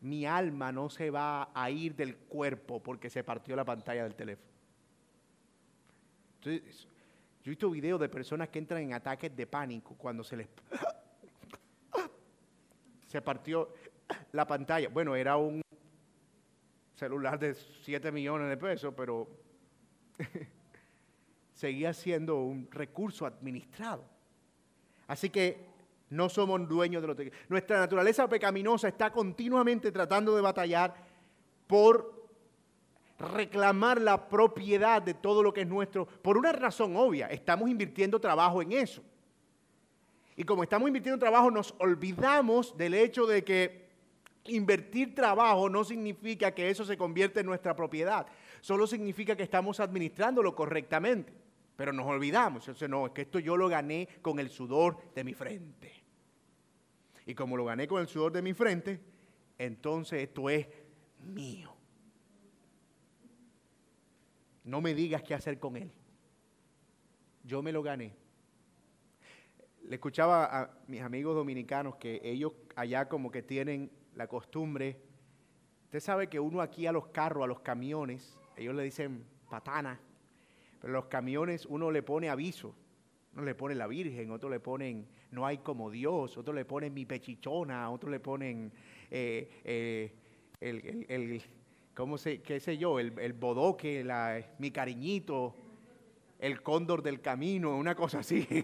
mi 0.01 0.25
alma 0.25 0.71
no 0.71 0.91
se 0.91 1.11
va 1.11 1.51
a 1.53 1.69
ir 1.69 1.97
del 1.97 2.17
cuerpo 2.17 2.81
porque 2.81 3.11
se 3.11 3.25
partió 3.25 3.57
la 3.57 3.65
pantalla 3.65 4.05
del 4.05 4.15
teléfono. 4.15 4.53
Entonces, 6.37 6.87
yo 7.43 7.47
he 7.47 7.51
visto 7.51 7.69
videos 7.69 7.99
de 7.99 8.09
personas 8.09 8.51
que 8.51 8.61
entran 8.61 8.83
en 8.83 8.93
ataques 8.93 9.35
de 9.35 9.49
pánico 9.49 9.97
cuando 9.99 10.23
se 10.23 10.37
les 10.37 10.49
se 13.09 13.23
partió 13.23 13.73
la 14.33 14.47
pantalla. 14.47 14.89
Bueno, 14.91 15.17
era 15.17 15.37
un 15.37 15.63
celular 16.95 17.39
de 17.39 17.55
7 17.55 18.13
millones 18.13 18.49
de 18.49 18.57
pesos, 18.57 18.95
pero 18.97 19.29
seguía 21.55 21.93
siendo 21.93 22.37
un 22.37 22.71
recurso 22.71 23.27
administrado. 23.27 24.05
Así 25.07 25.31
que 25.31 25.67
no 26.11 26.29
somos 26.29 26.69
dueños 26.69 27.03
de 27.03 27.09
lo 27.09 27.17
que... 27.17 27.33
Nuestra 27.49 27.79
naturaleza 27.79 28.29
pecaminosa 28.29 28.89
está 28.89 29.11
continuamente 29.11 29.91
tratando 29.91 30.37
de 30.37 30.43
batallar 30.43 30.95
por 31.67 32.29
reclamar 33.19 34.01
la 34.01 34.29
propiedad 34.29 35.03
de 35.03 35.15
todo 35.15 35.43
lo 35.43 35.53
que 35.53 35.63
es 35.63 35.67
nuestro, 35.67 36.07
por 36.07 36.37
una 36.37 36.53
razón 36.53 36.95
obvia, 36.97 37.27
estamos 37.27 37.69
invirtiendo 37.69 38.21
trabajo 38.21 38.63
en 38.63 38.73
eso. 38.73 39.03
Y 40.39 40.45
como 40.45 40.63
estamos 40.63 40.87
invirtiendo 40.87 41.19
trabajo, 41.19 41.51
nos 41.51 41.75
olvidamos 41.81 42.77
del 42.77 42.95
hecho 42.95 43.27
de 43.27 43.43
que 43.43 43.89
invertir 44.45 45.13
trabajo 45.13 45.69
no 45.69 45.83
significa 45.83 46.55
que 46.55 46.71
eso 46.71 46.85
se 46.85 46.97
convierta 46.97 47.41
en 47.41 47.47
nuestra 47.47 47.75
propiedad. 47.75 48.25
Solo 48.61 48.87
significa 48.87 49.35
que 49.35 49.43
estamos 49.43 49.81
administrándolo 49.81 50.55
correctamente. 50.55 51.33
Pero 51.75 51.93
nos 51.93 52.07
olvidamos. 52.07 52.63
Entonces, 52.63 52.89
no, 52.89 53.07
es 53.07 53.13
que 53.13 53.23
esto 53.23 53.41
yo 53.41 53.57
lo 53.57 53.69
gané 53.69 54.09
con 54.23 54.39
el 54.39 54.49
sudor 54.49 55.13
de 55.13 55.25
mi 55.25 55.35
frente. 55.35 56.05
Y 57.27 57.35
como 57.35 57.57
lo 57.57 57.65
gané 57.65 57.89
con 57.89 58.01
el 58.01 58.07
sudor 58.07 58.31
de 58.31 58.43
mi 58.43 58.55
frente, 58.55 59.01
entonces 59.59 60.23
esto 60.23 60.49
es 60.51 60.69
mío. 61.19 61.75
No 64.63 64.81
me 64.81 64.95
digas 64.95 65.25
qué 65.25 65.35
hacer 65.35 65.59
con 65.59 65.77
él. 65.77 65.91
Yo 67.43 67.61
me 67.61 67.73
lo 67.73 67.83
gané 67.83 68.28
le 69.89 69.95
escuchaba 69.95 70.45
a 70.45 70.71
mis 70.87 71.01
amigos 71.01 71.35
dominicanos 71.35 71.97
que 71.97 72.21
ellos 72.23 72.53
allá 72.77 73.09
como 73.09 73.31
que 73.31 73.43
tienen 73.43 73.91
la 74.15 74.27
costumbre, 74.27 75.01
usted 75.85 76.01
sabe 76.01 76.29
que 76.29 76.39
uno 76.39 76.61
aquí 76.61 76.87
a 76.87 76.93
los 76.93 77.09
carros, 77.09 77.45
a 77.45 77.47
los 77.47 77.61
camiones, 77.61 78.39
ellos 78.57 78.75
le 78.75 78.83
dicen 78.83 79.25
patana, 79.49 79.99
pero 80.79 80.93
a 80.93 80.97
los 80.97 81.07
camiones 81.07 81.65
uno 81.65 81.91
le 81.91 82.03
pone 82.03 82.29
aviso, 82.29 82.75
uno 83.35 83.45
le 83.45 83.55
pone 83.55 83.75
la 83.75 83.87
Virgen, 83.87 84.31
otro 84.31 84.51
le 84.51 84.61
ponen 84.61 85.09
no 85.31 85.47
hay 85.47 85.59
como 85.59 85.91
Dios, 85.91 86.37
otro 86.37 86.53
le 86.53 86.67
ponen 86.67 86.93
mi 86.93 87.07
pechichona, 87.07 87.91
otro 87.91 88.11
le 88.11 88.21
ponen 88.21 88.71
eh, 89.11 89.49
eh, 89.65 90.13
el, 90.61 91.07
el, 91.09 91.43
¿cómo 91.95 92.19
se, 92.19 92.43
qué 92.43 92.61
sé 92.61 92.77
yo, 92.77 92.99
el, 92.99 93.33
bodoque, 93.33 94.07
mi 94.59 94.71
cariñito, 94.71 95.57
el 96.39 96.63
cóndor 96.63 97.03
del 97.03 97.21
camino, 97.21 97.77
una 97.77 97.95
cosa 97.95 98.21
así. 98.21 98.47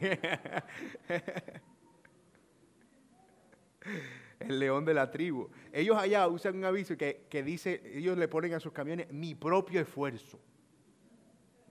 el 4.40 4.58
león 4.58 4.84
de 4.84 4.94
la 4.94 5.10
tribu. 5.10 5.50
Ellos 5.72 5.96
allá 5.96 6.28
usan 6.28 6.56
un 6.56 6.64
aviso 6.64 6.96
que, 6.96 7.26
que, 7.28 7.42
dice, 7.42 7.82
ellos 7.84 8.16
le 8.16 8.28
ponen 8.28 8.54
a 8.54 8.60
sus 8.60 8.72
camiones 8.72 9.10
mi 9.12 9.34
propio 9.34 9.80
esfuerzo. 9.80 10.38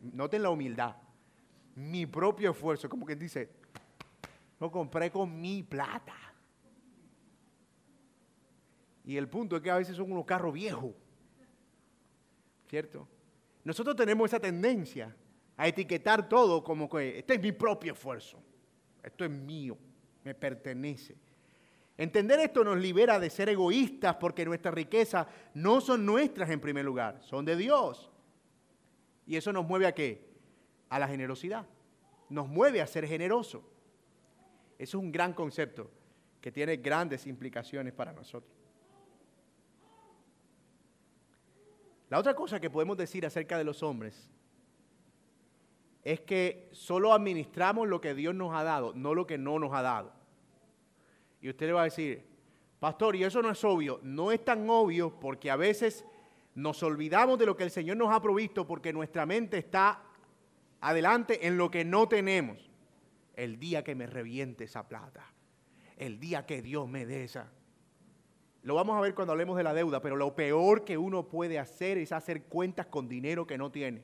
Noten 0.01 0.43
la 0.43 0.49
humildad. 0.49 0.97
Mi 1.75 2.05
propio 2.05 2.51
esfuerzo, 2.51 2.89
como 2.89 3.05
que 3.05 3.15
dice, 3.15 3.49
lo 4.59 4.69
compré 4.69 5.09
con 5.09 5.39
mi 5.39 5.63
plata. 5.63 6.15
Y 9.05 9.17
el 9.17 9.27
punto 9.27 9.55
es 9.55 9.61
que 9.61 9.71
a 9.71 9.77
veces 9.77 9.95
son 9.95 10.11
unos 10.11 10.25
carros 10.25 10.53
viejos. 10.53 10.93
¿Cierto? 12.67 13.07
Nosotros 13.63 13.95
tenemos 13.95 14.29
esa 14.29 14.39
tendencia 14.39 15.15
a 15.57 15.67
etiquetar 15.67 16.27
todo 16.27 16.63
como 16.63 16.89
que 16.89 17.19
este 17.19 17.35
es 17.35 17.41
mi 17.41 17.51
propio 17.51 17.93
esfuerzo. 17.93 18.41
Esto 19.01 19.25
es 19.25 19.31
mío, 19.31 19.77
me 20.23 20.33
pertenece. 20.33 21.15
Entender 21.97 22.39
esto 22.39 22.63
nos 22.63 22.77
libera 22.77 23.19
de 23.19 23.29
ser 23.29 23.49
egoístas 23.49 24.15
porque 24.15 24.45
nuestras 24.45 24.73
riquezas 24.73 25.27
no 25.53 25.79
son 25.79 26.05
nuestras 26.05 26.49
en 26.49 26.59
primer 26.59 26.85
lugar, 26.85 27.21
son 27.21 27.45
de 27.45 27.55
Dios. 27.55 28.11
Y 29.27 29.35
eso 29.35 29.53
nos 29.53 29.65
mueve 29.65 29.85
a 29.85 29.93
qué? 29.93 30.27
A 30.89 30.99
la 30.99 31.07
generosidad. 31.07 31.67
Nos 32.29 32.47
mueve 32.47 32.81
a 32.81 32.87
ser 32.87 33.07
generosos. 33.07 33.61
Eso 34.79 34.97
es 34.97 35.03
un 35.03 35.11
gran 35.11 35.33
concepto 35.33 35.91
que 36.41 36.51
tiene 36.51 36.77
grandes 36.77 37.27
implicaciones 37.27 37.93
para 37.93 38.11
nosotros. 38.11 38.51
La 42.09 42.19
otra 42.19 42.35
cosa 42.35 42.59
que 42.59 42.69
podemos 42.69 42.97
decir 42.97 43.25
acerca 43.25 43.57
de 43.57 43.63
los 43.63 43.81
hombres 43.81 44.29
es 46.03 46.21
que 46.21 46.69
solo 46.73 47.13
administramos 47.13 47.87
lo 47.87 48.01
que 48.01 48.13
Dios 48.13 48.35
nos 48.35 48.53
ha 48.53 48.63
dado, 48.63 48.93
no 48.93 49.13
lo 49.13 49.25
que 49.25 49.37
no 49.37 49.59
nos 49.59 49.73
ha 49.73 49.81
dado. 49.81 50.11
Y 51.41 51.49
usted 51.49 51.67
le 51.67 51.73
va 51.73 51.81
a 51.81 51.85
decir, 51.85 52.25
pastor, 52.79 53.15
y 53.15 53.23
eso 53.23 53.41
no 53.41 53.51
es 53.51 53.63
obvio. 53.63 53.99
No 54.03 54.31
es 54.31 54.43
tan 54.43 54.69
obvio 54.69 55.19
porque 55.19 55.49
a 55.51 55.55
veces 55.55 56.05
nos 56.55 56.83
olvidamos 56.83 57.39
de 57.39 57.45
lo 57.45 57.55
que 57.55 57.63
el 57.63 57.71
Señor 57.71 57.97
nos 57.97 58.13
ha 58.13 58.21
provisto 58.21 58.67
porque 58.67 58.93
nuestra 58.93 59.25
mente 59.25 59.57
está 59.57 60.03
adelante 60.81 61.47
en 61.47 61.57
lo 61.57 61.71
que 61.71 61.85
no 61.85 62.07
tenemos. 62.07 62.69
El 63.35 63.59
día 63.59 63.83
que 63.83 63.95
me 63.95 64.05
reviente 64.05 64.65
esa 64.65 64.87
plata, 64.87 65.25
el 65.97 66.19
día 66.19 66.45
que 66.45 66.61
Dios 66.61 66.87
me 66.87 67.05
dé 67.05 67.23
esa. 67.23 67.51
Lo 68.61 68.75
vamos 68.75 68.95
a 68.97 69.01
ver 69.01 69.15
cuando 69.15 69.33
hablemos 69.33 69.57
de 69.57 69.63
la 69.63 69.73
deuda, 69.73 70.01
pero 70.01 70.15
lo 70.15 70.35
peor 70.35 70.85
que 70.85 70.97
uno 70.97 71.27
puede 71.27 71.59
hacer 71.59 71.97
es 71.97 72.11
hacer 72.11 72.43
cuentas 72.43 72.85
con 72.85 73.09
dinero 73.09 73.47
que 73.47 73.57
no 73.57 73.71
tiene. 73.71 74.03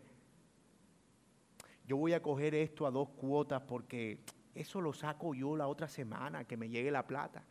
Yo 1.90 1.98
voy 1.98 2.14
a 2.14 2.22
coger 2.22 2.54
esto 2.54 2.86
a 2.86 2.92
dos 2.92 3.10
cuotas 3.10 3.64
porque 3.64 4.20
eso 4.54 4.80
lo 4.80 4.94
saco 4.94 5.34
yo 5.34 5.56
la 5.56 5.68
otra 5.68 5.88
semana, 5.88 6.44
que 6.44 6.56
me 6.56 6.70
llegue 6.70 6.92
la 6.92 7.08
plata. 7.08 7.44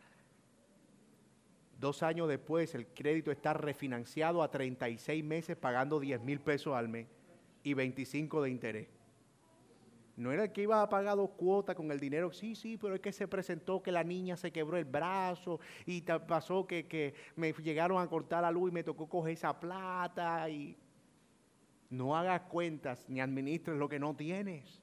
Dos 1.77 2.03
años 2.03 2.29
después 2.29 2.73
el 2.73 2.87
crédito 2.87 3.31
está 3.31 3.51
refinanciado 3.51 4.41
a 4.41 4.49
36 4.49 5.25
meses 5.25 5.57
pagando 5.57 5.99
10 5.99 6.21
mil 6.21 6.39
pesos 6.39 6.73
al 6.73 6.87
mes 6.87 7.07
y 7.63 7.73
25 7.73 8.41
de 8.43 8.49
interés. 8.49 8.87
No 10.15 10.31
era 10.31 10.45
el 10.45 10.53
que 10.53 10.61
iba 10.61 10.81
a 10.81 10.87
pagar 10.87 11.17
dos 11.17 11.31
cuotas 11.31 11.75
con 11.75 11.91
el 11.91 11.99
dinero, 11.99 12.31
sí, 12.31 12.55
sí, 12.55 12.77
pero 12.77 12.95
es 12.95 13.01
que 13.01 13.11
se 13.11 13.27
presentó 13.27 13.83
que 13.83 13.91
la 13.91 14.05
niña 14.05 14.37
se 14.37 14.53
quebró 14.53 14.77
el 14.77 14.85
brazo 14.85 15.59
y 15.85 15.99
pasó 16.01 16.65
que, 16.65 16.87
que 16.87 17.13
me 17.35 17.51
llegaron 17.51 18.01
a 18.01 18.07
cortar 18.07 18.43
la 18.43 18.51
luz 18.51 18.71
y 18.71 18.73
me 18.73 18.85
tocó 18.85 19.09
coger 19.09 19.33
esa 19.33 19.59
plata 19.59 20.49
y 20.49 20.77
no 21.89 22.15
hagas 22.15 22.41
cuentas 22.41 23.05
ni 23.07 23.19
administres 23.19 23.77
lo 23.77 23.89
que 23.89 23.99
no 23.99 24.15
tienes. 24.15 24.81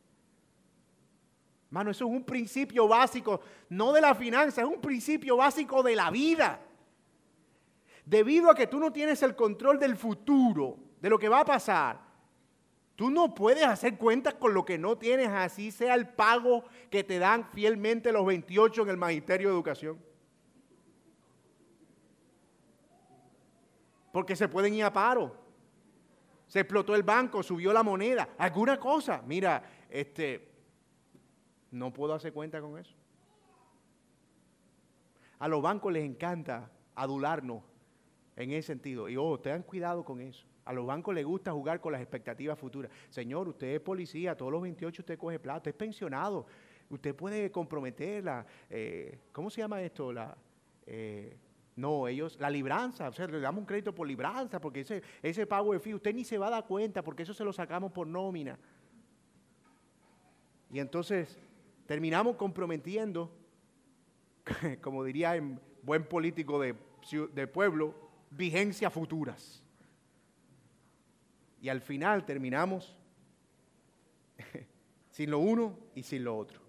Mano, 1.71 1.91
eso 1.91 2.07
es 2.07 2.11
un 2.11 2.25
principio 2.25 2.87
básico, 2.89 3.41
no 3.69 3.93
de 3.93 4.01
la 4.01 4.15
finanza, 4.15 4.63
es 4.63 4.67
un 4.67 4.81
principio 4.81 5.37
básico 5.37 5.83
de 5.83 5.97
la 5.97 6.11
vida. 6.11 6.61
Debido 8.05 8.51
a 8.51 8.55
que 8.55 8.67
tú 8.67 8.79
no 8.79 8.93
tienes 8.93 9.23
el 9.23 9.35
control 9.35 9.79
del 9.79 9.97
futuro, 9.97 10.79
de 11.01 11.11
lo 11.11 11.19
que 11.19 11.29
va 11.29 11.41
a 11.41 11.45
pasar, 11.45 12.07
Tú 12.97 13.11
no 13.11 13.35
puedes 13.35 13.65
hacer 13.65 13.99
cuentas 13.99 14.35
con 14.35 14.55
lo 14.55 14.65
que 14.65 14.79
no 14.79 14.97
tienes, 14.97 15.29
así 15.29 15.71
sea 15.71 15.95
el 15.95 16.09
pago 16.09 16.65
que 16.91 17.05
te 17.05 17.19
dan 17.19 17.45
fielmente 17.51 18.11
los 18.11 18.25
28 18.25 18.83
en 18.83 18.89
el 18.89 18.97
Magisterio 18.97 19.49
de 19.49 19.55
Educación. 19.55 19.99
Porque 24.13 24.35
se 24.35 24.49
pueden 24.49 24.73
ir 24.73 24.85
a 24.85 24.93
paro. 24.95 25.46
Se 26.47 26.61
explotó 26.61 26.95
el 26.95 27.03
banco, 27.03 27.43
subió 27.43 27.73
la 27.73 27.83
moneda, 27.83 28.31
alguna 28.39 28.79
cosa. 28.79 29.23
Mira, 29.27 29.63
este, 29.91 30.49
no 31.71 31.93
puedo 31.93 32.15
hacer 32.15 32.33
cuenta 32.33 32.61
con 32.61 32.79
eso. 32.79 32.95
A 35.39 35.49
los 35.49 35.61
bancos 35.61 35.93
les 35.93 36.05
encanta 36.05 36.71
adularnos 36.95 37.63
en 38.37 38.53
ese 38.53 38.69
sentido. 38.69 39.09
Y 39.09 39.17
ojo, 39.17 39.41
tengan 39.41 39.63
cuidado 39.63 40.05
con 40.05 40.21
eso. 40.21 40.47
A 40.65 40.73
los 40.73 40.87
bancos 40.87 41.15
les 41.15 41.25
gusta 41.25 41.53
jugar 41.53 41.81
con 41.81 41.93
las 41.93 42.01
expectativas 42.01 42.59
futuras. 42.59 42.91
Señor, 43.11 43.49
usted 43.49 43.75
es 43.75 43.81
policía, 43.81 44.37
todos 44.37 44.51
los 44.51 44.63
28 44.63 45.03
usted 45.03 45.19
coge 45.19 45.39
plata, 45.39 45.71
es 45.71 45.77
pensionado. 45.77 46.47
Usted 46.89 47.15
puede 47.15 47.51
comprometerla. 47.51 48.47
Eh, 48.71 49.19
¿Cómo 49.33 49.51
se 49.51 49.61
llama 49.61 49.83
esto? 49.83 50.13
La, 50.13 50.37
eh, 50.87 51.37
no, 51.77 52.09
ellos, 52.09 52.39
la 52.41 52.49
libranza, 52.49 53.09
o 53.09 53.13
sea, 53.13 53.27
le 53.27 53.39
damos 53.39 53.61
un 53.61 53.67
crédito 53.67 53.95
por 53.95 54.09
libranza, 54.09 54.59
porque 54.59 54.81
ese, 54.81 55.03
ese 55.23 55.47
pago 55.47 55.75
de 55.75 55.79
fee, 55.79 55.95
usted 55.95 56.15
ni 56.15 56.25
se 56.25 56.39
va 56.39 56.47
a 56.47 56.51
dar 56.51 56.67
cuenta, 56.67 57.05
porque 57.05 57.23
eso 57.23 57.35
se 57.35 57.45
lo 57.45 57.53
sacamos 57.53 57.93
por 57.93 58.07
nómina. 58.07 58.59
Y 60.71 60.81
entonces 60.81 61.39
terminamos 61.87 62.37
comprometiendo, 62.37 63.31
como 64.81 65.05
diría 65.05 65.37
en 65.37 65.61
buen 65.83 66.05
político 66.05 66.59
de, 66.59 66.75
de 67.35 67.47
pueblo, 67.47 67.95
vigencias 68.31 68.91
futuras. 68.91 69.63
Y 71.61 71.69
al 71.69 71.83
final 71.83 72.25
terminamos 72.25 72.97
sin 75.11 75.31
lo 75.31 75.41
uno 75.41 75.79
y 75.95 76.03
sin 76.03 76.25
lo 76.25 76.39
otro. 76.39 76.61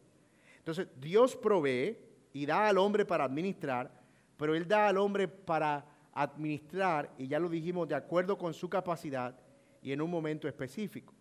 Entonces, 0.60 0.90
Dios 1.00 1.36
provee 1.38 1.98
y 2.34 2.46
da 2.46 2.68
al 2.68 2.78
hombre 2.78 3.06
para 3.06 3.24
administrar, 3.24 3.97
pero 4.38 4.56
Él 4.56 4.68
da 4.68 4.88
al 4.88 4.98
hombre 4.98 5.28
para 5.28 5.86
administrar, 6.14 7.14
y 7.18 7.28
ya 7.28 7.40
lo 7.40 7.50
dijimos, 7.50 7.88
de 7.88 7.96
acuerdo 7.96 8.38
con 8.38 8.54
su 8.54 8.70
capacidad 8.70 9.38
y 9.82 9.92
en 9.92 10.02
un 10.02 10.10
momento 10.10 10.48
específico. 10.48 11.14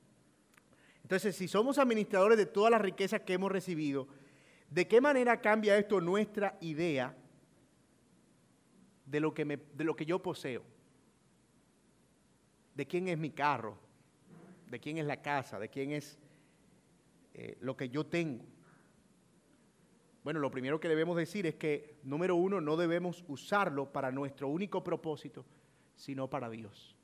Entonces, 1.02 1.36
si 1.36 1.48
somos 1.48 1.78
administradores 1.78 2.38
de 2.38 2.46
todas 2.46 2.70
las 2.70 2.80
riquezas 2.80 3.20
que 3.20 3.34
hemos 3.34 3.52
recibido, 3.52 4.08
¿de 4.70 4.88
qué 4.88 5.00
manera 5.00 5.40
cambia 5.40 5.76
esto 5.76 6.00
nuestra 6.00 6.56
idea 6.60 7.14
de 9.04 9.20
lo 9.20 9.32
que, 9.32 9.44
de 9.44 9.84
lo 9.84 9.94
que 9.94 10.06
yo 10.06 10.22
poseo? 10.22 10.62
de 12.76 12.86
quién 12.86 13.08
es 13.08 13.18
mi 13.18 13.30
carro, 13.30 13.78
de 14.70 14.78
quién 14.78 14.98
es 14.98 15.06
la 15.06 15.22
casa, 15.22 15.58
de 15.58 15.70
quién 15.70 15.92
es 15.92 16.18
eh, 17.32 17.56
lo 17.60 17.76
que 17.76 17.88
yo 17.88 18.04
tengo. 18.04 18.44
Bueno, 20.26 20.40
lo 20.40 20.50
primero 20.50 20.80
que 20.80 20.88
debemos 20.88 21.16
decir 21.16 21.46
es 21.46 21.54
que, 21.54 22.00
número 22.02 22.34
uno, 22.34 22.60
no 22.60 22.76
debemos 22.76 23.24
usarlo 23.28 23.92
para 23.92 24.10
nuestro 24.10 24.48
único 24.48 24.82
propósito, 24.82 25.44
sino 25.94 26.28
para 26.28 26.50
Dios. 26.50 26.96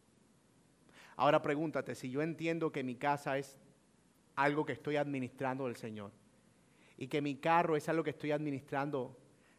Ahora 1.15 1.41
pregúntate, 1.41 1.95
si 1.95 2.11
yo 2.11 2.21
entiendo 2.21 2.73
que 2.73 2.83
mi 2.83 2.97
casa 2.97 3.39
es 3.39 3.61
algo 4.35 4.67
que 4.67 4.73
estoy 4.73 4.97
administrando 4.97 5.67
del 5.67 5.77
Señor 5.77 6.11
y 6.97 7.07
que 7.07 7.23
mi 7.23 7.37
carro 7.37 7.77
es 7.77 7.89
algo 7.89 8.03
que 8.03 8.11
estoy 8.11 8.33
administrando 8.33 9.17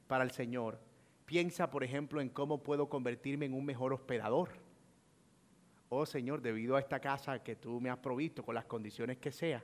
para 0.08 0.26
el 0.26 0.32
Señor, 0.32 0.78
piensa, 1.26 1.72
por 1.72 1.86
ejemplo, 1.86 2.20
en 2.20 2.28
cómo 2.28 2.62
puedo 2.64 2.90
convertirme 2.90 3.46
en 3.46 3.54
un 3.54 3.64
mejor 3.64 3.94
hospedador 3.94 4.50
oh 5.88 6.06
Señor, 6.06 6.42
debido 6.42 6.76
a 6.76 6.82
esta 6.82 7.00
casa 7.00 7.42
que 7.42 7.56
tú 7.56 7.80
me 7.80 7.90
has 7.90 8.00
provisto 8.00 8.44
con 8.44 8.56
las 8.56 8.66
condiciones 8.66 9.20
que 9.20 9.32
sea, 9.32 9.64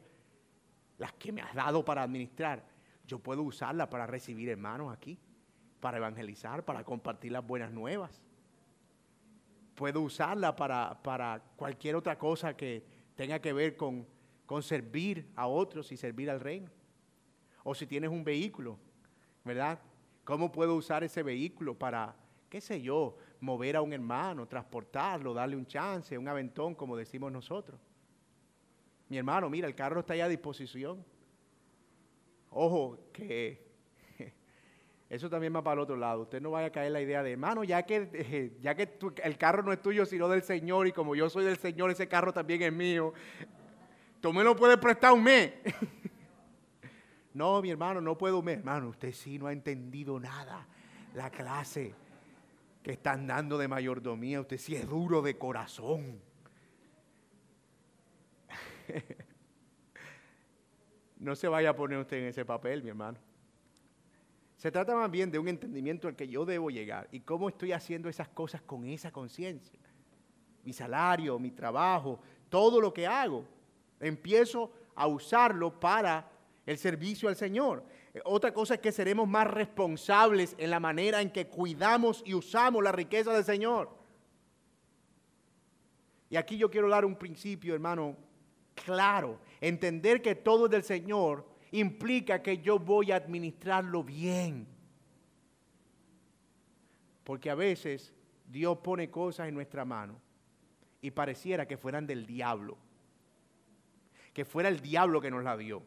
las 0.98 1.12
que 1.16 1.34
me 1.34 1.42
has 1.42 1.54
dado 1.54 1.84
para 1.84 2.02
administrar, 2.02 2.79
yo 3.10 3.18
puedo 3.18 3.42
usarla 3.42 3.90
para 3.90 4.06
recibir 4.06 4.50
hermanos 4.50 4.94
aquí, 4.94 5.18
para 5.80 5.98
evangelizar, 5.98 6.64
para 6.64 6.84
compartir 6.84 7.32
las 7.32 7.46
buenas 7.46 7.72
nuevas. 7.72 8.22
Puedo 9.74 10.02
usarla 10.02 10.56
para, 10.56 11.02
para 11.02 11.42
cualquier 11.56 11.96
otra 11.96 12.20
cosa 12.20 12.56
que 12.56 12.86
tenga 13.16 13.40
que 13.40 13.52
ver 13.52 13.76
con, 13.76 14.06
con 14.46 14.62
servir 14.62 15.28
a 15.36 15.48
otros 15.48 15.92
y 15.92 15.98
servir 15.98 16.30
al 16.30 16.40
reino. 16.40 16.70
O 17.64 17.74
si 17.74 17.88
tienes 17.88 18.12
un 18.12 18.24
vehículo, 18.24 18.78
¿verdad? 19.44 19.80
¿Cómo 20.24 20.52
puedo 20.52 20.76
usar 20.76 21.04
ese 21.04 21.24
vehículo 21.24 21.74
para, 21.74 22.16
qué 22.48 22.62
sé 22.62 22.80
yo, 22.80 23.18
mover 23.40 23.76
a 23.76 23.82
un 23.82 23.92
hermano, 23.92 24.48
transportarlo, 24.48 25.34
darle 25.34 25.56
un 25.56 25.66
chance, 25.66 26.16
un 26.16 26.28
aventón, 26.28 26.76
como 26.76 26.96
decimos 26.96 27.32
nosotros. 27.32 27.80
Mi 29.08 29.18
hermano, 29.18 29.50
mira, 29.50 29.68
el 29.68 29.74
carro 29.74 30.02
está 30.02 30.16
ya 30.16 30.26
a 30.26 30.30
disposición. 30.30 31.04
Ojo, 32.52 32.98
que 33.14 33.62
eso 35.10 35.30
también 35.30 35.56
va 35.56 35.64
para 35.64 35.76
el 35.76 35.80
otro 35.80 35.96
lado. 35.96 36.24
Usted 36.24 36.42
no 36.42 36.52
vaya 36.52 36.68
a 36.68 36.72
caer 36.72 36.92
la 36.92 37.02
idea 37.02 37.24
de, 37.24 37.34
hermano, 37.34 37.64
ya 37.64 37.84
que, 37.84 38.58
ya 38.62 38.76
que 38.76 38.98
el 39.24 39.38
carro 39.38 39.64
no 39.64 39.72
es 39.72 39.82
tuyo, 39.82 40.06
sino 40.06 40.28
del 40.28 40.44
Señor, 40.44 40.88
y 40.88 40.92
como 40.92 41.16
yo 41.16 41.30
soy 41.30 41.46
del 41.46 41.58
Señor, 41.58 41.92
ese 41.92 42.08
carro 42.08 42.34
también 42.34 42.62
es 42.62 42.74
mío. 42.74 43.14
tú 44.22 44.34
me 44.34 44.44
lo 44.44 44.56
puedes 44.56 44.78
prestar 44.78 45.14
un 45.14 45.24
mes. 45.24 45.54
no, 47.34 47.62
mi 47.62 47.70
hermano, 47.70 48.02
no 48.02 48.18
puedo 48.18 48.40
un 48.40 48.46
mes. 48.46 48.58
Hermano, 48.58 48.90
usted 48.90 49.12
sí 49.12 49.38
no 49.38 49.48
ha 49.48 49.54
entendido 49.54 50.20
nada. 50.20 50.68
La 51.16 51.30
clase 51.30 51.94
que 52.84 52.92
están 52.92 53.28
dando 53.28 53.58
de 53.58 53.68
mayordomía, 53.68 54.42
usted 54.42 54.58
sí 54.58 54.76
es 54.76 54.88
duro 54.88 55.22
de 55.22 55.38
corazón. 55.38 56.29
No 61.20 61.36
se 61.36 61.48
vaya 61.48 61.72
a 61.72 61.76
poner 61.76 62.00
usted 62.00 62.18
en 62.18 62.26
ese 62.26 62.46
papel, 62.46 62.82
mi 62.82 62.90
hermano. 62.90 63.20
Se 64.56 64.72
trata 64.72 64.96
más 64.96 65.10
bien 65.12 65.32
de 65.32 65.40
un 65.40 65.48
entendimiento 65.48 66.08
al 66.08 66.16
que 66.16 66.28
yo 66.28 66.46
debo 66.46 66.70
llegar 66.70 67.08
y 67.12 67.22
cómo 67.22 67.48
estoy 67.48 67.72
haciendo 67.72 68.10
esas 68.10 68.28
cosas 68.30 68.62
con 68.62 68.86
esa 68.86 69.12
conciencia. 69.12 69.80
Mi 70.64 70.74
salario, 70.74 71.40
mi 71.40 71.52
trabajo, 71.52 72.20
todo 72.50 72.82
lo 72.82 72.94
que 72.94 73.08
hago, 73.08 73.46
empiezo 74.00 74.72
a 74.96 75.08
usarlo 75.08 75.80
para 75.80 76.30
el 76.66 76.78
servicio 76.78 77.30
al 77.30 77.36
Señor. 77.36 77.84
Eh, 78.14 78.22
otra 78.26 78.54
cosa 78.54 78.76
es 78.76 78.80
que 78.80 78.92
seremos 78.92 79.28
más 79.28 79.48
responsables 79.48 80.56
en 80.58 80.70
la 80.70 80.80
manera 80.80 81.22
en 81.22 81.32
que 81.32 81.48
cuidamos 81.48 82.22
y 82.26 82.34
usamos 82.34 82.84
la 82.84 82.92
riqueza 82.92 83.34
del 83.34 83.44
Señor. 83.44 83.90
Y 86.30 86.36
aquí 86.36 86.58
yo 86.58 86.70
quiero 86.70 86.90
dar 86.90 87.06
un 87.06 87.16
principio, 87.16 87.74
hermano, 87.74 88.16
claro. 88.76 89.40
Entender 89.62 90.22
que 90.22 90.36
todo 90.36 90.66
es 90.66 90.72
del 90.72 90.84
Señor 90.84 91.46
implica 91.72 92.42
que 92.42 92.60
yo 92.60 92.80
voy 92.80 93.12
a 93.12 93.18
administrarlo 93.18 94.04
bien. 94.04 94.68
Porque 97.24 97.50
a 97.50 97.56
veces 97.56 98.14
Dios 98.48 98.78
pone 98.80 99.10
cosas 99.10 99.48
en 99.48 99.54
nuestra 99.54 99.86
mano 99.86 100.20
y 101.02 101.12
pareciera 101.12 101.68
que 101.68 101.78
fueran 101.78 102.08
del 102.08 102.26
diablo. 102.26 102.78
Que 104.34 104.46
fuera 104.46 104.70
el 104.70 104.80
diablo 104.80 105.22
que 105.22 105.32
nos 105.32 105.44
la 105.44 105.58
dio. 105.58 105.84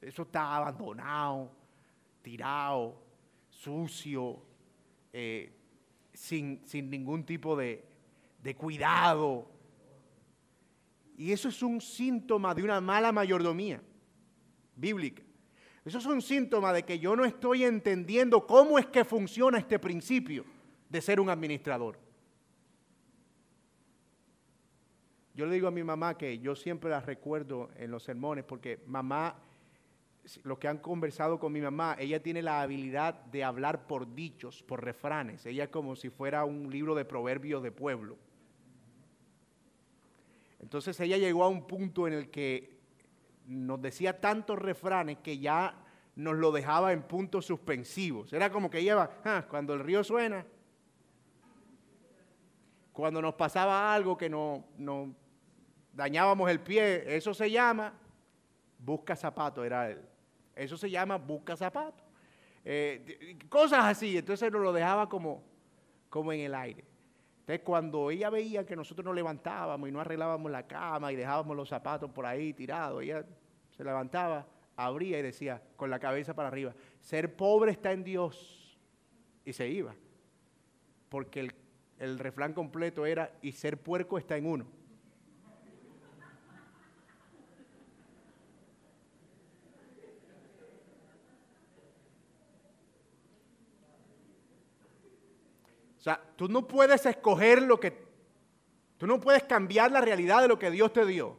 Eso 0.00 0.22
está 0.22 0.56
abandonado, 0.56 1.50
tirado, 2.22 3.00
sucio, 3.48 4.42
eh, 5.12 5.52
sin, 6.12 6.62
ningún 6.90 7.24
tipo 7.24 7.56
de, 7.56 7.84
de 8.42 8.54
cuidado. 8.54 9.53
Y 11.16 11.32
eso 11.32 11.48
es 11.48 11.62
un 11.62 11.80
síntoma 11.80 12.54
de 12.54 12.62
una 12.62 12.80
mala 12.80 13.12
mayordomía 13.12 13.80
bíblica. 14.76 15.22
Eso 15.84 15.98
es 15.98 16.06
un 16.06 16.22
síntoma 16.22 16.72
de 16.72 16.82
que 16.82 16.98
yo 16.98 17.14
no 17.14 17.24
estoy 17.24 17.64
entendiendo 17.64 18.46
cómo 18.46 18.78
es 18.78 18.86
que 18.86 19.04
funciona 19.04 19.58
este 19.58 19.78
principio 19.78 20.44
de 20.88 21.00
ser 21.00 21.20
un 21.20 21.28
administrador. 21.28 21.98
Yo 25.34 25.46
le 25.46 25.54
digo 25.54 25.68
a 25.68 25.72
mi 25.72 25.82
mamá 25.82 26.16
que 26.16 26.38
yo 26.38 26.54
siempre 26.54 26.90
la 26.90 27.00
recuerdo 27.00 27.68
en 27.76 27.90
los 27.90 28.04
sermones 28.04 28.44
porque 28.44 28.80
mamá, 28.86 29.36
los 30.44 30.58
que 30.58 30.68
han 30.68 30.78
conversado 30.78 31.38
con 31.38 31.52
mi 31.52 31.60
mamá, 31.60 31.96
ella 31.98 32.22
tiene 32.22 32.40
la 32.40 32.62
habilidad 32.62 33.14
de 33.26 33.44
hablar 33.44 33.86
por 33.86 34.14
dichos, 34.14 34.62
por 34.62 34.84
refranes. 34.84 35.44
Ella 35.44 35.64
es 35.64 35.70
como 35.70 35.96
si 35.96 36.08
fuera 36.08 36.44
un 36.44 36.70
libro 36.70 36.94
de 36.94 37.04
proverbios 37.04 37.62
de 37.62 37.72
pueblo. 37.72 38.16
Entonces 40.64 40.98
ella 41.00 41.18
llegó 41.18 41.44
a 41.44 41.48
un 41.48 41.66
punto 41.66 42.08
en 42.08 42.14
el 42.14 42.30
que 42.30 42.78
nos 43.44 43.82
decía 43.82 44.18
tantos 44.18 44.58
refranes 44.58 45.18
que 45.18 45.38
ya 45.38 45.74
nos 46.16 46.36
lo 46.36 46.52
dejaba 46.52 46.94
en 46.94 47.02
puntos 47.02 47.44
suspensivos. 47.44 48.32
Era 48.32 48.50
como 48.50 48.70
que 48.70 48.82
lleva, 48.82 49.10
ah, 49.26 49.44
cuando 49.46 49.74
el 49.74 49.80
río 49.80 50.02
suena, 50.02 50.46
cuando 52.94 53.20
nos 53.20 53.34
pasaba 53.34 53.94
algo 53.94 54.16
que 54.16 54.30
nos 54.30 54.62
no 54.78 55.14
dañábamos 55.92 56.50
el 56.50 56.60
pie, 56.60 57.14
eso 57.14 57.34
se 57.34 57.50
llama 57.50 57.92
busca 58.78 59.14
zapato, 59.14 59.64
era 59.64 59.90
él. 59.90 60.00
Eso 60.56 60.78
se 60.78 60.88
llama 60.88 61.18
busca 61.18 61.58
zapato. 61.58 62.02
Eh, 62.64 63.36
cosas 63.50 63.84
así, 63.84 64.16
entonces 64.16 64.50
nos 64.50 64.62
lo 64.62 64.72
dejaba 64.72 65.10
como, 65.10 65.42
como 66.08 66.32
en 66.32 66.40
el 66.40 66.54
aire. 66.54 66.93
Entonces, 67.44 67.60
cuando 67.62 68.10
ella 68.10 68.30
veía 68.30 68.64
que 68.64 68.74
nosotros 68.74 69.04
nos 69.04 69.14
levantábamos 69.14 69.86
y 69.86 69.92
no 69.92 70.00
arreglábamos 70.00 70.50
la 70.50 70.66
cama 70.66 71.12
y 71.12 71.16
dejábamos 71.16 71.54
los 71.54 71.68
zapatos 71.68 72.10
por 72.10 72.24
ahí 72.24 72.54
tirados, 72.54 73.02
ella 73.02 73.22
se 73.76 73.84
levantaba, 73.84 74.46
abría 74.76 75.18
y 75.18 75.22
decía 75.22 75.62
con 75.76 75.90
la 75.90 75.98
cabeza 75.98 76.34
para 76.34 76.48
arriba, 76.48 76.72
ser 77.00 77.36
pobre 77.36 77.72
está 77.72 77.92
en 77.92 78.02
Dios. 78.02 78.78
Y 79.44 79.52
se 79.52 79.68
iba. 79.68 79.94
Porque 81.10 81.40
el, 81.40 81.54
el 81.98 82.18
refrán 82.18 82.54
completo 82.54 83.04
era, 83.04 83.30
y 83.42 83.52
ser 83.52 83.76
puerco 83.76 84.16
está 84.16 84.38
en 84.38 84.46
uno. 84.46 84.66
Sea, 96.04 96.20
tú 96.36 96.48
no 96.48 96.68
puedes 96.68 97.06
escoger 97.06 97.62
lo 97.62 97.80
que... 97.80 98.04
Tú 98.98 99.06
no 99.06 99.18
puedes 99.20 99.42
cambiar 99.44 99.90
la 99.90 100.02
realidad 100.02 100.42
de 100.42 100.48
lo 100.48 100.58
que 100.58 100.70
Dios 100.70 100.92
te 100.92 101.06
dio. 101.06 101.38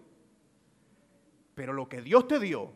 Pero 1.53 1.72
lo 1.72 1.88
que 1.88 2.01
Dios 2.01 2.28
te 2.28 2.39
dio, 2.39 2.74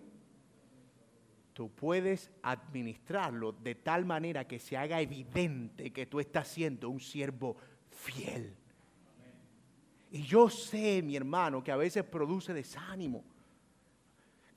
tú 1.53 1.71
puedes 1.71 2.29
administrarlo 2.43 3.53
de 3.53 3.73
tal 3.73 4.05
manera 4.05 4.47
que 4.47 4.59
se 4.59 4.77
haga 4.77 5.01
evidente 5.01 5.91
que 5.91 6.05
tú 6.05 6.19
estás 6.19 6.47
siendo 6.47 6.91
un 6.91 6.99
siervo 6.99 7.57
fiel. 7.89 8.55
Y 10.11 10.21
yo 10.21 10.47
sé, 10.47 11.01
mi 11.01 11.15
hermano, 11.15 11.63
que 11.63 11.71
a 11.71 11.75
veces 11.75 12.03
produce 12.03 12.53
desánimo. 12.53 13.23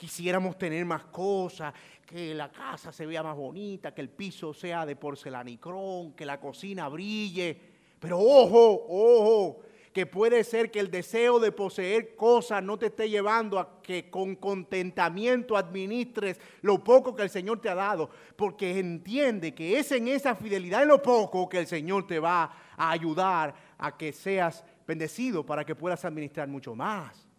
Quisiéramos 0.03 0.59
tener 0.59 0.84
más 0.84 1.05
cosas, 1.05 1.72
que 2.05 2.34
la 2.34 2.50
casa 2.50 2.90
se 2.90 3.07
vea 3.07 3.22
más 3.22 3.36
bonita, 3.36 3.94
que 3.94 4.00
el 4.00 4.09
piso 4.09 4.53
sea 4.53 4.84
de 4.84 4.96
porcelanicrón, 4.96 6.14
que 6.14 6.26
la 6.26 6.40
cocina 6.40 6.88
brille. 6.88 7.57
Pero 8.00 8.18
ojo, 8.18 8.84
ojo, 8.88 9.61
que 9.92 10.05
puede 10.07 10.42
ser 10.42 10.72
que 10.72 10.80
el 10.80 10.90
deseo 10.90 11.38
de 11.38 11.53
poseer 11.53 12.16
cosas 12.16 12.64
no 12.64 12.76
te 12.80 12.86
esté 12.86 13.09
llevando 13.09 13.61
a 13.61 13.80
que 13.80 14.11
con 14.11 14.34
contentamiento 14.34 15.57
administres 15.57 16.40
lo 16.62 16.82
poco 16.82 17.14
que 17.14 17.22
el 17.22 17.30
Señor 17.30 17.61
te 17.61 17.68
ha 17.68 17.76
dado, 17.76 18.11
porque 18.34 18.80
entiende 18.80 19.55
que 19.55 19.78
es 19.78 19.92
en 19.92 20.09
esa 20.09 20.34
fidelidad 20.34 20.82
en 20.82 20.88
lo 20.88 21.00
poco 21.00 21.48
que 21.48 21.61
el 21.61 21.68
Señor 21.68 22.09
te 22.09 22.18
va 22.18 22.53
a 22.76 22.90
ayudar 22.90 23.55
a 23.78 23.96
que 23.96 24.12
seas 24.12 24.64
bendecido 24.84 25.46
para 25.46 25.64
que 25.64 25.76
puedas 25.76 26.05
administrar 26.05 26.48
mucho 26.48 26.74
más. 26.74 27.32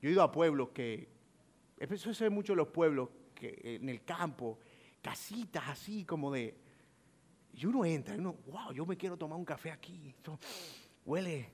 Yo 0.00 0.08
he 0.08 0.12
ido 0.12 0.22
a 0.22 0.30
pueblos 0.30 0.70
que, 0.70 1.08
eso 1.78 2.14
se 2.14 2.24
ve 2.24 2.30
mucho 2.30 2.52
en 2.52 2.58
los 2.58 2.68
pueblos, 2.68 3.08
que 3.34 3.60
en 3.62 3.88
el 3.88 4.04
campo, 4.04 4.58
casitas 5.02 5.68
así 5.68 6.04
como 6.04 6.32
de, 6.32 6.56
y 7.52 7.66
uno 7.66 7.84
entra 7.84 8.14
y 8.14 8.18
uno, 8.18 8.36
wow, 8.46 8.72
yo 8.72 8.86
me 8.86 8.96
quiero 8.96 9.16
tomar 9.16 9.38
un 9.38 9.44
café 9.44 9.70
aquí, 9.70 10.08
esto 10.08 10.38
huele, 11.04 11.50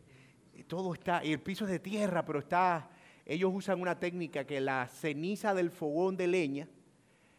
todo 0.66 0.94
está, 0.94 1.24
y 1.24 1.32
el 1.32 1.40
piso 1.40 1.64
es 1.64 1.70
de 1.70 1.78
tierra, 1.78 2.24
pero 2.24 2.40
está, 2.40 2.90
ellos 3.24 3.50
usan 3.54 3.80
una 3.80 3.98
técnica 3.98 4.44
que 4.44 4.60
la 4.60 4.86
ceniza 4.88 5.54
del 5.54 5.70
fogón 5.70 6.16
de 6.16 6.26
leña, 6.26 6.68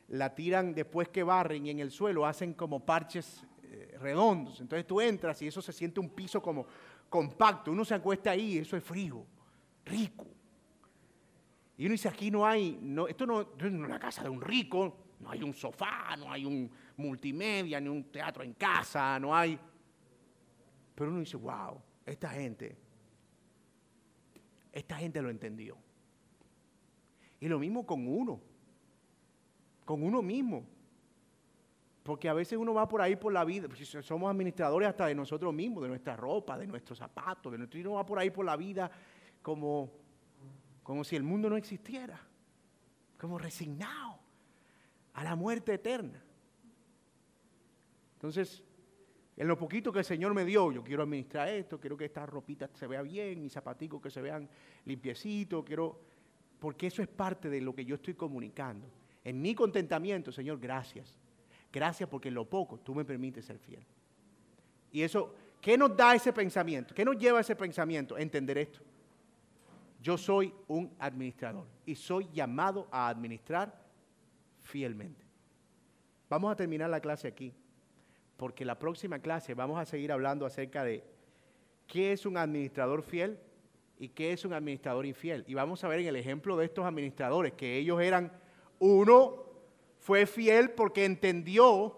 la 0.07 0.33
tiran 0.35 0.73
después 0.73 1.09
que 1.09 1.23
barren 1.23 1.65
y 1.65 1.71
en 1.71 1.79
el 1.79 1.91
suelo 1.91 2.25
hacen 2.25 2.53
como 2.53 2.85
parches 2.85 3.43
eh, 3.63 3.97
redondos. 3.99 4.61
Entonces 4.61 4.85
tú 4.85 5.01
entras 5.01 5.41
y 5.41 5.47
eso 5.47 5.61
se 5.61 5.73
siente 5.73 5.99
un 5.99 6.09
piso 6.09 6.41
como 6.41 6.65
compacto. 7.09 7.71
Uno 7.71 7.83
se 7.83 7.95
acuesta 7.95 8.31
ahí, 8.31 8.59
eso 8.59 8.77
es 8.77 8.83
frío, 8.83 9.25
rico. 9.83 10.27
Y 11.78 11.86
uno 11.86 11.91
dice, 11.91 12.07
aquí 12.07 12.32
no 12.32 12.45
hay, 12.45 12.78
no, 12.82 13.07
esto 13.07 13.26
no, 13.26 13.41
es 13.41 13.63
una 13.63 13.99
casa 13.99 14.23
de 14.23 14.30
un 14.30 14.41
rico, 14.41 14.97
no 15.19 15.30
hay 15.30 15.43
un 15.43 15.53
sofá, 15.53 16.15
no 16.17 16.32
hay 16.32 16.45
un 16.45 16.71
multimedia, 16.97 17.80
ni 17.80 17.89
un 17.89 18.05
teatro 18.05 18.43
en 18.43 18.53
casa, 18.53 19.19
no 19.19 19.36
hay... 19.36 19.59
Pero 20.93 21.11
uno 21.11 21.19
dice, 21.19 21.36
wow, 21.36 21.82
esta 22.05 22.30
gente, 22.30 22.78
esta 24.71 24.95
gente 24.95 25.21
lo 25.21 25.30
entendió. 25.30 25.78
Y 27.41 27.49
lo 27.49 27.59
mismo 27.59 27.86
con 27.86 28.07
uno, 28.07 28.39
con 29.84 30.01
uno 30.01 30.21
mismo. 30.21 30.65
Porque 32.03 32.30
a 32.30 32.34
veces 32.34 32.57
uno 32.57 32.73
va 32.73 32.88
por 32.88 33.01
ahí 33.01 33.17
por 33.17 33.34
la 33.34 33.43
vida, 33.43 33.67
pues, 33.67 33.86
somos 34.05 34.32
administradores 34.32 34.88
hasta 34.88 35.07
de 35.07 35.15
nosotros 35.15 35.53
mismos, 35.53 35.84
de 35.84 35.89
nuestra 35.89 36.15
ropa, 36.15 36.57
de 36.57 36.67
nuestros 36.67 36.99
zapatos, 36.99 37.51
de 37.51 37.57
nuestro, 37.57 37.80
y 37.80 37.82
uno 37.82 37.93
va 37.93 38.05
por 38.05 38.19
ahí 38.19 38.30
por 38.30 38.45
la 38.45 38.55
vida 38.55 38.89
como 39.41 40.04
como 40.86 41.03
si 41.03 41.17
el 41.17 41.23
mundo 41.23 41.49
no 41.49 41.57
existiera, 41.57 42.21
como 43.19 43.38
resignado 43.38 44.17
a 45.15 45.23
la 45.25 45.36
muerte 45.36 45.73
eterna. 45.73 46.23
Entonces, 48.13 48.63
en 49.36 49.47
lo 49.47 49.57
poquito 49.57 49.91
que 49.91 49.99
el 49.99 50.05
Señor 50.05 50.33
me 50.33 50.45
dio, 50.45 50.71
yo 50.71 50.83
quiero 50.83 51.03
administrar 51.03 51.49
esto, 51.49 51.79
quiero 51.79 51.97
que 51.97 52.05
esta 52.05 52.25
ropita 52.25 52.69
se 52.73 52.88
vea 52.88 53.01
bien, 53.01 53.41
mis 53.41 53.51
zapaticos 53.51 54.01
que 54.01 54.09
se 54.09 54.21
vean 54.21 54.47
limpiecitos, 54.86 55.65
quiero, 55.65 55.99
porque 56.59 56.88
eso 56.88 57.01
es 57.01 57.09
parte 57.09 57.49
de 57.49 57.59
lo 57.59 57.75
que 57.75 57.83
yo 57.83 57.95
estoy 57.95 58.13
comunicando. 58.13 58.88
En 59.23 59.41
mi 59.41 59.53
contentamiento, 59.53 60.31
Señor, 60.31 60.59
gracias. 60.59 61.19
Gracias 61.73 62.07
porque 62.07 62.29
en 62.29 62.36
lo 62.36 62.47
poco 62.47 62.79
tú 62.79 62.95
me 62.95 63.03
permites 63.03 63.43
ser 63.43 63.57
fiel. 63.57 63.83
Y 64.93 65.01
eso 65.01 65.36
¿Qué 65.65 65.79
nos 65.79 65.97
da 65.97 66.13
ese 66.13 66.31
pensamiento? 66.31 66.93
¿Qué 66.93 67.03
nos 67.03 67.17
lleva 67.17 67.39
a 67.39 67.41
ese 67.41 67.55
pensamiento? 67.55 68.15
Entender 68.19 68.59
esto. 68.59 68.81
Yo 70.05 70.19
soy 70.19 70.53
un 70.67 70.95
administrador 70.99 71.65
y 71.83 71.95
soy 71.95 72.29
llamado 72.31 72.87
a 72.91 73.09
administrar 73.09 73.75
fielmente. 74.61 75.25
Vamos 76.29 76.51
a 76.51 76.55
terminar 76.55 76.91
la 76.91 76.99
clase 76.99 77.27
aquí, 77.27 77.51
porque 78.37 78.65
la 78.65 78.77
próxima 78.77 79.17
clase 79.17 79.55
vamos 79.55 79.79
a 79.79 79.85
seguir 79.85 80.11
hablando 80.11 80.45
acerca 80.45 80.83
de 80.83 81.03
qué 81.87 82.11
es 82.11 82.27
un 82.27 82.37
administrador 82.37 83.01
fiel 83.01 83.39
y 83.97 84.09
qué 84.09 84.31
es 84.31 84.45
un 84.45 84.53
administrador 84.53 85.07
infiel. 85.07 85.43
Y 85.47 85.55
vamos 85.55 85.83
a 85.83 85.87
ver 85.87 86.01
en 86.01 86.05
el 86.05 86.17
ejemplo 86.17 86.55
de 86.55 86.65
estos 86.65 86.85
administradores 86.85 87.53
que 87.53 87.75
ellos 87.75 87.99
eran, 87.99 88.31
uno 88.77 89.43
fue 89.97 90.27
fiel 90.27 90.69
porque 90.69 91.03
entendió 91.03 91.97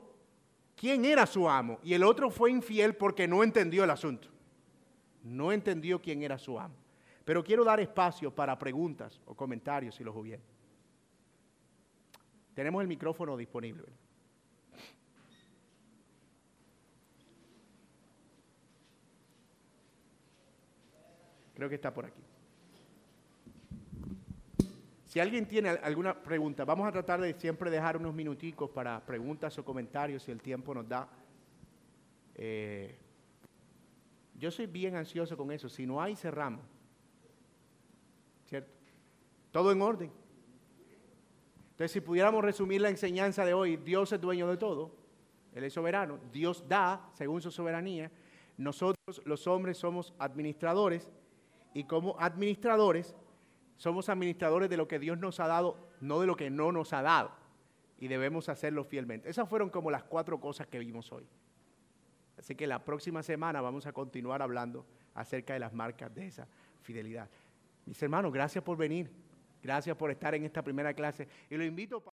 quién 0.78 1.04
era 1.04 1.26
su 1.26 1.50
amo 1.50 1.78
y 1.84 1.94
el 1.94 2.06
otro 2.06 2.32
fue 2.32 2.52
infiel 2.52 2.96
porque 2.96 3.28
no 3.28 3.44
entendió 3.44 3.84
el 3.84 3.90
asunto. 3.90 4.30
No 5.24 5.52
entendió 5.52 6.02
quién 6.02 6.24
era 6.24 6.38
su 6.38 6.58
amo. 6.58 6.87
Pero 7.28 7.44
quiero 7.44 7.66
dar 7.66 7.78
espacio 7.82 8.34
para 8.34 8.58
preguntas 8.58 9.20
o 9.26 9.36
comentarios 9.36 9.96
si 9.96 10.02
los 10.02 10.16
hubiera. 10.16 10.42
Tenemos 12.54 12.82
el 12.82 12.88
micrófono 12.88 13.36
disponible. 13.36 13.84
Creo 21.54 21.68
que 21.68 21.76
está 21.76 21.94
por 21.94 22.06
aquí. 22.06 22.22
Si 25.04 25.20
alguien 25.20 25.46
tiene 25.50 25.72
alguna 25.72 26.24
pregunta, 26.24 26.64
vamos 26.64 26.88
a 26.88 26.94
tratar 26.94 27.20
de 27.20 27.34
siempre 27.34 27.70
dejar 27.70 27.98
unos 27.98 28.14
minuticos 28.14 28.70
para 28.70 29.06
preguntas 29.06 29.58
o 29.58 29.66
comentarios 29.66 30.24
si 30.24 30.32
el 30.32 30.42
tiempo 30.42 30.74
nos 30.74 30.88
da. 30.88 31.10
Eh, 32.36 32.98
yo 34.40 34.50
soy 34.50 34.68
bien 34.68 34.96
ansioso 34.96 35.36
con 35.36 35.52
eso. 35.52 35.68
Si 35.68 35.86
no 35.86 36.02
hay, 36.02 36.16
cerramos. 36.16 36.77
¿Cierto? 38.48 38.72
Todo 39.52 39.72
en 39.72 39.82
orden. 39.82 40.12
Entonces, 41.72 41.92
si 41.92 42.02
pudiéramos 42.02 42.44
resumir 42.44 42.82
la 42.82 42.90
enseñanza 42.90 43.46
de 43.46 43.54
hoy, 43.54 43.78
Dios 43.78 44.12
es 44.12 44.20
dueño 44.20 44.48
de 44.48 44.58
todo, 44.58 44.96
Él 45.54 45.64
es 45.64 45.74
soberano, 45.74 46.20
Dios 46.32 46.68
da 46.68 47.08
según 47.14 47.42
su 47.42 47.52
soberanía, 47.52 48.12
nosotros 48.58 49.22
los 49.26 49.46
hombres 49.46 49.78
somos 49.78 50.14
administradores 50.18 51.08
y 51.76 51.84
como 51.84 52.20
administradores 52.20 53.16
somos 53.76 54.10
administradores 54.10 54.70
de 54.70 54.78
lo 54.78 54.88
que 54.88 54.98
Dios 54.98 55.20
nos 55.20 55.40
ha 55.40 55.46
dado, 55.46 55.78
no 56.02 56.20
de 56.20 56.26
lo 56.26 56.36
que 56.36 56.50
no 56.50 56.72
nos 56.72 56.94
ha 56.94 57.04
dado. 57.04 57.32
Y 58.00 58.08
debemos 58.08 58.50
hacerlo 58.50 58.84
fielmente. 58.84 59.30
Esas 59.30 59.48
fueron 59.48 59.70
como 59.70 59.92
las 59.92 60.04
cuatro 60.04 60.40
cosas 60.40 60.66
que 60.66 60.80
vimos 60.80 61.12
hoy. 61.12 61.28
Así 62.38 62.56
que 62.56 62.66
la 62.66 62.84
próxima 62.84 63.22
semana 63.22 63.62
vamos 63.62 63.86
a 63.86 63.94
continuar 63.94 64.42
hablando 64.42 64.86
acerca 65.14 65.54
de 65.54 65.60
las 65.60 65.74
marcas 65.74 66.14
de 66.14 66.28
esa 66.28 66.48
fidelidad. 66.82 67.30
Mis 67.88 68.04
hermanos, 68.04 68.34
gracias 68.34 68.64
por 68.64 68.78
venir. 68.78 69.10
Gracias 69.64 69.96
por 69.96 70.12
estar 70.12 70.36
en 70.36 70.44
esta 70.44 70.62
primera 70.62 70.94
clase. 70.94 71.28
Y 71.50 71.56
lo 71.56 71.64
invito 71.64 72.14